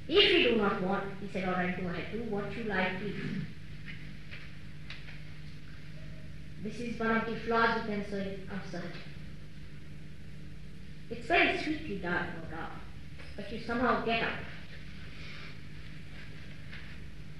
If 0.08 0.32
you 0.32 0.50
do 0.50 0.56
not 0.56 0.82
want, 0.82 1.04
he 1.20 1.28
said, 1.32 1.48
all 1.48 1.54
right, 1.54 1.80
go 1.80 1.88
ahead, 1.88 2.06
do 2.12 2.18
what 2.30 2.54
you 2.56 2.64
like, 2.64 2.98
please. 3.00 3.16
This 6.62 6.74
is 6.74 7.00
one 7.00 7.16
of 7.16 7.26
the 7.26 7.40
flaws 7.40 7.80
you 7.80 7.94
can 7.94 8.04
say 8.10 8.38
of 8.52 8.70
surgery. 8.70 9.11
It's 11.12 11.26
very 11.26 11.62
sweet 11.62 11.80
sweetly 11.80 11.98
done, 11.98 12.26
no 12.42 12.56
doubt, 12.56 12.70
but 13.36 13.52
you 13.52 13.60
somehow 13.66 14.02
get 14.02 14.22
up. 14.22 14.32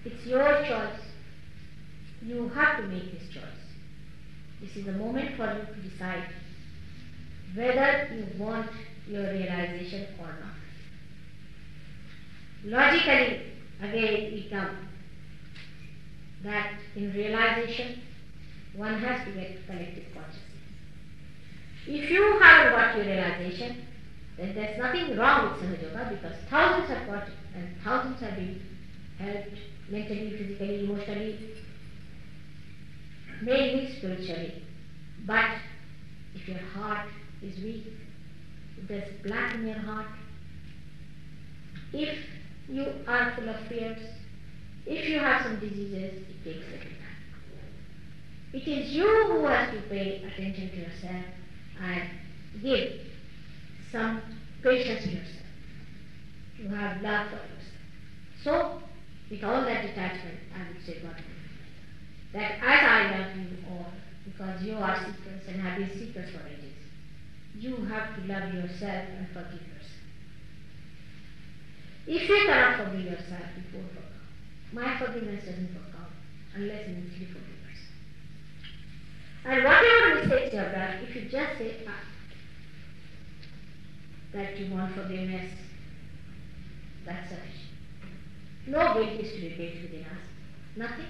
It's 0.05 0.27
your 0.27 0.63
choice. 0.63 1.01
You 2.23 2.49
have 2.51 2.83
to 2.83 2.89
make 2.89 3.19
this 3.19 3.31
choice. 3.33 3.43
This 4.61 4.77
is 4.77 4.85
the 4.85 4.93
moment 4.93 5.39
for 5.39 5.47
you 5.47 5.65
to 5.65 5.89
decide 5.89 6.25
whether 7.55 8.15
you 8.15 8.27
want 8.39 8.69
your 9.09 9.23
realization 9.23 10.07
or 10.21 10.27
not. 10.27 10.59
Logically, 12.65 13.41
again, 13.81 14.33
we 14.35 14.49
come 14.51 14.89
that 16.45 16.75
in 16.95 17.11
realization, 17.15 18.03
one 18.77 18.99
has 18.99 19.27
to 19.27 19.33
get 19.33 19.67
collective 19.67 20.05
consciousness. 20.13 20.52
If 21.87 22.11
you 22.11 22.38
haven't 22.40 22.73
got 22.73 22.97
your 22.97 23.07
realization, 23.07 23.85
then 24.38 24.55
there's 24.55 24.79
nothing 24.79 25.16
wrong 25.16 25.51
with 25.51 25.62
Sahaja 25.62 25.83
Yoga 25.83 26.11
because 26.14 26.37
thousands 26.49 26.88
have 26.88 27.07
got 27.09 27.27
it 27.27 27.35
and 27.57 27.68
thousands 27.83 28.21
have 28.21 28.37
been 28.37 28.61
helped 29.18 29.59
mentally, 29.90 30.31
physically, 30.31 30.85
emotionally, 30.85 31.38
mainly 33.42 33.97
spiritually. 33.99 34.62
But 35.27 35.57
if 36.35 36.49
your 36.49 36.59
heart 36.59 37.09
is 37.42 37.57
weak, 37.64 37.87
if 38.81 38.88
there's 38.88 39.23
black 39.25 39.55
in 39.55 39.66
your 39.66 39.79
heart, 39.79 40.07
if 41.92 42.16
you 42.68 42.87
are 43.09 43.35
full 43.35 43.49
of 43.49 43.57
fears, 43.68 43.99
if 44.87 45.09
you 45.09 45.18
have 45.18 45.42
some 45.42 45.59
diseases, 45.59 46.23
it 46.31 46.45
takes 46.45 46.66
a 46.66 46.71
little 46.71 46.79
time. 46.79 47.03
It 48.53 48.68
is 48.68 48.92
you 48.92 49.27
who 49.27 49.47
has 49.47 49.75
to 49.75 49.81
pay 49.88 50.23
attention 50.25 50.71
to 50.71 50.77
yourself 50.77 51.25
and 51.83 52.62
give 52.62 53.01
some 53.90 54.23
patience 54.62 55.05
to 55.05 55.11
yourself. 55.11 55.47
You 56.59 56.68
have 56.68 57.03
love 57.03 57.29
for 57.29 57.37
yourself. 57.37 57.62
So, 58.45 58.83
with 59.31 59.42
all 59.45 59.62
that 59.64 59.83
detachment, 59.83 60.38
I 60.55 60.73
would 60.73 60.87
say 60.87 61.03
one 61.03 61.14
thing. 61.14 61.25
That 62.33 62.53
as 62.62 62.62
I 62.62 63.18
love 63.18 63.37
you 63.37 63.57
all, 63.71 63.87
because 64.25 64.62
you 64.62 64.77
are 64.77 64.97
seekers 64.97 65.42
and 65.49 65.61
have 65.61 65.79
been 65.79 65.90
seekers 65.99 66.31
for 66.31 66.47
ages, 66.47 66.73
you 67.59 67.77
have 67.87 68.14
to 68.16 68.33
love 68.33 68.55
yourself 68.55 69.09
and 69.18 69.27
forgive 69.29 69.61
yourself. 69.61 69.73
If 72.07 72.29
you 72.29 72.45
cannot 72.47 72.79
forgive 72.79 73.05
yourself, 73.05 73.42
it. 73.57 73.83
My 74.73 74.99
forgiveness 74.99 75.45
doesn't 75.45 75.75
work 75.75 75.95
out 76.01 76.11
unless 76.55 76.88
you 76.88 77.27
forgive 77.27 77.62
and 79.44 79.64
whatever 79.64 80.20
mistakes 80.20 80.52
you 80.52 80.59
have 80.61 80.72
done, 80.72 80.98
if 81.02 81.16
you 81.16 81.22
just 81.22 81.59
say 81.59 81.76
ah, 81.88 81.92
that 84.33 84.57
you 84.59 84.72
want 84.72 84.94
forgiveness, 84.94 85.52
that's 87.05 87.28
sufficient. 87.28 87.52
No 88.68 88.94
guilt 88.94 89.20
is 89.20 89.33
to 89.33 89.40
be 89.40 89.48
built 89.48 89.83
within 89.83 90.05
us. 90.05 90.24
Nothing. 90.76 91.07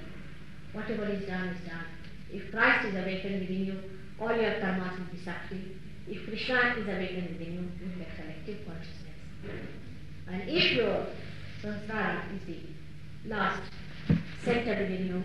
Whatever 0.72 1.04
is 1.04 1.26
done 1.26 1.48
is 1.48 1.68
done. 1.68 1.84
If 2.32 2.50
Christ 2.50 2.88
is 2.88 2.94
awakened 2.94 3.40
within 3.40 3.66
you, 3.66 3.82
all 4.18 4.34
your 4.34 4.52
karmas 4.52 4.98
will 4.98 5.12
be 5.12 5.22
Sakti. 5.22 5.76
If 6.08 6.24
Krishna 6.24 6.74
is 6.78 6.88
awakened 6.88 7.38
within 7.38 7.52
you, 7.52 7.86
you 7.86 7.92
get 7.98 8.16
collective 8.16 8.66
consciousness. 8.66 9.68
And 10.26 10.48
if 10.48 10.72
your 10.72 11.06
Sahasrara 11.62 12.22
is 12.34 12.46
the 12.46 13.28
last 13.28 13.60
center 14.42 14.82
within 14.82 15.06
you, 15.06 15.22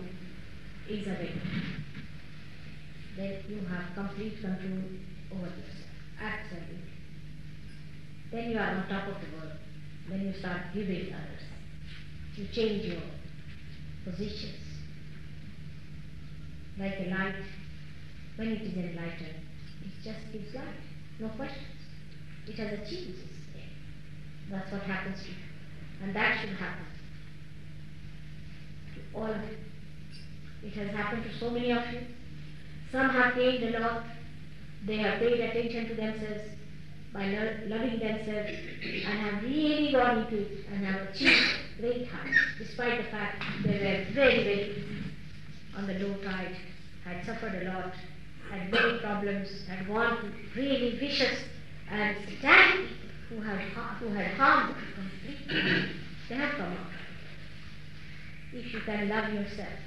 is 0.94 1.06
awakened 1.06 1.84
that 3.18 3.50
you 3.50 3.60
have 3.66 3.94
complete 3.94 4.40
control 4.40 4.78
over 5.34 5.50
yourself. 5.50 5.90
Absolutely. 6.22 6.78
Then 8.30 8.50
you 8.50 8.58
are 8.58 8.70
on 8.76 8.88
top 8.88 9.08
of 9.08 9.20
the 9.20 9.36
world. 9.36 9.58
Then 10.08 10.20
you 10.20 10.32
start 10.38 10.72
giving 10.72 11.12
others. 11.12 11.42
You 12.36 12.46
change 12.54 12.84
your 12.84 13.02
positions. 14.04 14.68
like 16.78 16.94
a 17.00 17.10
light, 17.10 17.34
when 18.36 18.48
it 18.48 18.62
is 18.62 18.72
enlightened, 18.72 19.42
it 19.82 19.92
just 20.04 20.32
gives 20.32 20.54
light, 20.54 20.78
no 21.18 21.28
questions. 21.30 21.66
It 22.46 22.54
has 22.54 22.72
achieved 22.72 23.18
its 23.18 23.34
aim. 23.56 23.70
That's 24.50 24.70
what 24.70 24.82
happens 24.82 25.20
to 25.22 25.28
you. 25.28 25.34
And 26.02 26.14
that 26.14 26.40
should 26.40 26.54
happen 26.54 26.86
to 28.94 29.18
all 29.18 29.26
of 29.26 29.42
you. 29.42 29.56
It 30.62 30.72
has 30.74 30.90
happened 30.94 31.24
to 31.24 31.38
so 31.38 31.50
many 31.50 31.72
of 31.72 31.82
you. 31.92 32.00
Some 32.90 33.10
have 33.10 33.34
gained 33.34 33.74
a 33.74 33.80
lot. 33.80 34.04
They 34.86 34.96
have 34.98 35.18
paid 35.18 35.40
attention 35.40 35.88
to 35.88 35.94
themselves 35.94 36.44
by 37.12 37.26
lo- 37.26 37.56
loving 37.66 37.98
themselves 37.98 38.50
and 38.82 39.18
have 39.18 39.42
really 39.42 39.92
gone 39.92 40.18
into 40.18 40.38
it 40.38 40.66
and 40.70 40.84
have 40.86 41.08
achieved 41.08 41.50
great 41.80 42.08
heights, 42.08 42.38
despite 42.58 43.04
the 43.04 43.10
fact 43.10 43.42
they 43.64 43.72
were 43.72 44.14
very, 44.14 44.44
very 44.44 44.84
on 45.76 45.86
the 45.86 45.94
low 45.94 46.14
tide, 46.22 46.56
had 47.04 47.24
suffered 47.24 47.62
a 47.62 47.72
lot, 47.72 47.92
had 48.50 48.72
many 48.72 48.98
problems, 48.98 49.48
had 49.68 49.86
gone 49.86 50.34
really 50.56 50.98
vicious 50.98 51.44
and 51.90 52.16
satanic 52.26 52.88
who 53.28 53.40
had, 53.40 53.58
who 54.00 54.08
had 54.08 54.32
harmed 54.32 54.74
completely. 54.94 55.90
They 56.28 56.34
have 56.34 56.52
come 56.56 56.72
out. 56.72 56.86
If 58.52 58.72
you 58.72 58.80
can 58.80 59.08
love 59.08 59.32
yourself, 59.32 59.78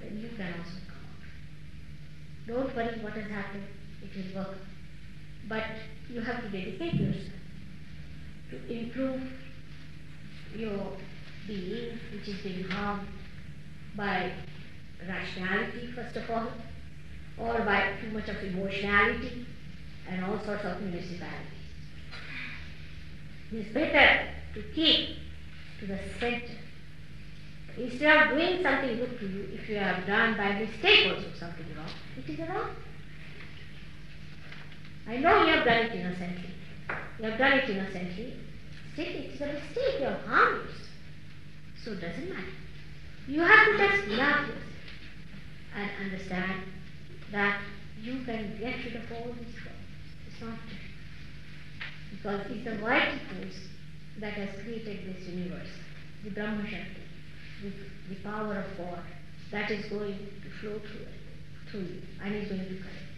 then 0.00 0.18
you 0.18 0.30
can 0.36 0.54
also. 0.58 0.87
Don't 2.48 2.74
worry 2.74 2.98
what 3.02 3.12
has 3.12 3.30
happened, 3.30 3.64
it 4.02 4.34
will 4.34 4.42
work. 4.42 4.56
But 5.48 5.64
you 6.08 6.22
have 6.22 6.42
to 6.42 6.48
dedicate 6.48 6.94
yourself 6.94 7.32
to 8.50 8.72
improve 8.72 9.20
your 10.56 10.96
being, 11.46 11.98
which 12.12 12.26
is 12.26 12.40
being 12.42 12.64
harmed 12.64 13.06
by 13.94 14.32
rationality, 15.06 15.92
first 15.94 16.16
of 16.16 16.30
all, 16.30 16.48
or 17.36 17.58
by 17.60 17.92
too 18.00 18.10
much 18.12 18.28
of 18.28 18.42
emotionality 18.42 19.46
and 20.08 20.24
all 20.24 20.42
sorts 20.42 20.64
of 20.64 20.80
municipalities. 20.80 21.44
It 23.52 23.56
is 23.58 23.74
better 23.74 24.28
to 24.54 24.62
keep 24.74 25.18
to 25.80 25.86
the 25.86 25.98
center. 26.18 26.57
Instead 27.78 28.16
of 28.16 28.36
doing 28.36 28.60
something 28.60 28.96
good 28.96 29.20
to 29.20 29.26
you, 29.26 29.48
if 29.52 29.68
you 29.68 29.76
have 29.76 30.04
done 30.04 30.36
by 30.36 30.58
mistake 30.58 31.14
also 31.14 31.28
something 31.38 31.66
wrong, 31.76 31.90
it 32.16 32.28
is 32.28 32.38
wrong. 32.48 32.70
I 35.06 35.16
know 35.18 35.44
you 35.44 35.52
have 35.54 35.64
done 35.64 35.86
it 35.86 35.94
innocently. 35.94 36.50
You 37.18 37.24
have 37.30 37.38
done 37.38 37.52
it 37.52 37.70
innocently. 37.70 38.36
Still, 38.94 39.06
it 39.06 39.30
is 39.32 39.40
a 39.40 39.46
mistake. 39.46 40.00
You 40.00 40.06
have 40.06 40.20
harmed 40.22 40.66
yourself. 40.66 40.88
So 41.84 41.92
it 41.92 42.00
doesn't 42.00 42.28
matter. 42.28 42.52
You 43.28 43.42
have 43.42 43.66
to 43.66 43.78
just 43.78 44.08
love 44.08 44.40
yourself 44.48 44.68
and 45.76 45.90
understand 46.04 46.62
that 47.30 47.60
you 48.02 48.24
can 48.24 48.58
get 48.58 48.84
rid 48.84 48.96
of 48.96 49.12
all 49.12 49.34
these 49.34 49.54
problems. 49.54 49.86
It's 50.26 50.40
not 50.42 50.58
true. 50.68 50.78
Because 52.10 52.50
it's 52.50 52.64
the 52.64 52.78
vital 52.78 53.18
force 53.30 53.68
that 54.18 54.32
has 54.32 54.48
created 54.62 55.14
this 55.14 55.28
universe, 55.28 55.68
the 56.24 56.30
Brahma 56.30 56.66
Shakti, 56.68 56.97
the, 57.62 57.72
the 58.08 58.20
power 58.22 58.56
of 58.56 58.78
God 58.78 59.00
that 59.50 59.70
is 59.70 59.84
going 59.86 60.14
to 60.14 60.50
flow 60.60 60.78
through 60.78 61.06
it, 61.06 61.70
through 61.70 61.80
you, 61.80 62.02
and 62.22 62.34
is 62.34 62.48
going 62.48 62.60
to 62.60 62.66
correct. 62.66 63.08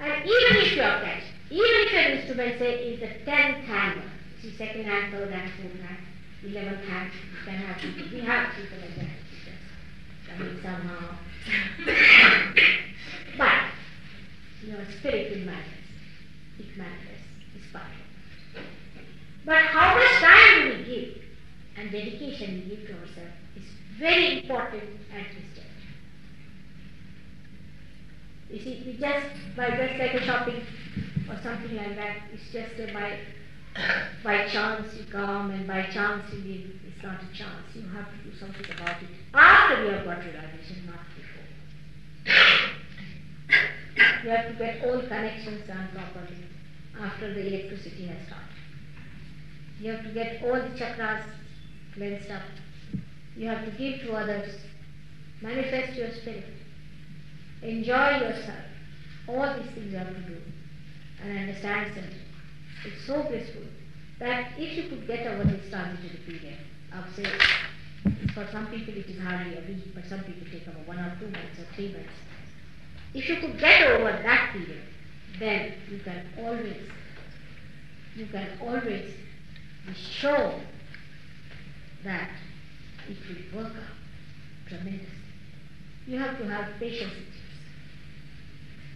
And 0.00 0.24
even 0.24 0.56
if 0.62 0.76
you 0.76 0.82
are 0.82 1.00
catch, 1.00 1.22
even 1.50 1.68
if 1.68 1.92
your 1.92 2.02
instrument 2.02 2.58
say 2.58 2.74
is 2.88 3.00
the 3.00 3.24
tenth 3.24 3.64
hand, 3.66 4.02
see 4.40 4.56
second 4.56 4.84
hand, 4.84 5.12
third 5.12 5.32
hand, 5.32 5.50
fourth 5.60 5.80
hand, 5.80 5.98
eleventh 6.44 6.84
hand, 6.84 7.10
you 7.12 7.44
can 7.44 7.54
have. 7.54 8.12
We 8.12 8.20
have 8.20 8.54
people 8.54 8.78
like 8.78 8.96
that. 8.96 9.22
I 10.32 10.38
mean 10.38 10.58
somehow. 10.62 11.16
but 13.38 13.62
your 14.66 14.84
spirit 14.98 15.30
will 15.30 15.44
manifest. 15.44 15.68
It 16.58 16.76
manifests. 16.76 17.26
It's 17.56 17.72
powerful. 17.72 17.90
But 19.44 19.62
how 19.62 19.94
much 19.94 20.10
time 20.20 20.62
do 20.62 20.78
we 20.78 20.84
give 20.84 21.22
and 21.76 21.90
dedication 21.90 22.64
we 22.68 22.76
give 22.76 22.86
to 22.86 22.92
ourselves 22.94 23.41
very 23.98 24.42
important 24.42 24.82
at 25.14 25.26
this. 25.34 25.52
You 28.52 28.60
see, 28.60 28.82
we 28.84 28.92
just 28.98 29.26
by 29.56 29.70
just 29.70 29.98
like 29.98 30.12
a 30.12 30.24
shopping 30.24 30.62
or 31.28 31.40
something 31.42 31.74
like 31.74 31.96
that, 31.96 32.16
it's 32.34 32.52
just 32.52 32.78
a 32.78 32.92
by 32.92 33.18
by 34.22 34.46
chance 34.48 34.94
you 34.94 35.04
come 35.10 35.50
and 35.50 35.66
by 35.66 35.84
chance 35.84 36.30
you 36.34 36.40
leave. 36.40 36.80
It's 36.86 37.02
not 37.02 37.22
a 37.22 37.34
chance. 37.34 37.74
You 37.74 37.88
have 37.88 38.10
to 38.10 38.30
do 38.30 38.36
something 38.36 38.66
about 38.76 39.02
it 39.02 39.08
after 39.32 39.84
you 39.84 39.90
have 39.92 40.04
got 40.04 40.18
realization, 40.18 40.84
not 40.84 41.00
before. 41.16 41.48
You 44.24 44.30
have 44.30 44.48
to 44.48 44.54
get 44.58 44.84
all 44.84 45.00
connections 45.00 45.66
done 45.66 45.88
properly 45.94 46.44
after 47.00 47.32
the 47.32 47.46
electricity 47.46 48.06
has 48.08 48.26
started. 48.26 48.48
You 49.80 49.92
have 49.92 50.04
to 50.04 50.10
get 50.10 50.42
all 50.44 50.54
the 50.54 50.68
chakras 50.78 51.24
cleansed 51.94 52.30
up. 52.30 52.42
You 53.36 53.48
have 53.48 53.64
to 53.64 53.70
give 53.72 54.00
to 54.02 54.12
others. 54.12 54.54
Manifest 55.40 55.98
your 55.98 56.12
spirit. 56.12 56.44
Enjoy 57.62 58.18
yourself. 58.18 58.58
All 59.28 59.56
these 59.56 59.70
things 59.72 59.92
you 59.92 59.98
have 59.98 60.08
to 60.08 60.22
do. 60.22 60.40
And 61.22 61.38
understand 61.38 61.92
something. 61.94 62.14
It's 62.84 63.06
so 63.06 63.22
blissful 63.22 63.62
that 64.18 64.52
if 64.58 64.76
you 64.76 64.88
could 64.88 65.06
get 65.06 65.26
over 65.26 65.44
this 65.44 65.70
transitory 65.70 66.20
period 66.26 66.58
of 66.92 67.04
say, 67.14 67.24
for 68.34 68.48
some 68.50 68.66
people 68.68 68.94
it 68.94 69.06
is 69.06 69.20
hardly 69.20 69.56
a 69.56 69.60
week, 69.60 69.94
but 69.94 70.04
some 70.08 70.20
people 70.24 70.46
take 70.50 70.66
over 70.68 70.78
one 70.84 70.98
or 70.98 71.16
two 71.18 71.26
months 71.26 71.58
or 71.58 71.74
three 71.74 71.92
months. 71.92 72.10
If 73.14 73.28
you 73.28 73.36
could 73.36 73.58
get 73.58 73.90
over 73.90 74.10
that 74.10 74.52
period, 74.52 74.82
then 75.38 75.74
you 75.90 75.98
can 75.98 76.24
always, 76.38 76.76
you 78.16 78.26
can 78.26 78.48
always 78.60 79.12
be 79.86 79.94
sure 79.94 80.54
that 82.04 82.30
it 83.08 83.18
will 83.28 83.62
work 83.62 83.72
out 83.72 83.96
tremendously. 84.68 85.08
You 86.06 86.18
have 86.18 86.38
to 86.38 86.48
have 86.48 86.78
patience 86.80 87.14
with 87.14 87.28
yourself. 87.28 87.52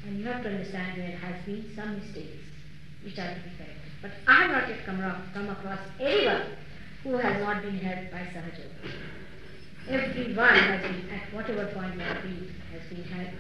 And 0.06 0.18
you 0.18 0.24
have 0.26 0.42
to 0.42 0.48
understand 0.50 1.00
there 1.00 1.16
has 1.18 1.44
been 1.44 1.70
some 1.74 1.98
mistakes 1.98 2.42
which 3.04 3.18
are 3.18 3.34
to 3.34 3.40
be 3.40 3.50
corrected. 3.56 3.92
But 4.02 4.10
I 4.26 4.42
have 4.42 4.50
not 4.50 4.68
yet 4.68 4.84
come, 4.84 5.00
around, 5.00 5.32
come 5.32 5.48
across 5.48 5.80
anyone 6.00 6.56
who 7.02 7.16
has 7.16 7.40
not 7.40 7.62
been 7.62 7.78
helped 7.78 8.10
by 8.10 8.18
Sahaja. 8.34 8.66
Everyone 9.88 10.54
has 10.54 10.82
been, 10.82 11.08
at 11.10 11.32
whatever 11.32 11.66
point 11.72 11.94
you 11.94 12.00
have 12.00 12.22
been, 12.22 12.54
has 12.72 12.82
been 12.90 13.04
helped. 13.04 13.36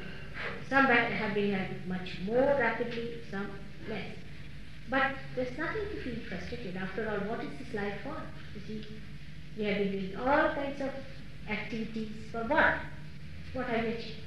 Some 0.68 0.86
have 0.86 1.34
been 1.34 1.52
helped 1.52 1.86
much 1.86 2.18
more 2.24 2.56
rapidly, 2.58 3.18
some 3.30 3.50
less. 3.88 4.14
But 4.88 5.16
there's 5.34 5.58
nothing 5.58 5.82
to 5.90 6.02
feel 6.02 6.22
frustrated. 6.28 6.76
After 6.76 7.10
all, 7.10 7.28
what 7.28 7.44
is 7.44 7.50
this 7.58 7.74
life 7.74 7.94
for? 8.04 8.22
You 8.54 8.60
see, 8.66 8.86
we 9.56 9.64
have 9.64 9.78
been 9.78 9.92
doing 9.92 10.16
all 10.16 10.54
kinds 10.54 10.80
of 10.80 10.90
activities 11.48 12.10
for 12.30 12.44
what? 12.44 12.74
What 13.54 13.68
we 13.70 13.88
achieved? 13.88 14.20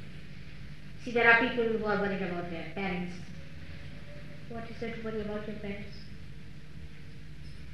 See, 1.04 1.12
there 1.12 1.32
are 1.32 1.48
people 1.48 1.66
who 1.66 1.86
are 1.86 2.00
worried 2.00 2.22
about 2.22 2.50
their 2.50 2.72
parents. 2.74 3.14
What 4.50 4.64
is 4.70 4.80
there 4.80 4.96
to 4.96 5.04
worry 5.04 5.22
about 5.22 5.48
your 5.48 5.58
parents? 5.58 5.96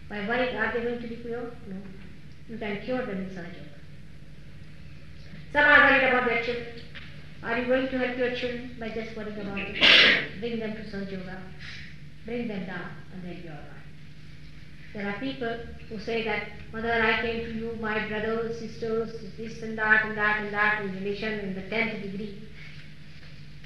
By 0.10 0.28
worrying, 0.28 0.56
are 0.56 0.74
they 0.74 0.82
going 0.82 1.02
to 1.02 1.08
be 1.08 1.16
pure? 1.16 1.52
No. 1.68 1.78
You 2.50 2.58
can 2.58 2.82
cure 2.84 3.06
them 3.06 3.18
in 3.18 3.30
Sahaja. 3.30 3.66
Some 5.54 5.64
are 5.64 5.90
worried 5.90 6.10
about 6.10 6.28
their 6.28 6.44
children. 6.44 6.82
Are 7.42 7.58
you 7.58 7.68
going 7.68 7.88
to 7.88 7.98
help 7.98 8.18
your 8.18 8.36
children 8.36 8.76
by 8.80 8.90
just 8.90 9.16
worrying 9.16 9.40
about 9.40 9.58
it? 9.58 10.40
Bring 10.40 10.60
them 10.60 10.74
to 10.74 10.84
Sahaja 10.84 11.12
Yoga. 11.12 11.42
Bring 12.26 12.48
them 12.48 12.66
down 12.66 12.92
and 13.14 13.24
be 13.24 13.50
all 13.50 13.56
right. 13.56 13.75
There 14.96 15.10
are 15.10 15.20
people 15.20 15.58
who 15.90 16.00
say 16.00 16.24
that, 16.24 16.48
Mother, 16.72 16.94
I 16.94 17.22
came 17.22 17.44
to 17.44 17.52
you, 17.52 17.78
my 17.82 18.08
brothers, 18.08 18.58
sisters, 18.58 19.12
this 19.38 19.62
and 19.62 19.78
that 19.78 20.06
and 20.06 20.18
that 20.18 20.40
and 20.40 20.54
that 20.54 20.86
in 20.86 20.96
relation 20.96 21.40
in 21.40 21.54
the 21.54 21.64
tenth 21.64 22.02
degree, 22.02 22.48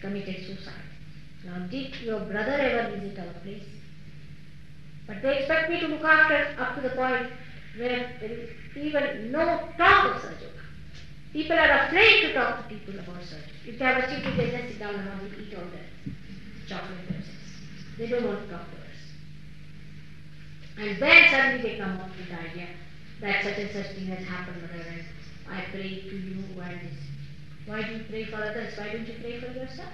committed 0.01 0.43
suicide. 0.43 0.73
Now, 1.45 1.59
did 1.67 1.95
your 2.01 2.21
brother 2.21 2.53
ever 2.53 2.97
visit 2.97 3.19
our 3.19 3.33
place? 3.43 3.61
But 5.05 5.21
they 5.21 5.37
expect 5.37 5.69
me 5.69 5.79
to 5.81 5.87
look 5.89 6.03
after 6.03 6.59
up 6.59 6.73
to 6.75 6.81
the 6.81 6.95
point 6.95 7.31
where 7.77 8.11
there 8.19 8.31
is 8.31 8.49
even 8.75 9.31
no 9.31 9.69
talk 9.77 10.15
of 10.15 10.21
Sahaja. 10.23 10.49
People 11.31 11.59
are 11.59 11.85
afraid 11.85 12.21
to 12.21 12.33
talk 12.33 12.67
to 12.67 12.75
people 12.75 12.95
about 12.95 13.21
Sahaja. 13.21 13.67
If 13.67 13.77
they 13.77 13.85
have 13.85 14.03
a 14.03 14.07
chicken, 14.07 14.35
they 14.35 14.49
just 14.49 14.67
sit 14.69 14.79
down 14.79 14.95
and 14.95 15.31
to 15.31 15.39
eat 15.39 15.53
all 15.53 15.63
the 15.65 16.11
chocolate 16.67 17.05
themselves. 17.05 17.29
They 17.99 18.07
don't 18.07 18.25
want 18.25 18.47
to 18.47 18.51
talk 18.51 18.71
to. 18.71 18.78
And 20.79 20.97
then 20.97 21.29
suddenly 21.29 21.61
they 21.61 21.77
come 21.77 21.99
up 21.99 22.09
with 22.15 22.29
the 22.29 22.39
idea 22.39 22.67
that 23.19 23.43
such 23.43 23.57
and 23.57 23.69
such 23.71 23.95
thing 23.95 24.07
has 24.07 24.25
happened, 24.25 24.61
mother, 24.61 24.85
and 24.87 25.03
I 25.51 25.65
pray 25.71 26.01
to 26.01 26.15
you 26.15 26.43
and 26.61 26.81
this. 26.81 26.97
Why 27.65 27.83
do 27.83 27.97
you 27.97 28.03
pray 28.09 28.25
for 28.25 28.37
others? 28.37 28.77
Why 28.77 28.93
don't 28.93 29.05
you 29.05 29.15
pray 29.19 29.41
for 29.41 29.51
yourself? 29.51 29.91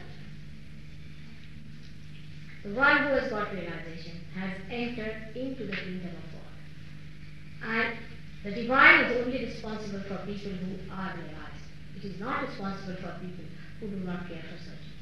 The 2.63 2.73
one 2.73 2.97
who 2.97 3.09
has 3.17 3.31
got 3.31 3.51
realization 3.51 4.21
has 4.35 4.51
entered 4.69 5.35
into 5.35 5.65
the 5.65 5.75
kingdom 5.75 6.11
of 6.17 6.27
God. 6.33 7.67
And 7.67 7.97
the 8.43 8.51
divine 8.61 9.05
is 9.05 9.25
only 9.25 9.45
responsible 9.45 10.01
for 10.01 10.17
people 10.25 10.51
who 10.51 10.77
are 10.93 11.15
realized. 11.17 11.65
It 11.97 12.05
is 12.05 12.19
not 12.19 12.47
responsible 12.47 12.97
for 12.97 13.17
people 13.21 13.45
who 13.79 13.87
do 13.87 13.97
not 14.05 14.27
care 14.27 14.43
for 14.43 14.57
surgeons, 14.57 14.93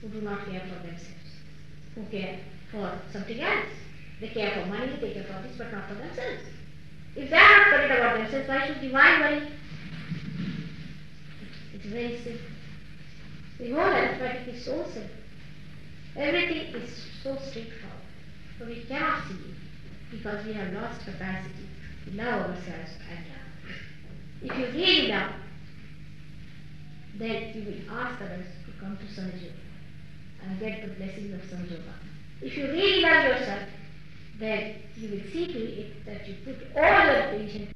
who 0.00 0.08
do 0.08 0.20
not 0.22 0.44
care 0.46 0.62
for 0.62 0.86
themselves, 0.86 1.30
who 1.94 2.02
care 2.10 2.40
for 2.72 2.98
something 3.12 3.40
else. 3.40 3.68
They 4.20 4.28
care 4.28 4.50
for 4.50 4.66
money, 4.66 4.98
they 5.00 5.12
care 5.12 5.24
for 5.24 5.42
this, 5.46 5.56
but 5.56 5.72
not 5.72 5.88
for 5.88 5.94
themselves. 5.94 6.42
If 7.16 7.30
they 7.30 7.36
are 7.36 7.70
not 7.70 7.72
worried 7.72 7.90
about 7.90 8.18
themselves, 8.18 8.48
why 8.48 8.66
should 8.66 8.80
divine 8.80 9.20
worry? 9.20 9.52
It's 11.74 11.86
very 11.86 12.18
simple. 12.22 12.46
The 13.58 13.70
whole 13.70 13.92
arithmetic 13.92 14.54
is 14.54 14.64
so 14.64 14.84
simple. 14.92 15.16
Everything 16.16 16.74
is 16.74 17.06
so 17.22 17.36
straightforward. 17.36 17.96
But 18.58 18.68
we 18.68 18.84
cannot 18.84 19.26
see 19.26 19.34
it 19.34 19.56
because 20.10 20.44
we 20.44 20.52
have 20.52 20.72
lost 20.72 21.04
capacity 21.04 21.66
to 22.04 22.16
love 22.16 22.50
ourselves 22.50 22.90
and 23.08 23.24
love. 23.26 23.40
If 24.42 24.58
you 24.58 24.80
really 24.80 25.08
love, 25.08 25.32
then 27.18 27.52
you 27.54 27.64
will 27.64 27.98
ask 27.98 28.20
others 28.20 28.46
to 28.66 28.84
come 28.84 28.96
to 28.98 29.04
Sahaja 29.04 29.52
and 30.42 30.60
get 30.60 30.82
the 30.82 30.94
blessings 30.94 31.34
of 31.34 31.40
Sahaja 31.48 31.80
If 32.40 32.56
you 32.56 32.64
really 32.66 33.02
love 33.02 33.24
yourself, 33.24 33.68
then 34.40 34.76
you 34.96 35.08
will 35.10 35.30
see 35.30 35.46
to 35.46 35.80
it 35.80 36.06
that 36.06 36.26
you 36.26 36.34
put 36.44 36.56
all 36.74 37.04
your 37.04 37.14
attention 37.14 37.72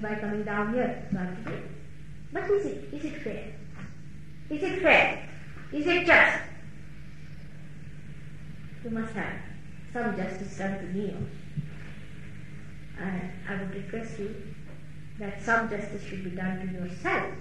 by 0.00 0.14
coming 0.16 0.44
down 0.44 0.74
here, 0.74 1.08
But 2.32 2.50
is 2.50 2.66
it, 2.66 2.88
is 2.92 3.04
it 3.04 3.22
fair? 3.22 3.54
Is 4.50 4.62
it 4.62 4.82
fair? 4.82 5.28
Is 5.72 5.86
it 5.86 6.06
just? 6.06 6.38
You 8.84 8.90
must 8.90 9.12
have 9.14 9.34
some 9.92 10.16
justice 10.16 10.58
done 10.58 10.78
to 10.78 10.84
me. 10.86 11.16
And 12.98 13.30
I 13.48 13.56
would 13.56 13.74
request 13.74 14.18
you 14.18 14.34
that 15.18 15.42
some 15.42 15.70
justice 15.70 16.04
should 16.04 16.24
be 16.24 16.30
done 16.30 16.58
to 16.60 16.72
yourself. 16.72 17.32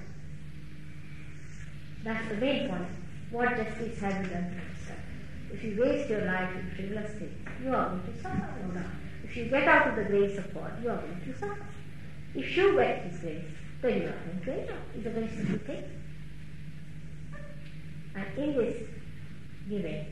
That's 2.04 2.28
the 2.30 2.36
main 2.36 2.70
point. 2.70 2.88
What 3.32 3.58
justice 3.58 4.00
have 4.00 4.26
you 4.26 4.30
done? 4.30 4.62
If 5.54 5.64
you 5.64 5.82
waste 5.82 6.10
your 6.10 6.26
life 6.26 6.56
in 6.56 6.72
frivolous 6.76 7.12
things, 7.12 7.48
you 7.64 7.74
are 7.74 7.90
going 7.90 8.04
to 8.04 8.22
suffer, 8.22 8.56
no 8.66 8.74
doubt. 8.74 8.92
If 9.24 9.36
you 9.38 9.46
get 9.46 9.68
out 9.68 9.88
of 9.90 9.96
the 9.96 10.04
grace 10.04 10.38
of 10.38 10.54
God, 10.54 10.72
you 10.84 10.90
are 10.90 10.98
going 10.98 11.22
to 11.26 11.38
suffer. 11.38 11.66
If 12.34 12.58
you 12.58 12.76
get 12.76 13.04
His 13.04 13.20
grace, 13.20 13.46
then 13.82 14.02
you 14.02 14.08
are 14.08 14.12
going 14.12 14.42
to 14.46 14.52
enjoy. 14.52 14.74
It's 14.96 15.06
a 15.06 15.10
very 15.10 15.28
simple 15.28 15.60
thing. 15.60 15.84
And 18.16 18.38
in 18.38 18.58
this 18.58 18.84
giving, 19.70 20.06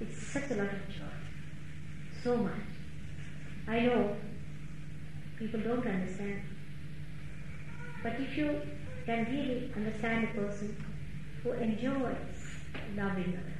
it's 0.00 0.26
such 0.26 0.50
a 0.50 0.54
lot 0.54 0.72
of 0.72 0.88
joy. 0.88 1.16
So 2.22 2.36
much. 2.36 2.52
I 3.68 3.80
know 3.80 4.16
people 5.38 5.60
don't 5.60 5.86
understand. 5.86 6.42
But 8.02 8.20
if 8.20 8.36
you 8.36 8.60
can 9.04 9.24
really 9.24 9.72
understand 9.74 10.28
a 10.28 10.40
person 10.40 10.76
who 11.42 11.52
enjoys 11.52 12.26
loving 12.96 13.38
others, 13.38 13.55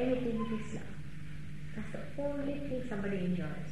anything 0.00 0.60
is 0.60 0.74
love. 0.74 0.82
That's 1.76 1.92
the 1.92 2.22
only 2.22 2.54
thing 2.54 2.84
somebody 2.88 3.18
enjoys. 3.18 3.70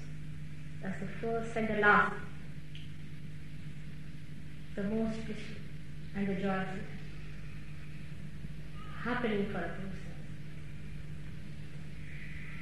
That's 0.83 1.01
the 1.01 1.09
first 1.21 1.57
and 1.57 1.69
the 1.69 1.81
last. 1.81 2.15
The 4.75 4.83
most 4.85 5.17
blissful 5.27 5.57
and 6.15 6.29
the 6.29 6.35
joyful 6.35 6.79
happening 9.03 9.47
for 9.47 9.59
a 9.59 9.69
person. 9.69 10.15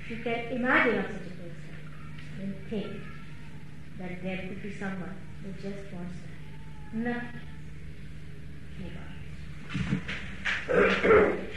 If 0.01 0.11
you 0.11 0.17
can 0.23 0.53
imagine 0.53 0.99
of 0.99 1.07
such 1.07 1.15
a 1.15 1.37
person, 1.37 1.77
then 2.39 2.55
think 2.71 3.03
that 3.99 4.23
there 4.23 4.39
could 4.49 4.63
be 4.63 4.73
someone 4.79 5.17
who 5.43 5.53
just 5.53 5.93
wants 5.93 6.15
that. 6.23 6.97
Nothing. 6.97 7.41
Awareness 10.69 11.51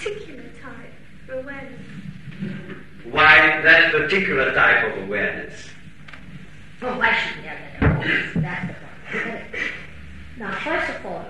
particular 0.00 0.44
type 0.62 0.92
of 1.28 1.44
awareness? 1.44 1.80
why 3.10 3.60
that 3.62 3.92
particular 3.92 4.54
type 4.54 4.96
of 4.96 5.04
awareness? 5.04 5.68
Oh, 6.82 6.98
why 6.98 7.14
should 7.14 7.36
we 7.36 7.48
have 7.48 7.58
that 7.80 7.96
awareness? 7.96 8.34
That's 8.36 8.66
the 8.68 9.20
point. 9.20 9.44
Now, 10.38 10.52
first 10.52 10.96
of 10.96 11.06
all, 11.06 11.26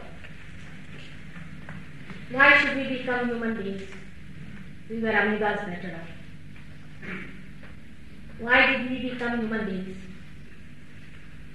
why 2.30 2.58
should 2.58 2.76
we 2.76 2.98
become 2.98 3.28
human 3.28 3.56
beings? 3.56 3.90
We 4.88 5.00
were 5.00 5.10
amoebas 5.10 5.66
better 5.66 6.00
off. 6.00 6.08
Why 8.38 8.66
did 8.66 8.90
we 8.90 9.10
become 9.10 9.40
human 9.40 9.66
beings? 9.66 9.96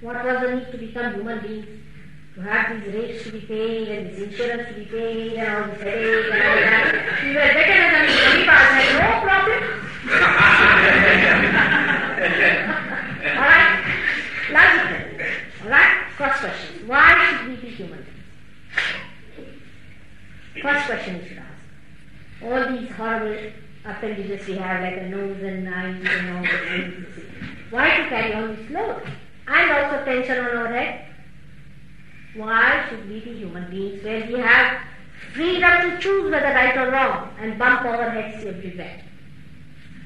What 0.00 0.22
was 0.24 0.40
the 0.42 0.54
need 0.56 0.72
to 0.72 0.78
become 0.78 1.14
human 1.14 1.40
beings? 1.40 1.66
To 2.36 2.42
have 2.42 2.84
these 2.84 2.92
rates 2.92 3.24
to 3.24 3.32
be 3.32 3.40
paid 3.40 3.88
and 3.88 4.10
this 4.10 4.18
insurance 4.20 4.68
to 4.68 4.74
be 4.74 4.84
paid 4.84 5.38
and 5.38 5.56
all 5.56 5.68
this 5.70 5.80
headache 5.80 6.30
and 6.30 6.42
all 6.42 6.56
that. 6.60 6.92
We 7.24 7.28
were 7.28 7.48
better 7.56 7.80
than 7.96 8.04
amoebas, 8.12 8.68
had 8.76 8.92
no 9.00 9.08
problem. 9.24 9.60
Alright? 13.40 13.72
Logically. 14.52 15.24
Alright? 15.64 15.92
First 16.18 16.38
question. 16.40 16.86
Why 16.86 17.08
should 17.24 17.48
we 17.48 17.56
be 17.56 17.68
human? 17.70 18.04
First 20.60 20.84
question 20.86 21.16
you 21.16 21.28
should 21.28 21.38
ask. 21.38 21.48
All 22.42 22.76
these 22.76 22.90
horrible 22.90 23.50
appendages 23.86 24.46
we 24.46 24.56
have, 24.56 24.82
like 24.82 24.98
a 24.98 25.08
nose 25.08 25.42
and 25.42 25.66
eyes 25.74 26.04
and 26.06 26.36
all 26.36 26.42
the 26.42 26.48
things. 26.68 27.06
Why 27.70 27.96
to 27.96 28.08
carry 28.10 28.34
on 28.34 28.56
this 28.56 28.70
load? 28.70 29.02
And 29.48 29.70
also 29.70 30.04
tension 30.04 30.38
on 30.38 30.54
our 30.54 30.68
head. 30.68 31.05
Why 32.36 32.86
should 32.88 33.08
we 33.08 33.20
be 33.20 33.38
human 33.38 33.70
beings 33.70 34.04
where 34.04 34.26
we 34.26 34.38
have 34.40 34.82
freedom 35.32 35.90
to 35.90 35.98
choose 35.98 36.30
whether 36.30 36.46
right 36.46 36.76
or 36.76 36.90
wrong 36.90 37.34
and 37.40 37.58
bump 37.58 37.82
our 37.86 38.10
heads 38.10 38.44
everywhere? 38.44 39.02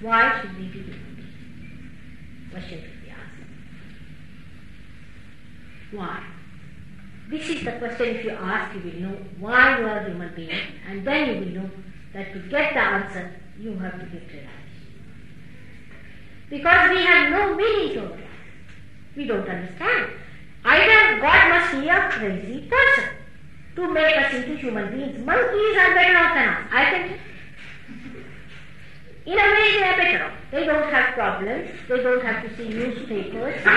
Why 0.01 0.41
should 0.41 0.57
we 0.57 0.69
be 0.69 0.83
human 0.83 1.15
beings? 1.17 2.53
Question 2.53 2.83
should 2.83 3.03
be 3.03 3.11
asked. 3.11 3.43
Why? 5.93 6.23
This 7.31 7.49
is 7.49 7.65
the 7.65 7.73
question 7.73 8.17
if 8.17 8.25
you 8.25 8.31
ask, 8.31 8.75
you 8.75 8.83
will 8.83 9.01
know 9.01 9.17
why 9.39 9.79
you 9.79 9.87
are 9.87 10.05
human 10.05 10.35
being, 10.35 10.51
and 10.89 11.07
then 11.07 11.29
you 11.29 11.41
will 11.41 11.63
know 11.63 11.71
that 12.13 12.33
to 12.33 12.39
get 12.49 12.75
the 12.75 12.81
answer, 12.81 13.41
you 13.59 13.77
have 13.79 13.99
to 14.01 14.07
get 14.07 14.29
realized. 14.33 14.61
Because 16.49 16.91
we 16.91 17.03
have 17.05 17.31
no 17.31 17.55
meaning 17.55 17.95
to 17.95 18.01
our 18.05 18.11
life. 18.11 18.21
We 19.17 19.27
don't 19.27 19.49
understand. 19.49 20.13
Either 20.65 21.21
God 21.21 21.49
must 21.49 21.73
be 21.81 21.89
a 21.89 22.09
crazy 22.11 22.69
person 22.69 23.05
to 23.77 23.93
make 23.93 24.17
us 24.17 24.35
into 24.35 24.57
human 24.57 24.91
beings. 24.91 25.25
Monkeys 25.25 25.77
are 25.77 25.95
better 25.95 26.19
off 26.19 26.35
than 26.35 26.49
us. 26.49 26.67
I 26.71 26.91
think. 26.91 27.21
in 29.25 29.33
a 29.33 29.37
way, 29.37 29.73
they 29.73 29.83
are 29.83 29.97
better 29.97 30.25
off. 30.25 30.33
They 30.51 30.65
don't 30.67 30.93
have 30.93 31.15
problems. 31.15 31.71
They 31.89 32.03
don't 32.03 32.23
have 32.23 32.43
to 32.43 32.57
see 32.57 32.69
newspapers. 32.69 33.65
they 33.65 33.71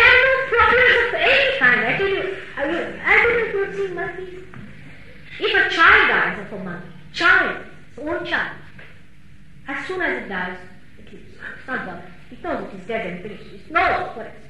have 0.00 0.20
no 0.22 0.34
problems 0.48 0.96
of 1.08 1.14
any 1.14 1.58
kind. 1.58 1.80
I 1.80 1.96
tell 1.96 2.08
you, 2.08 2.36
I, 2.56 2.62
I 3.04 3.16
don't 3.16 3.32
know 3.32 3.44
if 3.44 3.52
you 3.54 3.64
have 3.64 3.74
seen 3.74 3.94
monkeys. 3.94 4.44
If 5.40 5.66
a 5.66 5.74
child 5.74 6.08
dies 6.08 6.38
of 6.46 6.52
a 6.60 6.64
monkey, 6.64 6.88
child, 7.12 7.66
its 7.90 7.98
own 7.98 8.24
child, 8.24 8.56
as 9.66 9.86
soon 9.86 10.00
as 10.02 10.22
it 10.22 10.28
dies, 10.28 10.58
it 10.98 11.12
leaves. 11.12 11.34
It's 11.58 11.66
not 11.66 11.86
bothered. 11.86 12.13
It 12.30 12.42
knows 12.42 12.72
it 12.72 12.80
is 12.80 12.86
dead 12.86 13.06
and 13.06 13.22
finished. 13.22 13.52
It 13.52 13.70
knows 13.70 14.16
what 14.16 14.26
it 14.26 14.34
is. 14.38 14.44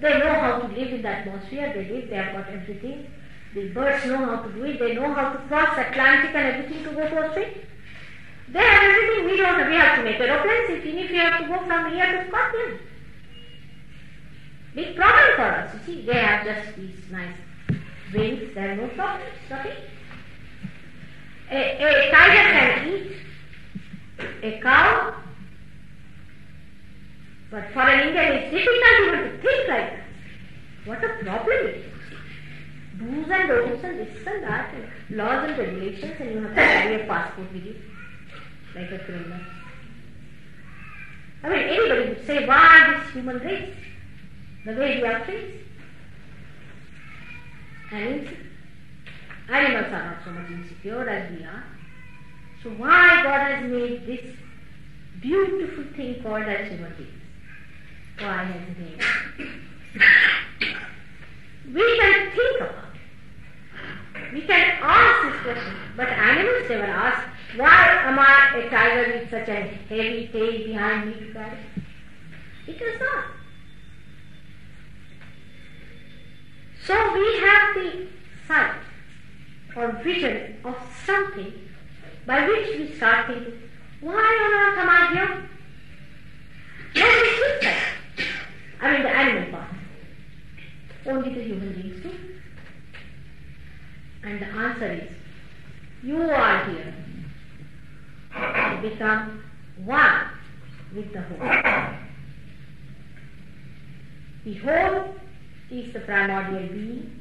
They 0.00 0.18
know 0.18 0.34
how 0.34 0.58
to 0.58 0.66
live 0.68 0.92
in 0.92 1.02
the 1.02 1.08
atmosphere. 1.08 1.72
They 1.74 1.88
live. 1.92 2.10
They 2.10 2.16
have 2.16 2.34
got 2.34 2.48
everything. 2.48 3.06
The 3.54 3.68
birds 3.68 4.04
know 4.06 4.18
how 4.18 4.42
to 4.42 4.52
do 4.52 4.64
it. 4.64 4.78
They 4.78 4.94
know 4.94 5.12
how 5.14 5.32
to 5.32 5.38
cross 5.48 5.78
Atlantic 5.78 6.34
and 6.34 6.46
everything 6.54 6.84
to 6.84 6.90
go 6.90 7.08
to 7.08 7.18
Australia. 7.24 7.54
They 8.48 8.58
have 8.58 8.82
everything. 8.82 9.24
We 9.30 9.36
don't 9.36 9.58
have. 9.58 9.68
We 9.68 9.76
have 9.76 9.96
to 9.98 10.04
make 10.04 10.20
aeroplanes. 10.20 10.84
If 10.84 11.10
you 11.10 11.18
have 11.18 11.40
to 11.40 11.46
go 11.46 11.58
from 11.66 11.92
here 11.92 12.06
to 12.06 12.28
Scotland. 12.28 12.78
Big 14.74 14.96
problem 14.96 15.36
for 15.36 15.42
us. 15.42 15.74
You 15.74 15.80
see, 15.86 16.06
they 16.06 16.14
have 16.14 16.44
just 16.44 16.76
these 16.76 16.96
nice 17.10 17.36
wings. 18.12 18.54
There 18.54 18.72
are 18.72 18.76
no 18.76 18.88
problems. 18.88 19.30
Nothing. 19.48 19.72
A, 21.50 22.08
a 22.08 22.10
tiger 22.10 22.50
can 22.50 22.88
eat 22.88 23.12
a 24.42 24.60
cow, 24.60 25.14
but 27.54 27.70
for 27.72 27.82
an 27.82 28.08
Indian 28.08 28.32
it's 28.32 28.50
difficult 28.50 28.94
even 29.00 29.18
to 29.20 29.38
think 29.38 29.68
like 29.68 29.90
that. 29.90 30.04
What 30.86 31.04
a 31.04 31.24
problem 31.24 31.66
it 31.66 31.76
is 31.76 31.94
do's 32.98 33.30
and 33.30 33.48
don'ts 33.48 33.84
and 33.84 33.98
this 34.00 34.26
and 34.26 34.42
that, 34.42 34.74
and 34.74 35.16
laws 35.16 35.48
and 35.48 35.58
regulations, 35.58 36.14
and 36.18 36.30
you 36.30 36.42
have 36.42 36.50
to 36.50 36.54
carry 36.54 37.02
a 37.02 37.06
passport 37.06 37.52
with 37.52 37.64
you, 37.64 37.76
like 38.74 38.90
a 38.90 38.98
criminal. 38.98 39.38
I 41.42 41.48
mean, 41.48 41.58
anybody 41.58 42.08
would 42.08 42.26
say, 42.26 42.46
why 42.46 43.00
this 43.04 43.12
human 43.12 43.38
race? 43.38 43.74
The 44.64 44.72
way 44.72 45.00
we 45.00 45.06
are 45.06 45.24
treated. 45.24 45.60
And 47.92 48.36
animals 49.48 49.92
are 49.92 50.04
not 50.04 50.24
so 50.24 50.30
much 50.30 50.50
insecure 50.50 51.08
as 51.08 51.30
we 51.30 51.44
are. 51.44 51.64
So 52.62 52.70
why 52.70 53.22
God 53.22 53.40
has 53.40 53.70
made 53.70 54.06
this 54.06 54.34
beautiful 55.20 55.84
thing 55.94 56.22
called 56.22 56.44
as 56.44 56.68
human 56.68 56.94
beings? 56.96 57.23
Why 58.18 58.44
made 58.44 58.76
it? 58.78 59.04
We 61.72 61.98
can 61.98 62.30
think 62.30 62.60
about 62.60 62.84
it. 64.14 64.32
we 64.32 64.40
can 64.42 64.78
ask 64.80 65.32
this 65.32 65.42
question, 65.42 65.74
but 65.96 66.08
animals 66.08 66.68
never 66.68 66.84
ask, 66.84 67.28
why 67.56 67.88
am 68.04 68.18
I 68.18 68.58
a 68.58 68.70
tiger 68.70 69.18
with 69.18 69.30
such 69.30 69.48
a 69.48 69.62
heavy 69.88 70.28
tail 70.32 70.66
behind 70.66 71.06
me 71.08 71.26
to 71.26 71.32
carry? 71.32 71.58
It 72.66 73.00
not. 73.00 73.24
So 76.86 77.14
we 77.14 77.38
have 77.40 77.74
the 77.74 78.08
sight 78.46 78.74
or 79.76 79.92
vision 80.02 80.56
of 80.64 80.76
something 81.04 81.52
by 82.26 82.46
which 82.46 82.78
we 82.78 82.94
start 82.96 83.26
thinking, 83.26 83.58
why 84.00 84.12
on 84.12 84.54
earth 84.54 84.78
am 84.78 84.90
I 84.90 85.14
here? 85.14 85.48
Nobody 86.94 87.28
thinks 87.30 87.64
that. 87.64 88.03
I 88.80 88.92
mean 88.92 89.02
the 89.02 89.08
animal 89.08 89.50
part. 89.52 89.70
Only 91.06 91.34
the 91.34 91.42
human 91.42 91.72
beings 91.74 92.02
do. 92.02 92.10
And 94.22 94.40
the 94.40 94.46
answer 94.46 94.92
is, 94.92 95.10
you 96.02 96.20
are 96.20 96.64
here 96.64 96.94
to 98.34 98.88
become 98.88 99.42
one 99.84 100.28
with 100.94 101.12
the 101.12 101.20
whole. 101.20 101.94
The 104.44 104.54
whole 104.54 105.14
is 105.70 105.92
the 105.92 106.00
primordial 106.00 106.68
being. 106.68 107.20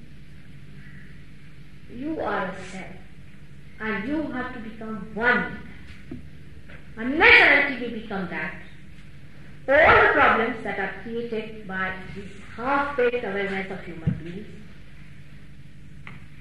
You 1.89 2.19
are 2.19 2.47
a 2.47 2.55
cell. 2.71 2.83
And 3.79 4.07
you 4.07 4.21
have 4.31 4.53
to 4.53 4.59
become 4.59 5.09
one. 5.13 5.59
Unless 6.95 7.41
and 7.41 7.73
until 7.73 7.89
you 7.89 8.01
become 8.01 8.29
that, 8.29 8.55
all 9.67 10.07
the 10.07 10.13
problems 10.13 10.63
that 10.63 10.79
are 10.79 11.01
created 11.03 11.67
by 11.67 11.93
this 12.15 12.29
half-baked 12.55 13.23
awareness 13.23 13.71
of 13.71 13.79
human 13.85 14.11
beings 14.23 14.47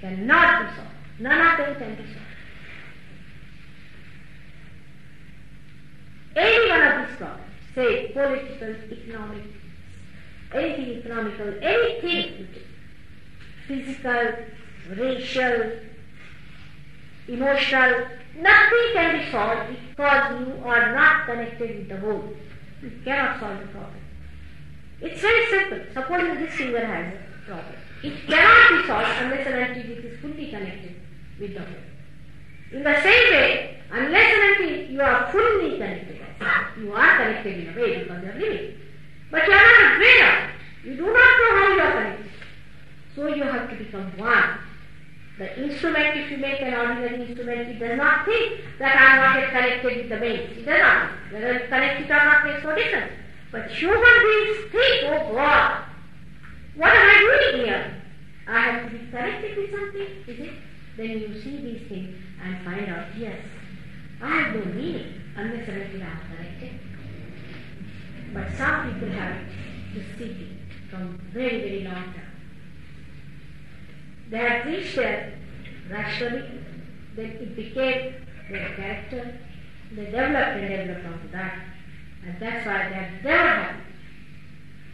cannot 0.00 0.68
be 0.68 0.76
solved. 0.76 0.90
None 1.20 1.40
of 1.40 1.58
them 1.58 1.76
can 1.76 1.94
be 1.94 2.12
solved. 2.12 2.18
Any 6.34 6.70
one 6.70 6.82
of 6.82 7.08
these 7.08 7.16
problems, 7.16 7.52
say 7.74 8.08
political, 8.12 8.74
economic, 8.90 9.44
anything 10.52 10.88
economical, 10.98 11.54
anything 11.62 12.48
physical, 13.68 14.32
racial, 14.96 15.72
emotional, 17.28 18.06
nothing 18.36 18.86
can 18.94 19.18
be 19.18 19.30
solved 19.30 19.76
because 19.90 20.40
you 20.40 20.64
are 20.64 20.94
not 20.94 21.26
connected 21.26 21.78
with 21.78 21.88
the 21.88 21.98
whole. 21.98 22.34
Cannot 23.04 23.38
solve 23.38 23.60
the 23.60 23.66
problem. 23.68 24.00
It's 25.00 25.20
very 25.20 25.46
simple. 25.46 25.80
Supposing 25.92 26.34
this 26.40 26.54
finger 26.54 26.84
has 26.84 27.14
a 27.14 27.46
problem. 27.46 27.74
It 28.02 28.26
cannot 28.26 28.70
be 28.70 28.86
solved 28.88 29.22
unless 29.22 29.46
and 29.46 29.76
until 29.76 30.04
is 30.04 30.20
fully 30.20 30.50
connected 30.50 30.96
with 31.38 31.54
the 31.54 31.60
whole. 31.60 31.92
In 32.72 32.82
the 32.82 33.02
same 33.02 33.30
way, 33.30 33.82
unless 33.90 34.34
and 34.34 34.42
until 34.42 34.90
you 34.90 35.00
are 35.00 35.30
fully 35.30 35.78
connected, 35.78 36.20
you 36.80 36.92
are 36.92 37.16
connected 37.18 37.68
in 37.68 37.72
a 37.72 37.80
way 37.80 37.98
because 38.00 38.22
you 38.22 38.30
are 38.30 38.38
living. 38.38 38.76
But 39.30 39.46
you 39.46 39.52
are 39.52 39.62
not 39.62 39.96
aware 39.96 40.28
of 40.28 40.50
it. 40.50 40.54
You 40.84 40.96
do 40.96 41.06
not 41.06 41.14
know 41.14 41.50
how 41.58 41.74
you 41.74 41.80
are 41.80 41.92
connected. 41.92 42.30
So 43.14 43.28
you 43.28 43.44
have 43.44 43.70
to 43.70 43.76
become 43.76 44.18
one. 44.18 44.58
The 45.38 45.62
instrument, 45.62 46.16
if 46.16 46.30
you 46.30 46.36
make 46.36 46.60
an 46.60 46.74
ordinary 46.74 47.26
instrument, 47.26 47.68
it 47.68 47.78
does 47.78 47.96
not 47.96 48.26
think 48.26 48.60
that 48.78 48.94
I 48.94 49.16
am 49.16 49.22
not 49.22 49.40
yet 49.40 49.50
connected 49.50 49.96
with 49.96 50.08
the 50.10 50.16
base. 50.16 50.58
It 50.58 50.66
does 50.66 50.80
not. 50.80 51.10
Whether 51.32 51.52
it 51.54 51.68
connected 51.68 52.10
or 52.10 52.24
not 52.24 52.44
makes 52.44 52.62
no 52.62 52.74
difference. 52.74 53.12
But 53.50 53.70
human 53.70 53.98
beings 53.98 54.70
think, 54.70 55.04
oh 55.06 55.32
God, 55.34 55.84
what 56.74 56.90
am 56.90 57.08
I 57.08 57.50
doing 57.50 57.66
here? 57.66 58.02
I 58.46 58.60
have 58.60 58.90
to 58.90 58.98
be 58.98 59.06
connected 59.06 59.56
with 59.56 59.70
something, 59.70 60.06
is 60.26 60.40
it? 60.40 60.52
Then 60.96 61.10
you 61.10 61.40
see 61.40 61.56
these 61.58 61.88
things 61.88 62.16
and 62.42 62.64
find 62.64 62.88
out, 62.90 63.06
yes, 63.16 63.38
I 64.20 64.28
have 64.28 64.54
no 64.54 64.64
meaning 64.72 65.20
unless 65.36 65.68
I 65.68 65.72
am 65.72 65.90
connected. 65.90 66.80
But 68.34 68.48
some 68.56 68.92
people 68.92 69.10
have 69.10 69.36
this 69.94 70.06
thinking 70.18 70.58
from 70.90 71.18
very, 71.32 71.60
very 71.60 71.84
long 71.84 72.12
time. 72.12 72.31
They 74.32 74.38
have 74.38 74.64
reached 74.64 74.96
there 74.96 75.34
rationally, 75.90 76.48
then 77.14 77.26
it 77.26 77.54
became 77.54 78.14
their 78.50 78.74
character, 78.74 79.38
they 79.94 80.06
developed 80.06 80.56
and 80.56 80.68
developed 80.70 81.06
onto 81.06 81.30
that. 81.32 81.58
And 82.24 82.36
that's 82.40 82.64
why 82.64 82.88
they 82.88 82.94
have 82.94 83.22
never 83.22 83.48
had. 83.50 83.76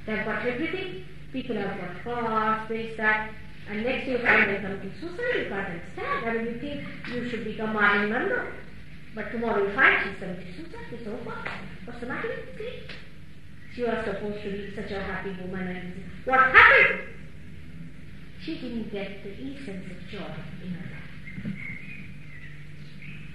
They 0.07 0.17
have 0.17 0.27
got 0.27 0.45
everything, 0.45 1.05
people 1.33 1.55
have 1.55 1.79
got 1.81 2.03
cars, 2.03 2.69
this, 2.69 2.97
that, 2.97 3.31
and 3.71 3.85
next 3.85 4.09
you 4.09 4.19
find 4.19 4.51
they 4.51 4.57
come 4.57 4.81
to 4.81 5.01
suicide, 5.01 5.39
you 5.39 5.49
can't 5.49 5.69
understand. 5.69 6.27
I 6.27 6.33
mean, 6.33 6.47
you 6.47 6.61
think 6.61 6.85
you 7.15 7.31
should 7.31 7.45
become 7.45 7.75
Marilyn 7.75 8.11
Monroe. 8.11 8.53
But 9.15 9.31
tomorrow 9.31 9.69
you 9.69 9.73
find 9.73 10.03
she's 10.03 10.19
committed 10.19 10.53
suicide, 10.57 10.87
it's 10.91 11.07
over. 11.07 11.39
What's 11.85 12.01
the 12.01 12.07
matter 12.07 12.29
with 12.29 12.61
you? 12.61 12.73
She 13.73 13.85
was 13.85 14.05
supposed 14.05 14.43
to 14.43 14.51
be 14.51 14.75
such 14.75 14.91
a 14.91 15.01
happy 15.01 15.31
woman 15.41 15.69
and 15.69 16.05
what 16.25 16.41
happened? 16.41 17.18
She 18.45 18.55
didn't 18.61 18.93
get 18.93 19.23
the 19.23 19.31
essence 19.31 19.91
of 19.91 20.09
joy 20.11 20.35
in 20.65 20.71
her 20.73 20.91
life. 20.91 21.55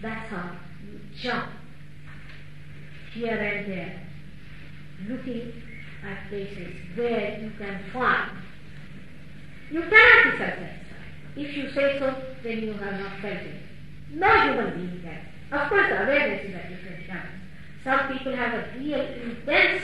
That's 0.01 0.29
how 0.29 0.51
you 0.85 0.99
jump 1.19 1.49
here 3.13 3.37
and 3.37 3.71
there, 3.71 4.07
looking 5.07 5.53
at 6.03 6.29
places 6.29 6.75
where 6.95 7.39
you 7.39 7.51
can 7.57 7.79
find. 7.91 8.31
You 9.71 9.81
cannot 9.81 10.31
be 10.31 10.37
satisfied. 10.37 10.79
If 11.35 11.57
you 11.57 11.71
say 11.71 11.99
so, 11.99 12.15
then 12.43 12.59
you 12.59 12.73
have 12.73 12.99
not 12.99 13.19
felt 13.21 13.33
it. 13.33 13.61
No 14.11 14.27
human 14.27 14.75
being 14.75 15.01
can. 15.01 15.25
Of 15.51 15.69
course, 15.69 15.87
awareness 15.87 16.49
is 16.49 16.55
at 16.55 16.69
different 16.69 17.07
levels. 17.07 17.33
Some 17.83 18.17
people 18.17 18.35
have 18.35 18.53
a 18.53 18.77
real 18.77 18.99
intense 18.99 19.83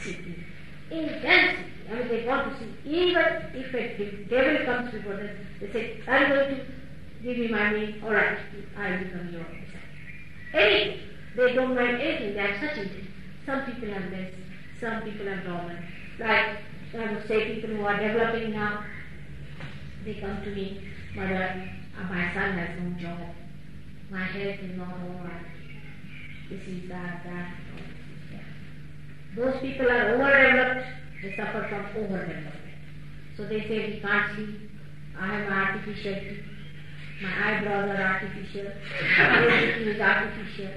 seeking. 0.00 0.44
intensely. 0.90 1.69
I 1.90 1.94
mean, 1.94 2.08
they 2.08 2.26
want 2.26 2.52
to 2.52 2.58
see, 2.58 2.70
even 2.88 3.24
if 3.52 3.74
a 3.74 4.24
devil 4.28 4.64
comes 4.64 4.92
before 4.92 5.16
them, 5.16 5.36
they 5.60 5.72
say, 5.72 6.00
I'm 6.06 6.28
going 6.30 6.56
to 6.56 6.64
give 7.22 7.38
me 7.38 7.48
money, 7.48 8.00
all 8.04 8.12
right, 8.12 8.38
I 8.78 8.96
become 8.96 9.30
your 9.32 9.42
disciple. 9.42 9.80
Anything. 10.54 11.00
They 11.36 11.52
don't 11.54 11.74
mind 11.74 12.00
anything, 12.00 12.34
they 12.34 12.40
have 12.40 12.60
such 12.60 12.78
intent. 12.78 13.08
Some 13.46 13.64
people 13.64 13.88
have 13.92 14.12
less, 14.12 14.32
some 14.80 15.02
people 15.02 15.26
have 15.26 15.44
dormant. 15.44 15.80
Like, 16.18 16.58
I 16.96 17.12
would 17.12 17.26
say 17.26 17.54
people 17.54 17.76
who 17.76 17.84
are 17.84 17.98
developing 18.00 18.52
now, 18.52 18.84
they 20.04 20.14
come 20.14 20.42
to 20.42 20.50
me, 20.50 20.88
mother, 21.16 21.70
uh, 21.98 22.04
my 22.04 22.32
son 22.34 22.52
has 22.52 22.80
no 22.80 23.00
job, 23.00 23.18
my 24.10 24.24
health 24.24 24.60
is 24.60 24.76
not 24.76 24.94
all 24.94 25.20
right, 25.24 25.46
this 26.50 26.60
is 26.66 26.88
that, 26.88 27.22
that. 27.24 27.54
Those 29.36 29.60
people 29.60 29.88
are 29.88 30.14
overdeveloped, 30.14 30.86
they 31.22 31.36
suffer 31.36 31.66
from 31.68 31.84
overdevelopment. 32.02 32.70
So 33.36 33.46
they 33.46 33.60
say 33.60 33.94
we 33.94 34.00
can't 34.00 34.36
see, 34.36 34.70
I 35.18 35.40
am 35.40 35.52
artificial 35.52 36.14
teeth, 36.14 36.44
my 37.22 37.56
eyebrows 37.56 37.90
are 37.90 38.02
artificial, 38.02 38.72
everything 39.18 39.88
is 39.88 40.00
artificial. 40.00 40.70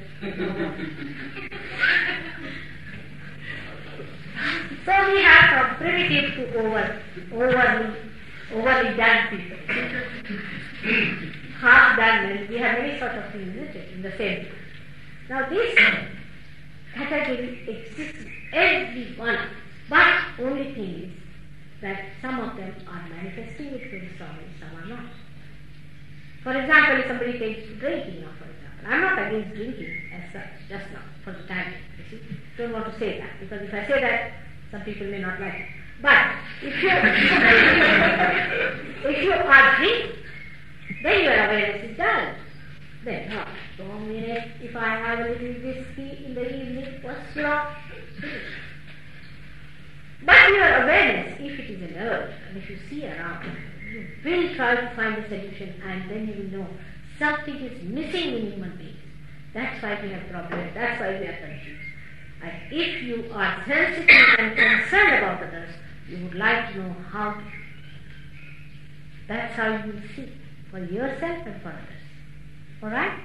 so 4.85 5.11
we 5.11 5.21
have 5.23 5.45
from 5.49 5.77
primitive 5.77 6.33
to 6.35 6.41
over, 6.59 7.01
overly, 7.31 7.95
overly 8.53 8.97
done 8.97 9.27
people. 9.29 9.57
Half 11.59 11.97
done 11.97 12.47
we 12.49 12.57
have 12.57 12.79
many 12.79 12.99
sort 12.99 13.13
of 13.13 13.31
things, 13.31 13.75
in 13.93 14.01
the 14.01 14.11
same. 14.17 14.47
Now 15.29 15.47
this 15.47 15.75
category 16.95 17.61
exists 17.67 18.25
every 18.51 19.15
one. 19.15 19.37
But 19.93 20.09
only 20.39 20.73
thing 20.73 21.05
is 21.05 21.11
that 21.83 21.99
some 22.19 22.39
of 22.39 22.57
them 22.57 22.73
are 22.89 23.07
manifesting 23.09 23.67
it 23.67 23.91
very 23.91 24.09
strongly, 24.15 24.45
some 24.59 24.75
are 24.75 24.87
not. 24.87 25.05
For 26.41 26.51
example, 26.59 26.97
if 26.97 27.05
somebody 27.07 27.37
takes 27.37 27.67
to 27.67 27.75
drinking 27.75 28.21
now, 28.21 28.31
for 28.39 28.45
example, 28.49 28.87
I'm 28.87 29.01
not 29.01 29.19
against 29.21 29.53
drinking 29.55 29.95
as 30.11 30.33
such, 30.33 30.49
just 30.67 30.91
now, 30.93 31.03
for 31.23 31.33
the 31.33 31.43
time, 31.47 31.75
you 31.99 32.05
see. 32.09 32.19
Don't 32.57 32.73
want 32.73 32.91
to 32.91 32.99
say 32.99 33.19
that, 33.19 33.39
because 33.39 33.61
if 33.61 33.71
I 33.71 33.85
say 33.85 34.01
that, 34.01 34.31
some 34.71 34.81
people 34.81 35.05
may 35.05 35.19
not 35.19 35.39
like 35.39 35.53
it. 35.53 35.67
But 36.01 36.25
if 36.63 36.81
you 36.81 36.89
if 39.11 39.23
you 39.23 39.31
are 39.31 39.75
drinking, 39.77 40.17
then 41.03 41.23
your 41.23 41.33
awareness 41.33 41.91
is 41.91 41.97
dull. 41.97 42.33
Then, 43.05 43.31
oh, 43.31 43.45
so 43.77 43.83
minute, 43.99 44.53
if 44.59 44.75
I 44.75 44.95
have 44.95 45.19
a 45.19 45.29
little 45.29 45.53
whiskey 45.61 46.25
in 46.25 46.33
the 46.33 46.49
evening, 46.49 46.99
what's 47.03 47.35
wrong? 47.35 47.75
But 50.25 50.49
your 50.49 50.83
awareness, 50.83 51.39
if 51.39 51.59
it 51.59 51.69
is 51.69 51.91
alert, 51.91 52.33
and 52.47 52.57
if 52.57 52.69
you 52.69 52.77
see 52.89 53.05
around, 53.07 53.45
you 53.91 54.07
will 54.23 54.55
try 54.55 54.75
to 54.75 54.95
find 54.95 55.17
a 55.17 55.27
solution, 55.27 55.81
and 55.85 56.09
then 56.09 56.27
you 56.27 56.35
will 56.35 56.59
know 56.59 56.67
something 57.19 57.55
is 57.55 57.83
missing 57.83 58.37
in 58.37 58.51
human 58.51 58.77
beings. 58.77 58.97
That's 59.53 59.81
why 59.83 59.99
we 60.01 60.09
have 60.09 60.29
problems. 60.29 60.71
That's 60.73 60.99
why 60.99 61.19
we 61.19 61.27
are 61.27 61.37
confused. 61.37 61.79
And 62.41 62.51
if 62.71 63.03
you 63.03 63.31
are 63.33 63.63
sensitive 63.67 64.39
and 64.39 64.55
concerned 64.55 65.17
about 65.17 65.43
others, 65.43 65.69
you 66.09 66.23
would 66.23 66.35
like 66.35 66.73
to 66.73 66.79
know 66.79 66.95
how. 67.09 67.41
That's 69.27 69.55
how 69.55 69.85
you 69.85 69.93
will 69.93 70.01
see 70.15 70.31
for 70.69 70.79
yourself 70.79 71.45
and 71.45 71.61
for 71.61 71.69
others. 71.69 72.03
All 72.81 72.89
right? 72.89 73.19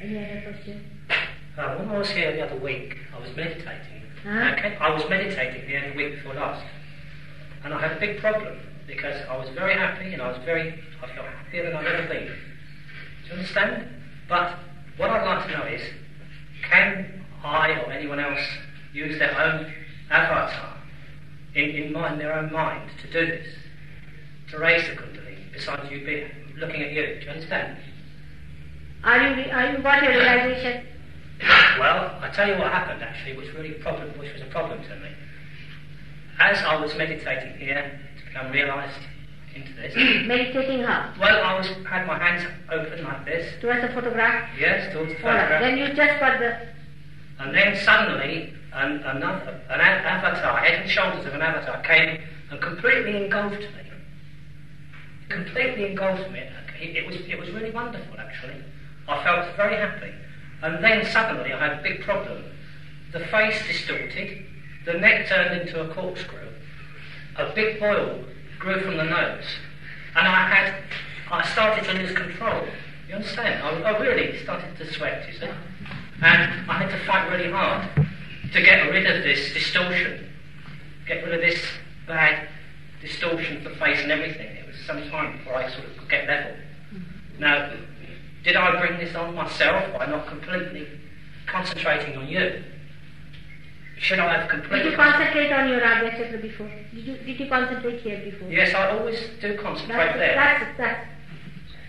Any 0.00 0.18
other 0.18 0.42
question? 0.42 0.97
Uh, 1.58 1.74
when 1.74 1.88
I 1.88 1.98
was 1.98 2.08
here 2.10 2.30
the 2.36 2.42
other 2.46 2.56
week, 2.60 2.96
I 3.12 3.18
was 3.18 3.34
meditating. 3.34 4.02
Huh? 4.22 4.54
Okay, 4.56 4.76
I 4.80 4.94
was 4.94 5.02
meditating 5.10 5.66
the 5.66 5.76
only 5.76 5.96
week 5.96 6.14
before 6.14 6.34
last, 6.34 6.64
and 7.64 7.74
I 7.74 7.80
had 7.80 7.96
a 7.96 8.00
big 8.00 8.20
problem 8.20 8.60
because 8.86 9.26
I 9.28 9.36
was 9.36 9.48
very 9.56 9.74
happy 9.74 10.12
and 10.12 10.22
I 10.22 10.28
was 10.28 10.38
very, 10.44 10.80
I 11.02 11.06
felt 11.08 11.26
happier 11.26 11.64
than 11.64 11.74
I've 11.74 11.84
ever 11.84 12.06
been. 12.06 12.26
Do 12.26 13.26
you 13.26 13.32
understand? 13.32 13.88
But 14.28 14.56
what 14.98 15.10
I'd 15.10 15.24
like 15.26 15.48
to 15.48 15.58
know 15.58 15.64
is, 15.64 15.82
can 16.70 17.24
I 17.42 17.72
or 17.72 17.90
anyone 17.90 18.20
else 18.20 18.40
use 18.92 19.18
their 19.18 19.36
own 19.36 19.72
avatar 20.10 20.76
in, 21.56 21.70
in 21.70 21.92
mind, 21.92 22.20
their 22.20 22.34
own 22.34 22.52
mind 22.52 22.88
to 23.02 23.10
do 23.10 23.26
this, 23.26 23.48
to 24.52 24.58
raise 24.58 24.86
the 24.86 24.94
kundalini, 24.94 25.52
besides 25.52 25.90
you 25.90 26.06
being 26.06 26.30
looking 26.56 26.82
at 26.82 26.92
you? 26.92 27.18
Do 27.18 27.24
you 27.24 27.30
understand? 27.32 27.78
Are 29.02 29.16
you, 29.16 29.50
are 29.50 29.72
you 29.72 29.82
got 29.82 30.04
your 30.04 30.12
realization? 30.12 30.86
Well, 31.40 32.18
I 32.20 32.30
tell 32.34 32.48
you 32.48 32.54
what 32.58 32.72
happened 32.72 33.02
actually, 33.02 33.36
which 33.36 33.52
really 33.54 33.70
problem, 33.74 34.08
which 34.18 34.32
was 34.32 34.42
a 34.42 34.46
problem 34.46 34.82
to 34.82 34.96
me. 34.96 35.08
As 36.40 36.58
I 36.58 36.76
was 36.80 36.94
meditating 36.96 37.58
here 37.58 38.00
to 38.18 38.24
become 38.26 38.50
realised 38.52 38.98
into 39.54 39.72
this, 39.74 39.94
Meditating 40.26 40.82
how? 40.84 41.12
well, 41.20 41.42
I 41.44 41.58
was 41.58 41.66
had 41.88 42.06
my 42.06 42.18
hands 42.18 42.44
open 42.70 43.04
like 43.04 43.24
this, 43.24 43.60
Towards 43.60 43.82
the 43.82 43.88
photograph? 43.88 44.48
yes, 44.58 44.92
towards 44.92 45.10
the 45.12 45.14
right. 45.22 45.22
photograph, 45.22 45.60
Then 45.62 45.78
you 45.78 45.86
just 45.94 46.20
got 46.20 46.38
the. 46.38 46.58
and 47.40 47.54
then 47.54 47.76
suddenly 47.84 48.52
an, 48.72 49.02
another 49.04 49.60
an 49.70 49.80
avatar, 49.80 50.58
head 50.58 50.82
and 50.82 50.90
shoulders 50.90 51.26
of 51.26 51.34
an 51.34 51.42
avatar, 51.42 51.80
came 51.82 52.20
and 52.50 52.60
completely 52.60 53.24
engulfed 53.24 53.60
me. 53.60 53.66
Completely 55.28 55.86
engulfed 55.90 56.30
me. 56.30 56.42
It 56.80 57.06
was 57.06 57.16
it 57.16 57.38
was 57.38 57.50
really 57.50 57.70
wonderful 57.70 58.18
actually. 58.18 58.62
I 59.08 59.22
felt 59.24 59.56
very 59.56 59.76
happy. 59.76 60.12
And 60.62 60.82
then 60.82 61.04
suddenly 61.06 61.52
I 61.52 61.68
had 61.68 61.78
a 61.78 61.82
big 61.82 62.02
problem. 62.02 62.44
The 63.12 63.20
face 63.20 63.66
distorted, 63.66 64.44
the 64.84 64.94
neck 64.94 65.28
turned 65.28 65.60
into 65.60 65.80
a 65.80 65.94
corkscrew, 65.94 66.48
a 67.36 67.52
big 67.54 67.80
boil 67.80 68.24
grew 68.58 68.80
from 68.80 68.96
the 68.96 69.04
nose, 69.04 69.44
and 70.16 70.26
I 70.26 70.48
had, 70.48 70.74
I 71.30 71.46
started 71.48 71.84
to 71.84 71.92
lose 71.94 72.16
control. 72.16 72.64
You 73.08 73.14
understand? 73.14 73.62
I, 73.62 73.90
I 73.90 73.98
really 73.98 74.42
started 74.42 74.76
to 74.76 74.92
sweat, 74.92 75.26
you 75.26 75.38
see. 75.38 75.46
And 76.20 76.70
I 76.70 76.82
had 76.82 76.90
to 76.90 76.98
fight 77.06 77.30
really 77.30 77.50
hard 77.50 77.88
to 78.52 78.62
get 78.62 78.90
rid 78.90 79.06
of 79.06 79.22
this 79.22 79.54
distortion, 79.54 80.28
get 81.06 81.24
rid 81.24 81.34
of 81.34 81.40
this 81.40 81.60
bad 82.06 82.48
distortion 83.00 83.58
of 83.58 83.64
the 83.64 83.70
face 83.78 84.00
and 84.00 84.10
everything. 84.10 84.56
It 84.56 84.66
was 84.66 84.76
some 84.86 85.08
time 85.10 85.38
before 85.38 85.54
I 85.54 85.70
sort 85.70 85.84
of 85.86 85.96
could 85.96 86.08
get 86.08 86.26
level. 86.26 86.52
Mm-hmm. 86.92 87.40
Now, 87.40 87.70
did 88.44 88.56
I 88.56 88.80
bring 88.80 88.98
this 88.98 89.14
on 89.14 89.34
myself 89.34 89.92
by 89.98 90.06
not 90.06 90.26
completely 90.26 90.86
concentrating 91.46 92.16
on 92.16 92.28
you? 92.28 92.62
Should 93.98 94.20
I 94.20 94.32
have 94.38 94.42
Did 94.42 94.60
completely? 94.60 94.90
you 94.90 94.96
concentrate 94.96 95.52
on 95.52 95.68
your 95.68 95.80
Chakra 95.80 96.38
before? 96.38 96.70
Did 96.94 97.04
you, 97.04 97.16
did 97.18 97.40
you 97.40 97.48
concentrate 97.48 98.00
here 98.00 98.20
before? 98.24 98.48
Yes, 98.48 98.72
I 98.74 98.90
always 98.96 99.18
do 99.40 99.56
concentrate 99.58 99.96
That's, 99.96 100.18
there. 100.18 100.34
that's, 100.36 100.78
that's, 100.78 101.06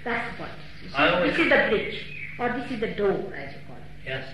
that's 0.03 0.31
the 0.31 0.43
point. 0.43 1.27
This 1.27 1.37
is 1.37 1.49
the 1.49 1.67
bridge, 1.69 2.05
or 2.39 2.49
this 2.49 2.71
is 2.71 2.79
the 2.79 2.87
door, 2.95 3.33
as 3.35 3.53
you 3.53 3.59
call 3.67 3.75
it. 3.77 3.83
Yes. 4.05 4.27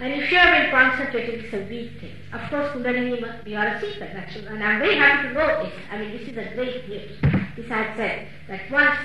And 0.00 0.12
if 0.14 0.30
you 0.30 0.36
have 0.38 0.62
been 0.62 0.70
concentrating, 0.70 1.44
it's 1.44 1.54
a 1.54 1.68
weak 1.70 2.00
thing. 2.00 2.16
Of 2.32 2.50
course, 2.50 2.68
Kundalini, 2.72 3.20
must- 3.20 3.46
you 3.46 3.56
are 3.56 3.66
a 3.66 3.80
seeker, 3.80 4.24
true. 4.32 4.46
And 4.48 4.62
I'm 4.62 4.78
very 4.80 4.96
happy 4.96 5.28
to 5.28 5.34
know 5.34 5.64
this. 5.64 5.72
I 5.90 5.98
mean, 5.98 6.10
this 6.12 6.28
is 6.28 6.36
a 6.36 6.54
great 6.54 6.86
news. 6.88 7.10
This 7.56 7.70
I 7.70 7.96
said, 7.96 8.28
that 8.48 8.70
once 8.70 8.96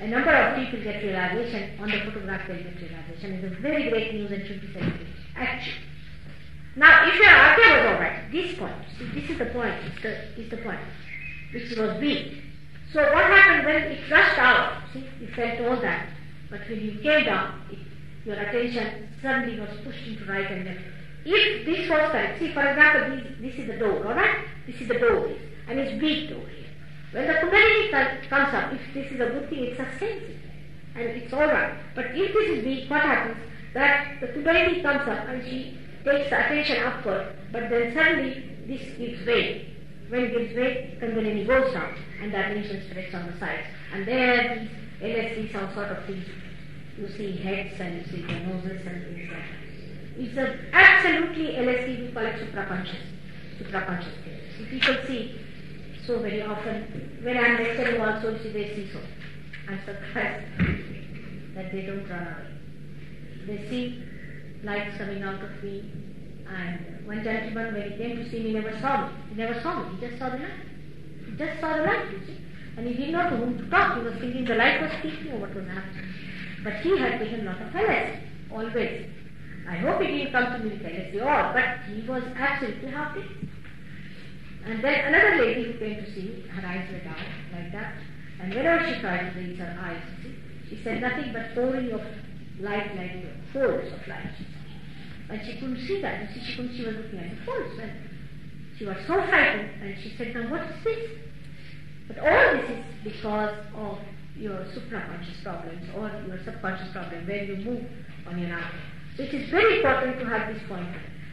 a 0.00 0.06
number 0.08 0.30
of 0.30 0.56
people 0.56 0.82
get 0.82 1.02
realization, 1.02 1.78
on 1.78 1.90
the 1.90 2.00
photograph 2.00 2.48
they 2.48 2.56
get 2.56 2.80
realization. 2.80 3.34
It's 3.34 3.44
a 3.44 3.60
very 3.60 3.90
great 3.90 4.14
news 4.14 4.30
and 4.32 4.46
should 4.46 4.60
be 4.60 4.72
celebrated. 4.72 5.06
Actually. 5.36 5.74
Now, 6.76 7.06
if 7.08 7.14
your 7.16 7.28
idea 7.28 7.76
was 7.76 7.86
alright, 7.94 8.32
this 8.32 8.58
point, 8.58 8.74
see, 8.98 9.20
this 9.20 9.30
is 9.30 9.38
the 9.38 9.46
point, 9.46 9.74
it's 9.84 10.02
the, 10.02 10.40
it's 10.40 10.50
the 10.50 10.56
point, 10.58 10.80
which 11.52 11.76
was 11.76 12.00
weak. 12.00 12.42
So 12.92 13.02
what 13.02 13.24
happened 13.24 13.66
when 13.66 13.76
it 13.92 14.10
rushed 14.10 14.38
out? 14.38 14.82
See, 14.92 15.04
you 15.20 15.28
felt 15.34 15.60
all 15.60 15.80
that, 15.82 16.08
but 16.48 16.60
when 16.68 16.80
you 16.80 16.98
came 17.00 17.24
down, 17.24 17.60
it, 17.70 17.78
your 18.24 18.36
attention 18.36 19.08
suddenly 19.20 19.60
was 19.60 19.68
pushed 19.84 20.06
into 20.06 20.24
right 20.24 20.50
and 20.50 20.64
left. 20.64 20.80
If 21.24 21.66
this 21.66 21.90
was 21.90 22.10
correct, 22.10 22.38
see, 22.38 22.52
for 22.54 22.66
example, 22.66 23.16
this, 23.16 23.26
this 23.40 23.54
is 23.60 23.66
the 23.66 23.76
door, 23.76 24.06
all 24.06 24.14
right? 24.14 24.46
This 24.66 24.80
is 24.80 24.88
the 24.88 24.98
door, 24.98 25.28
and 25.68 25.78
it's 25.78 26.00
weak 26.00 26.30
door. 26.30 26.42
When 27.12 27.26
the 27.26 27.34
Kundalini 27.34 28.28
comes 28.28 28.54
up, 28.54 28.72
if 28.72 28.94
this 28.94 29.10
is 29.10 29.20
a 29.20 29.26
good 29.26 29.50
thing, 29.50 29.64
it 29.64 29.76
sustains 29.76 30.22
it, 30.22 30.36
and 30.94 31.08
it's 31.08 31.32
all 31.32 31.46
right. 31.46 31.74
But 31.94 32.06
if 32.14 32.32
this 32.32 32.58
is 32.58 32.64
weak, 32.64 32.88
what 32.88 33.00
happens? 33.00 33.36
That 33.74 34.20
the 34.20 34.28
Kundalini 34.28 34.82
comes 34.82 35.08
up 35.08 35.28
and 35.28 35.44
she 35.44 35.76
takes 36.04 36.30
the 36.30 36.38
attention 36.38 36.84
upward, 36.84 37.34
but 37.52 37.68
then 37.68 37.94
suddenly 37.94 38.44
this 38.66 38.96
gives 38.96 39.26
way. 39.26 39.66
When 40.08 40.24
it 40.24 40.32
gives 40.32 40.56
way, 40.56 40.98
Kundalini 41.00 41.46
goes 41.46 41.72
down, 41.72 41.94
and 42.22 42.32
the 42.32 42.38
attention 42.38 42.88
spreads 42.88 43.14
on 43.14 43.26
the 43.26 43.38
sides. 43.38 43.66
And 43.92 44.06
there 44.06 44.68
these 45.00 45.16
LSD, 45.16 45.52
some 45.52 45.74
sort 45.74 45.88
of 45.88 46.04
things. 46.04 46.26
You 46.96 47.08
see 47.08 47.36
heads 47.38 47.80
and 47.80 47.96
you 47.96 48.04
see 48.12 48.22
the 48.22 48.32
noses 48.40 48.86
and 48.86 49.04
things 49.04 49.30
like 49.30 49.38
that. 49.38 49.60
It's 50.16 50.36
a 50.36 50.76
absolutely 50.76 51.54
LSD 51.54 52.06
we 52.06 52.12
call 52.12 52.26
it 52.26 52.36
supraconscious. 52.36 53.00
Supraconscious 53.58 54.24
thing. 54.24 54.40
See, 54.58 54.64
people 54.66 54.96
see 55.06 55.40
so 56.10 56.18
very 56.18 56.42
often. 56.42 57.20
When 57.22 57.38
I'm 57.38 57.62
lecturing 57.62 58.00
also, 58.00 58.36
they 58.52 58.74
see 58.74 58.90
so. 58.92 58.98
I'm 59.68 59.78
surprised 59.86 60.44
that 61.54 61.70
they 61.70 61.82
don't 61.82 62.08
run 62.10 62.26
away. 62.26 63.46
They 63.46 63.68
see 63.70 64.02
lights 64.64 64.98
coming 64.98 65.22
out 65.22 65.40
of 65.40 65.62
me. 65.62 65.88
And 66.48 67.06
one 67.06 67.22
gentleman, 67.22 67.74
when 67.74 67.92
he 67.92 67.96
came 67.96 68.16
to 68.16 68.28
see 68.28 68.42
me, 68.42 68.54
never 68.54 68.72
saw 68.80 69.06
me. 69.06 69.14
He 69.28 69.34
never 69.36 69.60
saw 69.60 69.84
me. 69.84 69.94
He 69.94 70.08
just 70.08 70.18
saw 70.18 70.30
the 70.30 70.38
light. 70.38 70.66
He 71.26 71.36
just 71.36 71.60
saw 71.60 71.76
the 71.76 71.82
light. 71.84 72.06
And 72.76 72.88
he 72.88 72.94
didn't 72.94 73.12
know 73.12 73.30
to 73.30 73.36
whom 73.36 73.58
to 73.58 73.70
talk. 73.70 73.98
He 73.98 74.02
was 74.02 74.14
thinking 74.18 74.44
the 74.46 74.56
light 74.56 74.82
was 74.82 74.90
speaking 74.98 75.30
or 75.32 75.38
what 75.38 75.54
was 75.54 75.66
happening. 75.68 76.12
But 76.64 76.72
he 76.82 76.98
had 76.98 77.20
taken 77.20 77.46
a 77.46 77.50
lot 77.52 77.62
of 77.62 77.68
LSD, 77.68 78.20
always. 78.50 79.06
I 79.68 79.76
hope 79.76 80.00
he 80.00 80.08
didn't 80.08 80.32
come 80.32 80.52
to 80.54 80.58
me 80.58 80.70
with 80.70 80.82
LSD 80.82 81.22
all, 81.22 81.52
but 81.52 81.86
he 81.86 82.02
was 82.08 82.24
absolutely 82.36 82.90
happy. 82.90 83.22
And 84.66 84.84
then 84.84 85.14
another 85.14 85.44
lady 85.44 85.72
who 85.72 85.78
came 85.78 86.04
to 86.04 86.14
see 86.14 86.44
her 86.48 86.66
eyes 86.66 86.88
were 86.92 87.00
down 87.00 87.16
like 87.52 87.72
that. 87.72 87.94
And 88.40 88.54
whenever 88.54 88.86
she 88.86 89.00
tried 89.00 89.32
to 89.32 89.38
raise 89.38 89.58
her 89.58 89.78
eyes, 89.80 90.02
see, 90.22 90.34
she 90.68 90.82
said 90.84 91.00
nothing 91.00 91.32
but 91.32 91.54
pouring 91.54 91.90
of 91.92 92.00
light 92.60 92.94
like 92.96 93.24
folds 93.52 93.92
of 93.92 94.06
light. 94.06 94.34
And 95.28 95.40
she 95.46 95.54
couldn't 95.54 95.86
see 95.86 96.00
that. 96.02 96.22
You 96.22 96.28
see, 96.34 96.46
she 96.46 96.56
couldn't, 96.56 96.76
she 96.76 96.84
was 96.84 96.96
looking 96.96 97.18
at 97.18 97.30
the 97.30 97.44
folds. 97.44 97.78
And 97.80 97.92
she 98.78 98.86
was 98.86 98.96
so 99.06 99.14
frightened, 99.14 99.82
and 99.82 99.96
she 100.02 100.14
said, 100.16 100.34
now 100.34 100.50
what 100.50 100.62
is 100.62 100.84
this? 100.84 101.10
But 102.08 102.18
all 102.18 102.56
this 102.56 102.70
is 102.70 102.84
because 103.04 103.54
of 103.74 103.98
your 104.36 104.64
supraconscious 104.72 105.42
problems 105.42 105.86
or 105.94 106.10
your 106.26 106.42
subconscious 106.44 106.90
problem 106.92 107.26
where 107.26 107.44
you 107.44 107.56
move 107.56 107.84
on 108.26 108.38
your 108.38 108.52
arm. 108.52 108.72
So 109.16 109.22
it 109.24 109.34
is 109.34 109.50
very 109.50 109.76
important 109.76 110.18
to 110.20 110.26
have 110.26 110.52
this 110.52 110.62
point. 110.66 110.88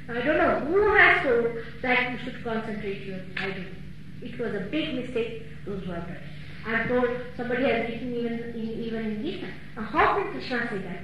I 0.09 0.21
don't 0.21 0.37
know 0.37 0.59
who 0.61 0.95
has 0.95 1.23
told 1.23 1.57
that 1.81 2.11
you 2.11 2.17
should 2.23 2.43
concentrate 2.43 3.05
your 3.05 3.19
I 3.35 3.51
don't. 3.51 3.75
It 4.21 4.39
was 4.39 4.55
a 4.55 4.67
big 4.71 4.95
mistake 4.95 5.43
those 5.65 5.83
who 5.83 5.91
have 5.91 6.07
done. 6.07 6.17
I'm 6.65 6.87
told 6.87 7.09
somebody 7.35 7.63
has 7.63 7.89
written 7.89 8.13
even 8.15 8.33
in, 8.33 8.83
even 8.83 9.05
in 9.05 9.23
Gita. 9.23 9.47
Now, 9.75 9.83
how 9.83 10.15
can 10.15 10.31
Krishna 10.31 10.67
say 10.69 10.77
that? 10.79 11.03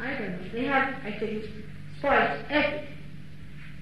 I 0.00 0.18
don't 0.18 0.32
know. 0.32 0.48
They 0.52 0.64
have 0.64 0.94
actually 1.04 1.50
spoiled 1.98 2.40
everything. 2.50 2.88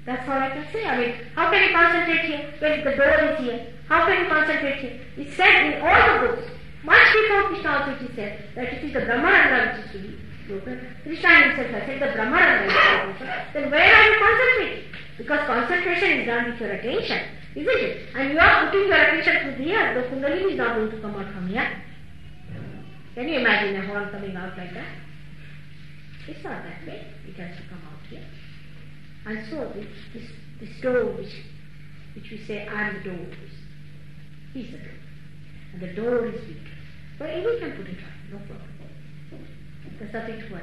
That's 0.05 0.28
all 0.28 0.38
I 0.38 0.51
can 0.51 0.66
say. 0.72 0.84
I 0.84 0.99
mean, 0.99 1.14
how 1.34 1.51
can 1.51 1.62
you 1.62 1.74
concentrate 1.76 2.24
here 2.26 2.55
when 2.59 2.84
the 2.84 2.97
door 2.97 3.32
is 3.32 3.38
here? 3.38 3.72
How 3.88 4.07
can 4.07 4.24
you 4.24 4.28
concentrate 4.28 4.80
here? 4.80 5.01
It's 5.16 5.36
said 5.36 5.74
in 5.74 5.82
all 5.82 6.20
the 6.20 6.26
books, 6.26 6.51
much 6.82 7.12
before 7.12 7.43
Krishna 7.45 7.70
also 7.70 8.14
said 8.16 8.45
that 8.57 8.72
it 8.72 8.84
is 8.84 8.93
the 8.93 9.01
Brahmarandhra 9.01 9.86
which 9.86 9.95
is 10.03 10.14
broken. 10.53 10.97
Krishna 11.03 11.29
himself 11.29 11.71
has 11.71 11.87
said 11.87 12.01
the 12.01 12.07
to 12.07 13.17
be. 13.19 13.25
Then 13.53 13.71
where 13.71 13.95
are 13.95 14.07
you 14.09 14.19
concentrating? 14.21 14.85
Because 15.19 15.47
concentration 15.47 16.21
is 16.21 16.27
done 16.27 16.51
with 16.51 16.61
your 16.61 16.73
attention, 16.73 17.21
isn't 17.55 17.79
it? 17.79 18.09
And 18.15 18.33
you 18.33 18.39
are 18.39 18.67
putting 18.67 18.89
your 18.89 18.97
attention 18.97 19.47
to 19.47 19.63
here. 19.63 19.95
The 19.95 20.09
Kundalini 20.09 20.53
is 20.53 20.59
not 20.59 20.77
going 20.77 20.91
to 20.91 21.01
come 21.01 21.15
out 21.17 21.33
from 21.33 21.49
here. 21.49 21.69
Can 23.15 23.29
you 23.29 23.41
imagine 23.41 23.77
a 23.77 23.87
horn 23.87 24.11
coming 24.11 24.37
out 24.37 24.57
like 24.57 24.73
that? 24.75 24.89
It's 26.29 26.43
not 26.45 26.63
that 26.65 26.87
way. 26.87 27.07
It 27.29 27.37
has 27.37 27.57
to 27.57 27.63
come 27.69 27.83
out 27.85 28.07
here. 28.09 28.25
And 29.27 29.47
so 29.51 29.73
this, 29.75 29.87
this, 30.15 30.31
this 30.61 30.81
door 30.81 31.05
which, 31.05 31.33
which 32.15 32.31
we 32.31 32.45
say, 32.47 32.67
I 32.67 32.89
am 32.89 33.03
the 33.03 33.11
door, 33.11 33.27
he's 34.53 34.71
the 34.73 34.79
door. 34.79 34.99
And 35.75 35.83
the 35.83 35.93
door 35.95 36.27
is 36.27 36.41
weak. 36.47 36.57
But 37.19 37.29
we 37.37 37.59
can 37.61 37.73
put 37.73 37.87
it 37.87 37.99
on, 37.99 38.31
no 38.31 38.39
problem. 38.39 38.72
Nothing 40.11 40.41
to 40.41 40.53
worry. 40.53 40.63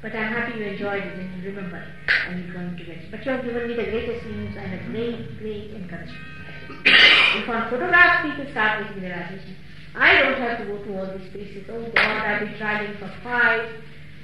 But 0.00 0.14
I'm 0.14 0.32
happy 0.32 0.58
you 0.58 0.64
enjoyed 0.64 1.02
it 1.02 1.18
and 1.18 1.42
you 1.42 1.50
remember 1.50 1.84
and 2.28 2.44
you're 2.44 2.54
going 2.54 2.76
to 2.76 2.84
get 2.84 2.88
it. 2.88 3.10
But 3.10 3.24
you 3.26 3.32
have 3.32 3.44
given 3.44 3.68
me 3.68 3.74
the 3.74 3.84
greatest 3.84 4.24
news 4.26 4.56
and 4.56 4.74
a 4.74 4.84
great, 4.90 5.38
great 5.38 5.70
encouragement. 5.74 6.24
if 6.86 7.48
on 7.48 7.70
photographs 7.70 8.28
people 8.28 8.50
start 8.52 8.82
making 8.86 9.02
realization, 9.02 9.56
I 9.94 10.22
don't 10.22 10.38
have 10.40 10.58
to 10.58 10.64
go 10.66 10.82
to 10.82 10.98
all 10.98 11.18
these 11.18 11.30
places. 11.30 11.64
Oh 11.68 11.82
God, 11.82 11.98
I've 11.98 12.40
been 12.40 12.56
traveling 12.56 12.96
for 12.98 13.12
five, 13.22 13.68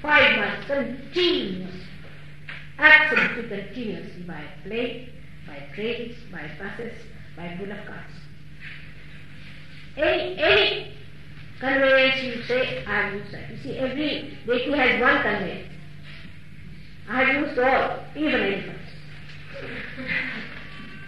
five 0.01 0.39
months, 0.39 0.67
continuous, 0.67 1.75
absolutely 2.79 3.49
continuously 3.49 4.23
by 4.23 4.45
plane, 4.65 5.11
by 5.47 5.67
trains, 5.75 6.17
by 6.31 6.51
buses, 6.59 6.95
by 7.37 7.57
bullock 7.59 7.87
carts. 7.87 8.13
Any, 9.97 10.39
any 10.39 10.94
conveyance 11.61 12.23
you 12.23 12.43
say, 12.45 12.85
I 12.87 13.03
have 13.03 13.15
used. 13.15 13.33
You 13.51 13.59
see, 13.63 13.79
every 13.79 14.39
vehicle 14.47 14.75
has 14.75 15.01
one 15.01 15.23
conveyance. 15.23 15.69
I 17.09 17.25
have 17.25 17.47
used 17.47 17.59
all, 17.59 17.99
even 18.17 18.41
elephants. 18.41 18.91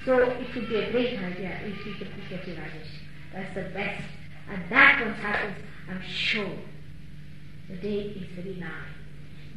so 0.04 0.18
it 0.18 0.54
would 0.54 0.68
be 0.68 0.76
a 0.76 0.90
great 0.92 1.18
idea 1.18 1.58
if 1.64 1.84
we 1.84 1.94
could 1.94 2.08
get 2.28 2.46
realization. 2.46 3.00
That's 3.32 3.54
the 3.54 3.62
best. 3.74 4.02
And 4.48 4.62
that 4.70 5.04
once 5.04 5.18
happens, 5.18 5.56
I'm 5.90 6.02
sure 6.02 6.56
the 7.68 7.76
day 7.76 8.00
is 8.00 8.28
very 8.34 8.56
nigh 8.56 8.86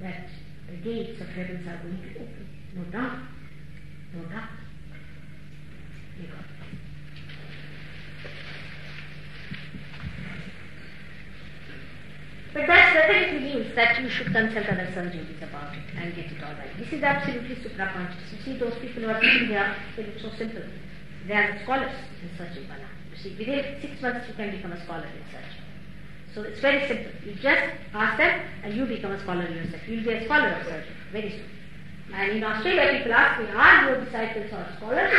that 0.02 0.28
the 0.70 0.78
gates 0.78 1.22
of 1.22 1.28
heavens 1.28 1.68
are 1.68 1.78
going 1.84 2.02
to 2.02 2.22
open. 2.22 2.48
No 2.76 2.84
doubt. 2.86 3.20
No 4.14 4.24
doubt. 4.30 4.50
May 6.18 6.28
But 12.54 12.66
that 12.66 12.94
definitely 12.94 13.40
means 13.40 13.76
that 13.76 14.00
you 14.02 14.10
should 14.10 14.34
consult 14.34 14.66
other 14.66 14.90
surgeons 14.94 15.38
about 15.44 15.76
it 15.76 15.84
and 15.96 16.16
get 16.16 16.32
it 16.32 16.44
all 16.44 16.54
right. 16.54 16.76
This 16.80 16.92
is 16.92 17.04
absolutely 17.04 17.56
supraconscious. 17.56 18.26
You 18.34 18.42
see, 18.44 18.58
those 18.58 18.74
people 18.82 19.04
who 19.04 19.10
are 19.10 19.22
sitting 19.22 19.48
here, 19.50 19.76
they 19.96 20.04
look 20.06 20.20
so 20.20 20.32
simple. 20.36 20.64
They 21.28 21.34
are 21.36 21.54
the 21.54 21.64
scholars 21.64 21.94
in 22.24 22.30
Sahaja 22.30 22.68
by 22.68 22.78
now. 22.78 22.90
You 23.12 23.18
see, 23.18 23.36
within 23.38 23.82
six 23.82 24.02
months 24.02 24.28
you 24.28 24.34
can 24.34 24.50
become 24.50 24.72
a 24.72 24.84
scholar 24.84 25.06
in 25.06 25.24
Sahaja. 25.30 25.62
So 26.34 26.42
it's 26.42 26.60
very 26.60 26.88
simple. 26.88 27.12
You 27.24 27.36
just 27.36 27.64
ask 27.94 28.18
them 28.18 28.42
and 28.64 28.74
you 28.74 28.86
become 28.86 29.12
a 29.12 29.20
scholar 29.22 29.48
yourself. 29.48 29.82
You'll 29.88 30.04
be 30.04 30.14
a 30.14 30.26
scholar 30.26 30.50
of 30.50 30.66
Sahaja 30.66 30.84
very 31.12 31.30
soon. 31.30 31.50
And 32.14 32.32
in 32.32 32.44
Australia, 32.44 32.98
people 32.98 33.14
ask 33.14 33.40
me, 33.42 33.48
are 33.56 33.90
your 33.90 34.06
disciples 34.06 34.52
or 34.52 34.66
scholars? 34.78 35.14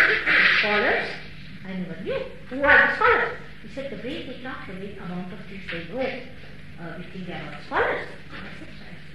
Scholars? 0.59 1.09
I 1.65 1.75
never 1.75 2.03
knew. 2.03 2.19
Who 2.49 2.65
are 2.65 2.89
the 2.89 2.97
scholars? 2.97 3.39
He 3.63 3.75
said, 3.75 3.93
the 3.93 3.97
they 3.97 4.41
talk, 4.43 4.67
the 4.67 4.73
way 4.73 4.97
amount 4.97 5.33
of 5.33 5.39
things 5.47 5.63
they 5.71 5.85
know 5.95 6.01
uh, 6.81 6.97
we 6.99 7.05
think 7.13 7.27
they 7.27 7.33
are 7.35 7.59
scholars. 7.67 8.07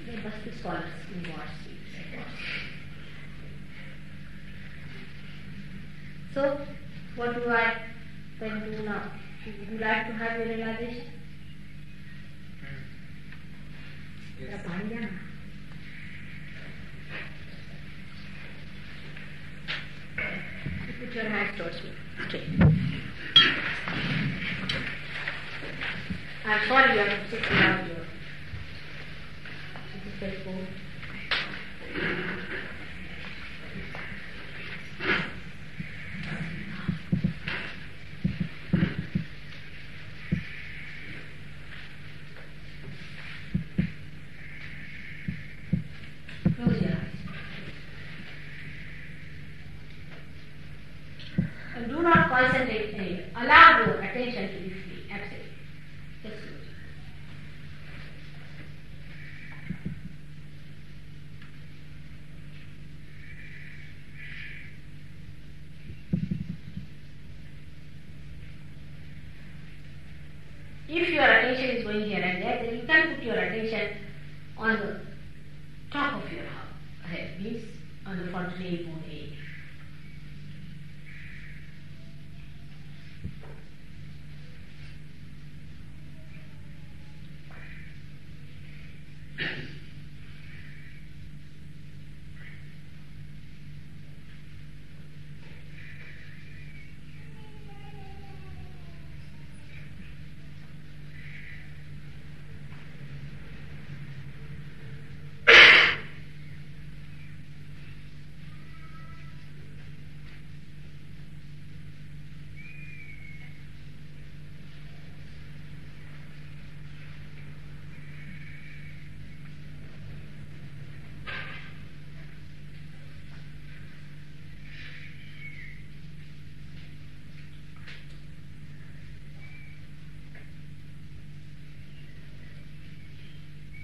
They 0.05 0.17
must 0.17 0.43
be 0.43 0.51
scholars 0.59 0.89
in 1.13 1.21
universities. 1.21 1.79
So, 6.33 6.59
what 7.15 7.33
do 7.33 7.49
I 7.49 7.81
then 8.39 8.59
do 8.59 8.83
now? 8.83 9.11
Would 9.45 9.69
you 9.69 9.77
like 9.79 10.07
to 10.07 10.13
have 10.13 10.37
your 10.37 10.47
realization? 10.47 11.11
Yes. 14.39 14.61
You 20.87 21.05
put 21.05 21.15
your 21.15 21.29
hands 21.29 21.57
towards 21.57 21.81
me. 21.83 21.91
Straight. 22.27 24.14
I'm 26.47 26.67
sorry 26.67 26.93
you 26.93 26.99
have 26.99 27.09
to 27.09 27.29
sit 27.31 27.51
around 27.51 27.87
you. 27.87 27.95
This 30.19 30.33
do 51.87 52.01
not 52.01 52.29
concentrate. 52.29 53.25
Allow 53.35 53.85
your 53.85 54.01
attention 54.01 54.47
to 54.47 54.59
be 54.63 54.69
free. 54.69 55.09
Absolutely. 55.11 55.45
Just 56.23 56.33
close 56.33 56.41
your 56.41 56.51
eyes. 56.51 56.75
If 70.97 71.09
your 71.09 71.25
attention 71.25 71.75
is 71.75 71.83
going 71.83 72.05
here 72.05 72.23
and 72.23 72.41
there, 72.41 72.63
then 72.63 72.77
you 72.77 72.87
can 72.87 73.15
put 73.15 73.23
your 73.25 73.35
attention 73.35 73.97
on 74.57 74.77
the 74.79 75.01
top 75.91 76.23
of 76.23 76.31
your 76.31 76.45
head, 77.03 77.41
means 77.41 77.65
on 78.05 78.17
the 78.17 78.31
fontanelle 78.31 78.85
bone 78.85 79.03
area. 79.05 79.24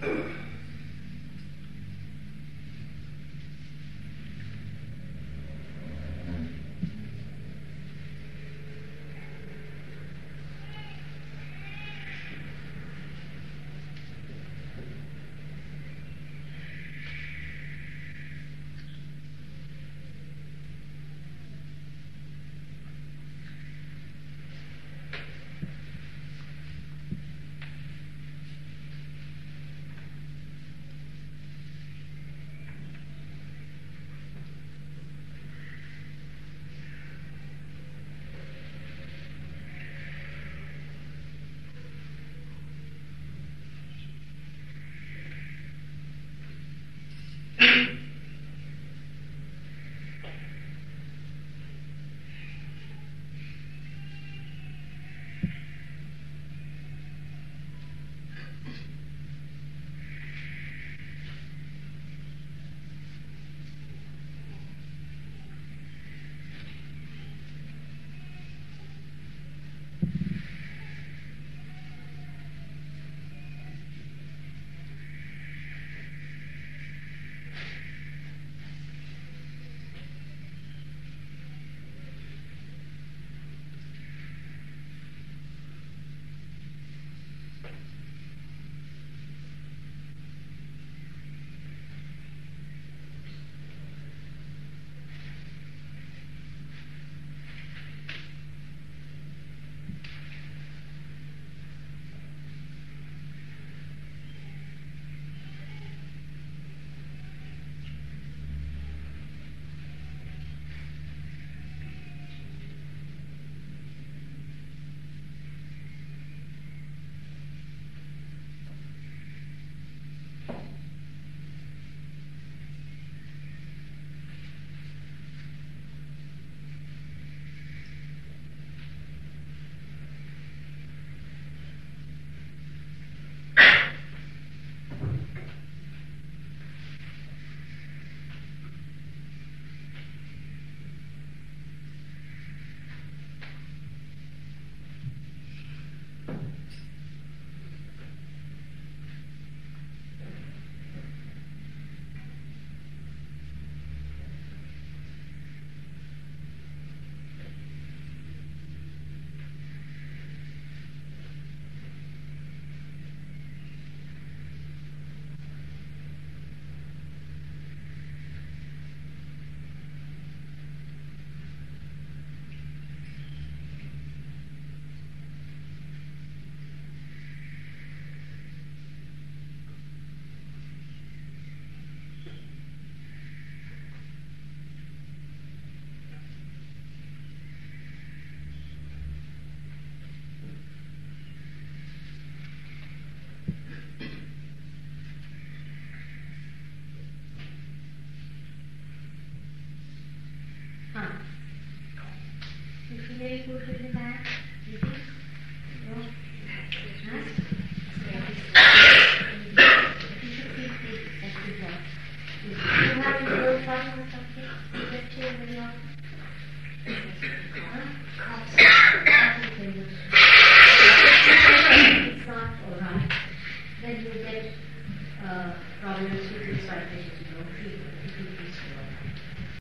Thank 0.00 0.14
you. 0.14 0.45